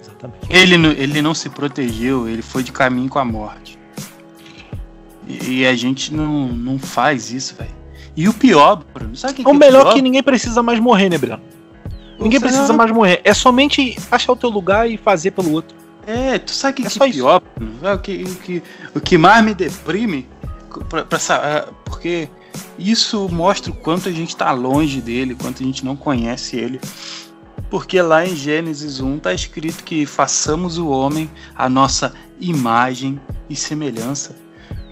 Exatamente. 0.00 0.46
Ele, 0.48 0.74
ele 0.98 1.20
não 1.20 1.34
se 1.34 1.50
protegeu, 1.50 2.26
ele 2.26 2.40
foi 2.40 2.62
de 2.62 2.72
caminho 2.72 3.10
com 3.10 3.18
a 3.18 3.24
morte. 3.24 3.78
E 5.28 5.66
a 5.66 5.74
gente 5.74 6.14
não, 6.14 6.48
não 6.48 6.78
faz 6.78 7.30
isso, 7.30 7.54
velho. 7.56 7.74
E 8.16 8.28
o 8.28 8.32
pior, 8.32 8.82
Bruno, 8.94 9.14
sabe 9.16 9.32
o 9.32 9.36
que, 9.36 9.42
o 9.42 9.44
que 9.44 9.50
é 9.50 9.54
melhor 9.54 9.88
é 9.88 9.92
que 9.94 10.02
ninguém 10.02 10.22
precisa 10.22 10.62
mais 10.62 10.80
morrer, 10.80 11.10
né, 11.10 11.18
Bruno? 11.18 11.42
Ninguém 12.18 12.40
precisa 12.40 12.72
mais 12.72 12.90
morrer. 12.90 13.20
É 13.24 13.34
somente 13.34 13.98
achar 14.10 14.32
o 14.32 14.36
teu 14.36 14.48
lugar 14.48 14.88
e 14.88 14.96
fazer 14.96 15.32
pelo 15.32 15.52
outro. 15.52 15.76
É, 16.06 16.38
tu 16.38 16.52
sabe 16.52 16.72
o 16.72 16.76
que 16.76 16.86
é, 16.86 16.90
que 16.90 17.02
é 17.02 17.10
pior, 17.10 17.42
Bruno? 17.54 17.94
O 17.94 17.98
que, 17.98 18.22
o, 18.22 18.34
que, 18.36 18.62
o 18.94 19.00
que 19.00 19.18
mais 19.18 19.44
me 19.44 19.54
deprime, 19.54 20.28
pra, 20.88 21.04
pra, 21.04 21.18
é, 21.18 21.66
porque 21.84 22.28
isso 22.78 23.28
mostra 23.28 23.70
o 23.70 23.74
quanto 23.74 24.08
a 24.08 24.12
gente 24.12 24.36
tá 24.36 24.50
longe 24.52 25.00
dele, 25.00 25.34
quanto 25.34 25.62
a 25.62 25.66
gente 25.66 25.84
não 25.84 25.96
conhece 25.96 26.56
ele. 26.56 26.80
Porque 27.70 28.00
lá 28.00 28.26
em 28.26 28.36
Gênesis 28.36 29.00
1 29.00 29.18
tá 29.18 29.32
escrito 29.32 29.84
que 29.84 30.06
façamos 30.06 30.78
o 30.78 30.88
homem 30.88 31.30
a 31.54 31.68
nossa 31.68 32.14
imagem 32.40 33.20
e 33.48 33.56
semelhança. 33.56 34.36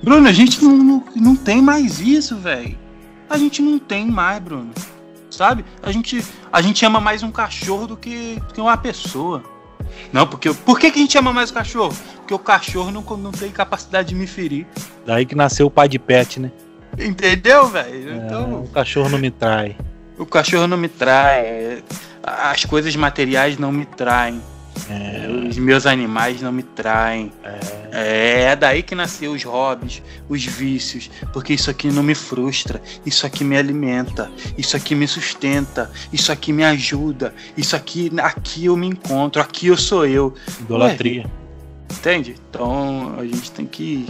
Bruno, 0.03 0.27
a 0.29 0.33
gente 0.33 0.63
não, 0.63 0.77
não, 0.77 1.05
não 1.15 1.37
tem 1.37 1.63
mais 1.63 2.01
isso, 2.01 2.37
velho. 2.37 2.77
A 3.29 3.39
gente 3.39 3.63
não 3.63 3.79
tem 3.79 4.07
mais, 4.07 4.43
Bruno. 4.43 4.73
Sabe? 5.31 5.65
A 5.83 5.91
gente, 5.91 6.25
a 6.53 6.61
gente 6.61 6.85
ama 6.85 7.01
mais 7.01 7.23
um 7.23 7.31
cachorro 7.31 7.87
do 7.87 7.97
que, 7.97 8.41
do 8.49 8.55
que 8.55 8.61
uma 8.61 8.77
pessoa. 8.77 9.43
Não, 10.13 10.27
porque. 10.27 10.53
Por 10.53 10.79
que, 10.79 10.91
que 10.91 10.99
a 10.99 11.03
gente 11.03 11.17
ama 11.17 11.33
mais 11.33 11.51
o 11.51 11.55
cachorro? 11.55 11.97
Porque 12.17 12.35
o 12.35 12.39
cachorro 12.39 12.91
não, 12.91 13.03
não 13.17 13.33
tem 13.33 13.51
capacidade 13.51 14.09
de 14.09 14.15
me 14.15 14.27
ferir. 14.27 14.67
Daí 15.07 15.25
que 15.25 15.35
nasceu 15.35 15.67
o 15.67 15.71
pai 15.71 15.89
de 15.89 15.99
pet, 15.99 16.41
né? 16.41 16.51
Entendeu, 16.99 17.69
velho? 17.69 18.11
É, 18.11 18.17
então, 18.17 18.63
o 18.63 18.69
cachorro 18.69 19.09
não 19.09 19.19
me 19.19 19.31
trai. 19.31 19.77
O 20.19 20.27
cachorro 20.27 20.67
não 20.67 20.77
me 20.77 20.89
trai. 20.89 21.83
As 22.23 22.65
coisas 22.65 22.95
materiais 22.95 23.59
não 23.59 23.73
me 23.73 23.87
traem. 23.87 24.41
É. 24.89 25.49
Os 25.49 25.59
meus 25.59 25.87
animais 25.87 26.41
não 26.41 26.53
me 26.53 26.63
traem. 26.63 27.33
É. 27.93 28.51
é 28.51 28.57
daí 28.57 28.83
que 28.83 28.95
nasceu 28.95 29.33
os 29.33 29.43
hobbies, 29.43 30.03
os 30.29 30.45
vícios, 30.45 31.11
porque 31.33 31.53
isso 31.53 31.71
aqui 31.71 31.89
não 31.89 32.03
me 32.03 32.15
frustra, 32.15 32.81
isso 33.05 33.27
aqui 33.27 33.45
me 33.45 33.57
alimenta, 33.57 34.31
isso 34.57 34.77
aqui 34.77 34.95
me 34.95 35.07
sustenta, 35.07 35.91
isso 36.13 36.33
aqui 36.33 36.53
me 36.53 36.65
ajuda, 36.65 37.35
isso 37.57 37.77
aqui, 37.77 38.11
aqui 38.19 38.67
eu 38.67 38.77
me 38.77 38.87
encontro, 38.87 39.43
aqui 39.43 39.67
eu 39.67 39.77
sou 39.77 40.07
eu. 40.07 40.35
Idolatria. 40.61 41.25
Ué, 41.25 41.31
entende? 41.91 42.35
Então 42.49 43.15
a 43.19 43.25
gente 43.25 43.51
tem 43.51 43.67
que 43.67 44.07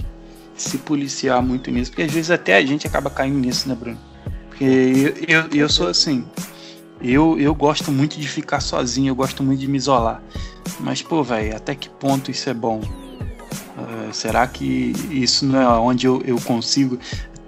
se 0.56 0.78
policiar 0.78 1.42
muito 1.42 1.70
nisso, 1.70 1.90
porque 1.90 2.02
às 2.02 2.12
vezes 2.12 2.30
até 2.30 2.56
a 2.56 2.64
gente 2.64 2.86
acaba 2.86 3.10
caindo 3.10 3.38
nisso, 3.38 3.68
né, 3.68 3.74
Bruno? 3.74 3.98
Porque 4.48 4.64
eu, 4.64 5.42
eu, 5.42 5.48
eu 5.52 5.68
sou 5.68 5.88
assim. 5.88 6.24
Eu, 7.00 7.38
eu 7.38 7.54
gosto 7.54 7.90
muito 7.90 8.18
de 8.18 8.28
ficar 8.28 8.60
sozinho, 8.60 9.10
eu 9.10 9.14
gosto 9.14 9.42
muito 9.42 9.58
de 9.58 9.66
me 9.66 9.76
isolar. 9.76 10.22
Mas, 10.78 11.02
pô, 11.02 11.22
velho, 11.22 11.56
até 11.56 11.74
que 11.74 11.88
ponto 11.88 12.30
isso 12.30 12.48
é 12.48 12.54
bom? 12.54 12.80
Uh, 12.80 14.12
será 14.12 14.46
que 14.46 14.92
isso 15.10 15.44
não 15.44 15.60
é 15.60 15.66
onde 15.80 16.06
eu, 16.06 16.22
eu 16.24 16.40
consigo, 16.40 16.98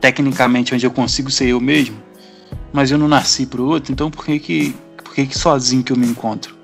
tecnicamente, 0.00 0.74
onde 0.74 0.84
eu 0.84 0.90
consigo 0.90 1.30
ser 1.30 1.48
eu 1.48 1.60
mesmo? 1.60 1.96
Mas 2.72 2.90
eu 2.90 2.98
não 2.98 3.06
nasci 3.06 3.46
pro 3.46 3.64
outro, 3.64 3.92
então 3.92 4.10
por 4.10 4.24
que 4.24 4.40
que, 4.40 4.76
por 4.96 5.14
que, 5.14 5.26
que 5.26 5.38
sozinho 5.38 5.84
que 5.84 5.92
eu 5.92 5.96
me 5.96 6.06
encontro? 6.06 6.56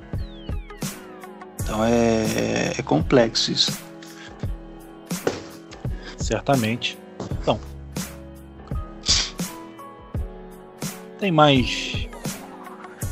Então 1.62 1.84
é, 1.84 1.92
é, 1.92 2.72
é 2.78 2.82
complexo 2.82 3.52
isso. 3.52 3.89
Certamente. 6.30 6.96
Então. 7.42 7.58
Tem 11.18 11.32
mais 11.32 12.08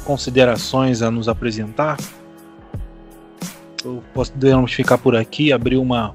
considerações 0.04 1.02
a 1.02 1.10
nos 1.10 1.28
apresentar? 1.28 1.96
podemos 4.12 4.72
ficar 4.72 4.98
por 4.98 5.16
aqui, 5.16 5.52
abrir 5.52 5.76
uma 5.78 6.14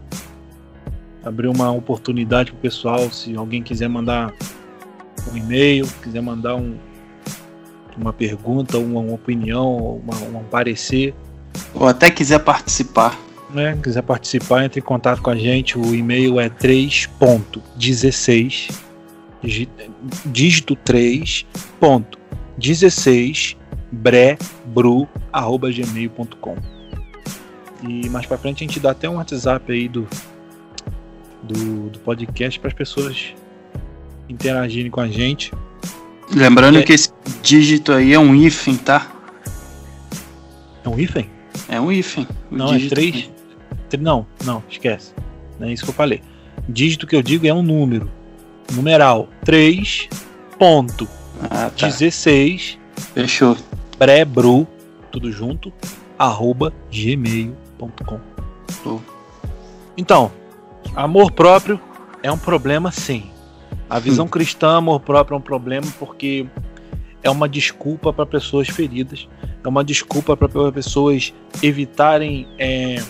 abrir 1.24 1.48
uma 1.48 1.72
oportunidade 1.72 2.52
para 2.52 2.58
o 2.58 2.62
pessoal, 2.62 3.10
se 3.10 3.36
alguém 3.36 3.64
quiser 3.64 3.88
mandar 3.88 4.34
um 5.32 5.38
e-mail, 5.38 5.88
quiser 6.02 6.22
mandar 6.22 6.56
um, 6.56 6.78
uma 7.98 8.12
pergunta, 8.12 8.78
uma, 8.78 9.00
uma 9.00 9.14
opinião, 9.14 10.02
uma, 10.04 10.40
um 10.40 10.44
parecer. 10.44 11.16
Ou 11.74 11.88
até 11.88 12.12
quiser 12.12 12.40
participar 12.40 13.18
né, 13.54 13.78
quiser 13.82 14.02
participar, 14.02 14.66
entre 14.66 14.80
em 14.80 14.84
contato 14.84 15.22
com 15.22 15.30
a 15.30 15.36
gente. 15.36 15.78
O 15.78 15.94
e-mail 15.94 16.40
é 16.40 16.50
3.16, 16.50 18.72
dígito 20.26 20.76
3.16 20.76 23.56
brebru@gmail.com. 23.92 26.56
E 27.88 28.10
mais 28.10 28.26
para 28.26 28.38
frente 28.38 28.64
a 28.64 28.68
gente 28.68 28.80
dá 28.80 28.92
até 28.92 29.10
um 29.10 29.18
WhatsApp 29.18 29.70
aí 29.72 29.90
do 29.90 30.08
do, 31.44 31.90
do 31.90 32.00
podcast 32.00 32.60
para 32.60 32.70
as 32.70 32.74
pessoas 32.74 33.34
interagirem 34.30 34.90
com 34.90 35.02
a 35.02 35.08
gente. 35.08 35.52
Lembrando 36.32 36.80
é... 36.80 36.84
que 36.84 36.94
esse 36.94 37.12
dígito 37.42 37.92
aí 37.92 38.14
é 38.14 38.20
um 38.20 38.34
hífen, 38.34 38.78
tá? 38.78 39.12
É 40.84 40.90
um 40.90 40.98
hífen? 40.98 41.30
É 41.68 41.80
um 41.80 41.92
hífen. 41.92 42.28
Não, 42.50 42.74
é 42.74 42.80
três. 42.88 43.30
Não, 43.98 44.26
não, 44.44 44.64
esquece. 44.70 45.14
Não 45.60 45.68
é 45.68 45.74
isso 45.74 45.84
que 45.84 45.90
eu 45.90 45.96
falei. 45.96 46.22
Dígito 46.68 47.08
que 47.08 47.16
eu 47.16 47.22
digo 47.22 47.48
é 47.48 47.54
um 47.54 47.62
número. 47.62 48.10
Numeral 48.74 49.28
3 49.44 50.10
ponto 50.58 51.08
ah, 51.50 51.70
tá. 51.70 51.88
16 51.88 52.80
Fechou. 53.14 53.58
Prebru, 53.98 54.68
tudo 55.12 55.32
junto, 55.32 55.72
arroba 56.18 56.74
gmail.com. 56.92 58.20
Então, 59.96 60.32
amor 60.96 61.32
próprio 61.32 61.80
é 62.22 62.32
um 62.32 62.38
problema 62.38 62.92
sim. 62.92 63.30
A 63.90 64.00
visão 64.00 64.26
hum. 64.26 64.30
cristã, 64.30 64.78
amor 64.78 65.00
próprio 65.00 65.36
é 65.36 65.38
um 65.38 65.42
problema 65.42 65.88
porque 66.00 66.48
é 67.22 67.30
uma 67.30 67.48
desculpa 67.48 68.12
para 68.12 68.26
pessoas 68.26 68.68
feridas, 68.68 69.28
é 69.64 69.68
uma 69.68 69.84
desculpa 69.84 70.36
para 70.36 70.72
pessoas 70.72 71.34
evitarem 71.62 72.48
é, 72.58 73.02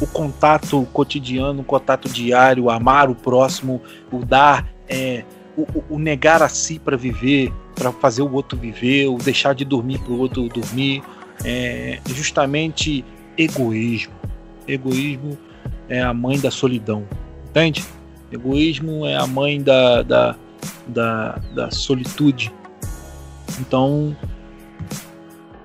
o 0.00 0.06
contato 0.06 0.86
cotidiano, 0.92 1.60
o 1.60 1.64
contato 1.64 2.08
diário, 2.08 2.70
amar 2.70 3.08
o 3.08 3.14
próximo, 3.14 3.80
o 4.12 4.24
dar, 4.24 4.68
é, 4.88 5.24
o, 5.56 5.66
o, 5.88 5.98
negar 5.98 6.42
a 6.42 6.48
si 6.48 6.78
para 6.78 6.96
viver, 6.96 7.52
para 7.74 7.90
fazer 7.92 8.22
o 8.22 8.32
outro 8.32 8.58
viver, 8.58 9.08
o 9.08 9.16
deixar 9.16 9.54
de 9.54 9.64
dormir 9.64 9.98
para 9.98 10.12
o 10.12 10.18
outro 10.18 10.48
dormir, 10.48 11.02
é 11.44 11.98
justamente 12.06 13.04
egoísmo. 13.38 14.14
Egoísmo 14.68 15.38
é 15.88 16.02
a 16.02 16.12
mãe 16.12 16.38
da 16.38 16.50
solidão, 16.50 17.04
entende? 17.48 17.84
Egoísmo 18.30 19.06
é 19.06 19.16
a 19.16 19.26
mãe 19.26 19.62
da, 19.62 20.02
da, 20.02 20.36
da, 20.86 21.40
da 21.54 21.70
solitude. 21.70 22.52
Então, 23.60 24.14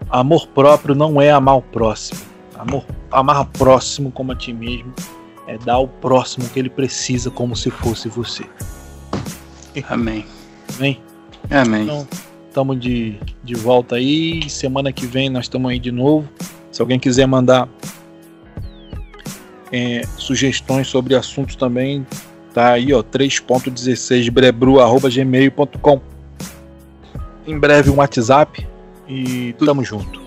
amor 0.10 0.48
próprio 0.48 0.96
não 0.96 1.22
é 1.22 1.32
amar 1.32 1.58
o 1.58 1.62
próximo. 1.62 2.31
Amor, 2.62 2.86
amar 3.10 3.42
o 3.42 3.46
próximo 3.46 4.12
como 4.12 4.34
a 4.34 4.36
ti 4.36 4.54
mesmo 4.54 4.94
é 5.48 5.58
dar 5.58 5.74
ao 5.74 5.88
próximo 5.88 6.46
o 6.46 6.50
que 6.50 6.60
ele 6.60 6.70
precisa 6.70 7.32
como 7.32 7.56
se 7.56 7.72
fosse 7.72 8.08
você. 8.08 8.46
Amém. 9.90 10.24
Amém. 10.78 11.02
Amém. 11.50 11.84
Então, 11.86 12.08
estamos 12.48 12.80
de, 12.80 13.18
de 13.44 13.56
volta 13.56 13.96
aí. 13.96 14.48
Semana 14.48 14.94
que 14.94 15.08
vem 15.08 15.28
nós 15.28 15.46
estamos 15.46 15.72
aí 15.72 15.80
de 15.80 15.92
novo. 15.92 16.30
Se 16.72 16.84
alguém 16.84 17.00
quiser 17.00 17.26
mandar 17.26 17.68
é, 19.72 20.04
sugestões 20.16 20.88
sobre 20.88 21.16
assuntos 21.16 21.56
também, 21.56 22.06
tá 22.54 22.74
aí, 22.74 22.94
ó, 22.94 23.02
3.16 23.02 24.30
brebru.gmail.com. 24.30 26.00
Em 27.48 27.58
breve 27.58 27.90
um 27.90 27.96
WhatsApp 27.96 28.68
e 29.08 29.54
tamo 29.54 29.84
junto. 29.84 30.22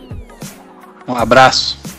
Um 1.06 1.14
abraço. 1.14 1.93